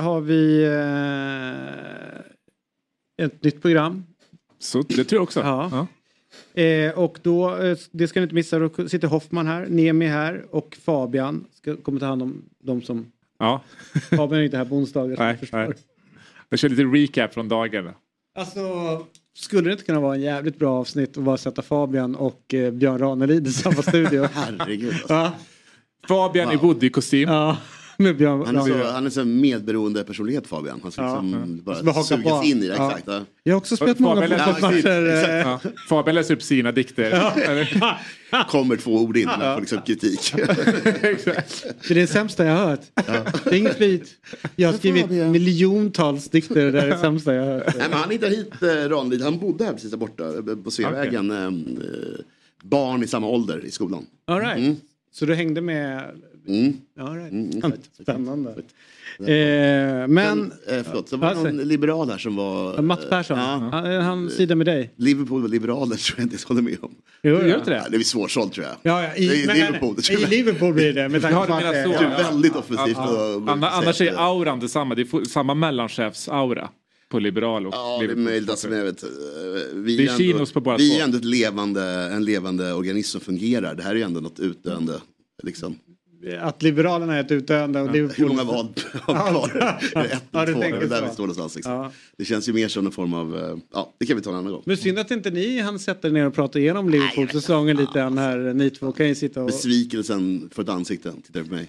har 0.02 0.20
vi 0.20 0.64
eh, 3.18 3.24
ett 3.26 3.44
nytt 3.44 3.62
program. 3.62 4.04
Så 4.58 4.82
det 4.82 5.04
tror 5.04 5.16
jag 5.16 5.22
också. 5.22 5.40
Ja. 5.40 5.86
Eh, 6.54 6.98
och 6.98 7.18
då, 7.22 7.56
eh, 7.56 7.76
det 7.90 8.08
ska 8.08 8.20
ni 8.20 8.24
inte 8.24 8.34
missa, 8.34 8.58
då 8.58 8.88
sitter 8.88 9.08
Hoffman 9.08 9.46
här, 9.46 9.66
Nemi 9.66 10.06
här 10.06 10.44
och 10.50 10.76
Fabian 10.84 11.44
ska, 11.52 11.76
kommer 11.76 12.00
ta 12.00 12.06
hand 12.06 12.22
om 12.22 12.44
de 12.58 12.82
som... 12.82 13.12
Ja. 13.38 13.62
Fabian 14.10 14.40
är 14.40 14.44
inte 14.44 14.56
här 14.56 14.64
på 14.64 14.74
onsdagar. 14.74 15.16
Nej, 15.18 15.38
nej. 15.52 15.72
Jag 16.48 16.58
kör 16.58 16.68
lite 16.68 16.82
recap 16.82 17.34
från 17.34 17.48
dagen. 17.48 17.90
Alltså, 18.34 18.60
skulle 19.34 19.68
det 19.68 19.72
inte 19.72 19.84
kunna 19.84 20.00
vara 20.00 20.14
en 20.14 20.20
jävligt 20.20 20.58
bra 20.58 20.78
avsnitt 20.78 21.16
att 21.18 21.24
bara 21.24 21.36
sätta 21.36 21.62
Fabian 21.62 22.14
och 22.14 22.54
eh, 22.54 22.70
Björn 22.70 22.98
Ranelid 22.98 23.46
i 23.46 23.52
samma 23.52 23.82
studio? 23.82 24.28
Herregud. 24.34 24.92
Alltså. 24.92 25.14
ja. 25.14 25.32
Fabian 26.08 26.52
i 26.52 26.56
Woody-kostym. 26.56 27.28
Ja, 27.28 27.56
med 28.02 28.16
Björn 28.16 28.42
Han 28.46 28.56
är 28.56 28.60
så, 28.82 28.90
han 28.92 29.06
är 29.06 29.10
så 29.10 29.24
medberoende 29.24 30.04
personlighet 30.04 30.46
Fabian. 30.46 30.80
Han 30.82 30.92
ska 30.92 31.02
Ja. 31.02 31.20
liksom 31.22 31.56
Så 31.58 31.62
bara 31.64 31.82
bara 31.82 31.92
haka 31.94 32.04
sugas 32.16 32.40
på. 32.40 32.44
in 32.46 32.62
i 32.62 32.68
det. 32.68 32.74
Ja. 32.76 32.88
Exakt. 32.90 33.04
Ja. 33.06 33.20
Jag 33.42 33.52
har 33.54 33.58
också 33.58 33.76
spelat 33.76 33.98
många 33.98 34.20
Fabian 34.20 34.38
läser- 34.38 34.52
fotbollsmatcher. 34.52 35.38
Ja. 35.38 35.60
Fabian 35.88 36.14
läser 36.14 36.34
upp 36.34 36.42
sina 36.42 36.72
dikter. 36.72 37.32
Kommer 38.48 38.76
två 38.76 38.90
ord 38.98 39.16
in 39.16 39.28
och 39.28 39.34
får 39.34 39.60
liksom 39.60 39.82
kritik. 39.86 40.34
Det 40.36 41.90
är 41.90 41.94
det 41.94 42.06
sämsta 42.06 42.44
jag 42.44 42.56
har 42.56 42.66
hört. 42.66 42.80
Det 43.44 43.50
är 43.50 43.54
inget 43.54 43.76
flit. 43.76 44.08
Jag 44.56 44.68
har 44.68 44.78
skrivit 44.78 45.10
miljontals 45.10 46.28
dikter 46.28 46.72
det 46.72 46.80
är 46.80 46.86
det 46.88 46.98
sämsta 46.98 47.34
jag 47.34 47.44
har 47.44 47.52
hört. 47.52 47.74
Nej, 47.78 47.86
men 47.90 47.98
han 47.98 48.10
hittade 48.10 48.36
hit 48.36 48.62
eh, 48.62 48.66
Ranelid. 48.88 49.22
Han 49.22 49.38
bodde 49.38 49.64
här 49.64 49.72
precis 49.72 49.90
där 49.90 49.98
borta 49.98 50.24
eh, 50.24 50.56
på 50.64 50.70
Sveavägen. 50.70 51.30
Eh, 51.30 51.44
eh, 51.44 51.50
barn 52.62 53.02
i 53.02 53.06
samma 53.06 53.26
ålder 53.26 53.64
i 53.64 53.70
skolan. 53.70 54.06
All 54.26 54.40
right. 54.40 54.58
Mm. 54.58 54.76
Så 55.12 55.26
du 55.26 55.34
hängde 55.34 55.60
med? 55.60 56.02
Mm. 56.48 56.72
All 57.00 57.16
right. 57.16 57.32
Mm, 57.32 57.50
exakt, 57.56 57.90
Spännande. 58.02 58.50
Eh, 59.18 60.08
Men, 60.08 60.52
eh, 60.68 60.82
förlåt, 60.84 61.10
det 61.10 61.16
var 61.16 61.28
Ja, 61.28 61.34
någon 61.34 61.56
säg. 61.58 61.64
liberal 61.66 62.10
här 62.10 62.18
som 62.18 62.36
var... 62.36 62.82
Mats 62.82 63.00
Persson. 63.10 63.38
Ja. 63.38 63.44
Han, 63.72 63.86
han 64.02 64.30
sidar 64.30 64.54
med 64.56 64.66
dig. 64.66 64.90
Liverpool 64.96 65.42
och 65.42 65.48
liberaler 65.50 65.96
tror 65.96 66.18
jag 66.18 66.24
inte 66.24 66.36
jag 66.40 66.48
håller 66.48 66.62
med 66.62 66.76
om. 66.82 66.94
Jo, 67.22 67.30
gör 67.34 67.58
inte 67.58 67.70
det? 67.70 67.76
Ja, 67.76 67.88
det 67.90 67.96
är 67.96 68.00
svårsålt 68.00 68.52
tror 68.52 68.66
jag. 68.66 68.74
Ja, 68.82 69.02
ja, 69.04 69.14
i, 69.14 69.26
det 69.26 69.42
är 69.42 69.46
men- 69.46 69.56
Liverpool. 69.56 69.94
det 69.96 70.02
tror 70.02 70.18
I 70.18 70.22
jag. 70.22 70.30
Liverpool 70.30 70.74
blir 70.74 70.92
det. 70.92 71.08
Med 71.08 71.22
tanke 71.22 71.46
på 71.46 71.52
att 71.54 71.60
det 71.62 71.82
så. 71.84 71.88
Det 71.88 71.94
är 72.04 72.22
väldigt 72.30 72.56
offensivt. 72.56 72.96
Ja, 72.96 73.34
och- 73.36 73.48
Anna, 73.50 73.68
annars 73.70 74.00
är 74.00 74.14
auran 74.18 74.60
detsamma. 74.60 74.94
Det 74.94 75.02
är 75.02 75.24
samma 75.24 75.54
mellanchefs-aura 75.54 76.68
på 77.08 77.18
liberal 77.18 77.66
och 77.66 77.74
Ja, 77.74 77.98
det 78.06 78.12
är 78.12 78.16
möjligt. 78.16 78.50
Alltså, 78.50 78.68
men 78.68 78.78
jag 78.78 78.84
vet, 78.84 79.02
eh, 79.02 79.08
vi 79.74 79.96
Det 79.96 80.04
är 80.06 80.30
ändå- 80.32 80.46
på 80.46 80.60
båda 80.60 80.76
Vi 80.76 80.98
är 81.00 81.04
ändå 81.04 81.18
ett 81.18 81.24
levande, 81.24 81.82
en 82.12 82.24
levande 82.24 82.72
organism 82.72 83.10
som 83.12 83.20
fungerar. 83.20 83.74
Det 83.74 83.82
här 83.82 83.90
är 83.90 83.94
ju 83.96 84.02
ändå 84.02 84.20
något 84.20 84.40
utdöende. 84.40 85.00
Liksom. 85.42 85.74
Att 86.40 86.62
Liberalerna 86.62 87.16
är 87.16 87.20
ett 87.20 87.30
utdöende 87.30 87.80
och 87.80 87.92
Liverpool... 87.92 88.16
Hur 88.16 88.28
många 88.28 88.44
val 88.44 88.74
har 89.02 89.44
vi 89.44 89.90
kvar? 89.90 90.04
Ett 90.04 90.22
Ja, 90.30 90.46
två? 90.46 90.60
Det 90.60 90.86
där 90.86 91.02
vi 91.02 91.08
står 91.08 91.22
någonstans. 91.22 91.54
Liksom. 91.54 91.72
Ja. 91.72 91.92
Det 92.16 92.24
känns 92.24 92.48
ju 92.48 92.52
mer 92.52 92.68
som 92.68 92.86
en 92.86 92.92
form 92.92 93.14
av, 93.14 93.36
eh, 93.36 93.56
ja 93.72 93.92
det 93.98 94.06
kan 94.06 94.16
vi 94.16 94.22
ta 94.22 94.30
en 94.30 94.36
annan 94.36 94.52
gång. 94.52 94.62
Men 94.66 94.76
synd 94.76 94.98
att 94.98 95.10
inte 95.10 95.30
ni 95.30 95.60
hann 95.60 95.78
sätta 95.78 96.08
er 96.08 96.12
ner 96.12 96.26
och 96.26 96.34
prata 96.34 96.58
igenom 96.58 96.88
Liverpool-säsongen 96.88 97.76
lite 97.76 98.00
än 98.00 98.18
här. 98.18 98.38
Ni 98.38 98.70
två 98.70 98.92
kan 98.92 99.08
ju 99.08 99.14
sitta 99.14 99.40
och... 99.40 99.46
Besvikelsen 99.46 100.50
för 100.54 100.62
ett 100.62 100.68
ansikte, 100.68 101.12
tittar 101.26 101.42
på 101.42 101.54
mig. 101.54 101.66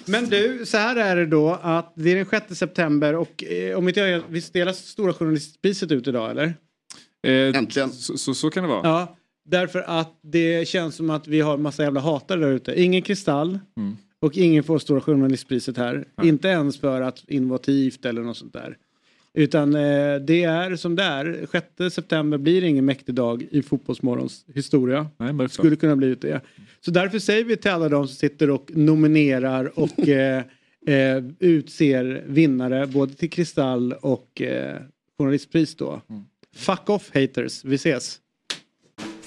Men 0.04 0.28
du, 0.28 0.66
så 0.66 0.76
här 0.76 0.96
är 0.96 1.16
det 1.16 1.26
då 1.26 1.58
att 1.62 1.92
det 1.96 2.10
är 2.10 2.16
den 2.16 2.26
6 2.30 2.58
september 2.58 3.14
och 3.14 3.44
eh, 3.44 3.78
om 3.78 3.88
inte 3.88 4.00
jag 4.00 4.22
visst 4.28 4.52
delas 4.52 4.78
Stora 4.78 5.12
Journalistpriset 5.12 5.92
ut 5.92 6.08
idag 6.08 6.30
eller? 6.30 6.54
Äntligen. 7.22 7.90
Så, 7.90 8.18
så, 8.18 8.34
så 8.34 8.50
kan 8.50 8.62
det 8.62 8.68
vara. 8.68 8.80
Ja, 8.88 9.16
därför 9.50 9.84
att 9.86 10.18
det 10.22 10.68
känns 10.68 10.94
som 10.94 11.10
att 11.10 11.28
vi 11.28 11.40
har 11.40 11.56
massa 11.56 11.82
jävla 11.82 12.00
hatare 12.00 12.40
där 12.40 12.52
ute. 12.52 12.80
Ingen 12.82 13.02
kristall 13.02 13.58
Mm. 13.76 13.96
och 14.20 14.36
ingen 14.36 14.64
får 14.64 14.78
Stora 14.78 15.00
Journalistpriset 15.00 15.76
här. 15.76 16.04
Inte 16.22 16.48
ens 16.48 16.80
för 16.80 17.00
att 17.00 17.24
innovativt 17.28 18.04
eller 18.04 18.22
något 18.22 18.36
sånt 18.36 18.52
där. 18.52 18.76
Utan 19.34 19.74
eh, 19.74 20.16
det 20.16 20.44
är 20.44 20.76
som 20.76 20.96
det 20.96 21.02
är. 21.02 21.46
6 21.52 21.94
september 21.94 22.38
blir 22.38 22.64
ingen 22.64 22.84
mäktig 22.84 23.14
dag 23.14 23.46
i 23.50 23.62
Fotbollsmorgons 23.62 24.44
historia. 24.54 25.06
Nej, 25.16 25.48
Skulle 25.48 25.76
kunna 25.76 25.96
bli 25.96 26.14
det. 26.14 26.40
Så 26.80 26.90
därför 26.90 27.18
säger 27.18 27.44
vi 27.44 27.56
till 27.56 27.70
alla 27.70 27.88
de 27.88 28.06
som 28.08 28.16
sitter 28.16 28.50
och 28.50 28.70
nominerar 28.74 29.78
och 29.78 29.98
eh, 30.08 30.42
eh, 30.86 31.24
utser 31.38 32.24
vinnare 32.26 32.86
både 32.86 33.14
till 33.14 33.30
Kristall 33.30 33.92
och 33.92 34.42
eh, 34.42 34.76
journalistpris 35.18 35.74
då. 35.74 36.00
Fuck 36.56 36.90
off 36.90 37.10
haters, 37.14 37.64
vi 37.64 37.74
ses. 37.74 38.18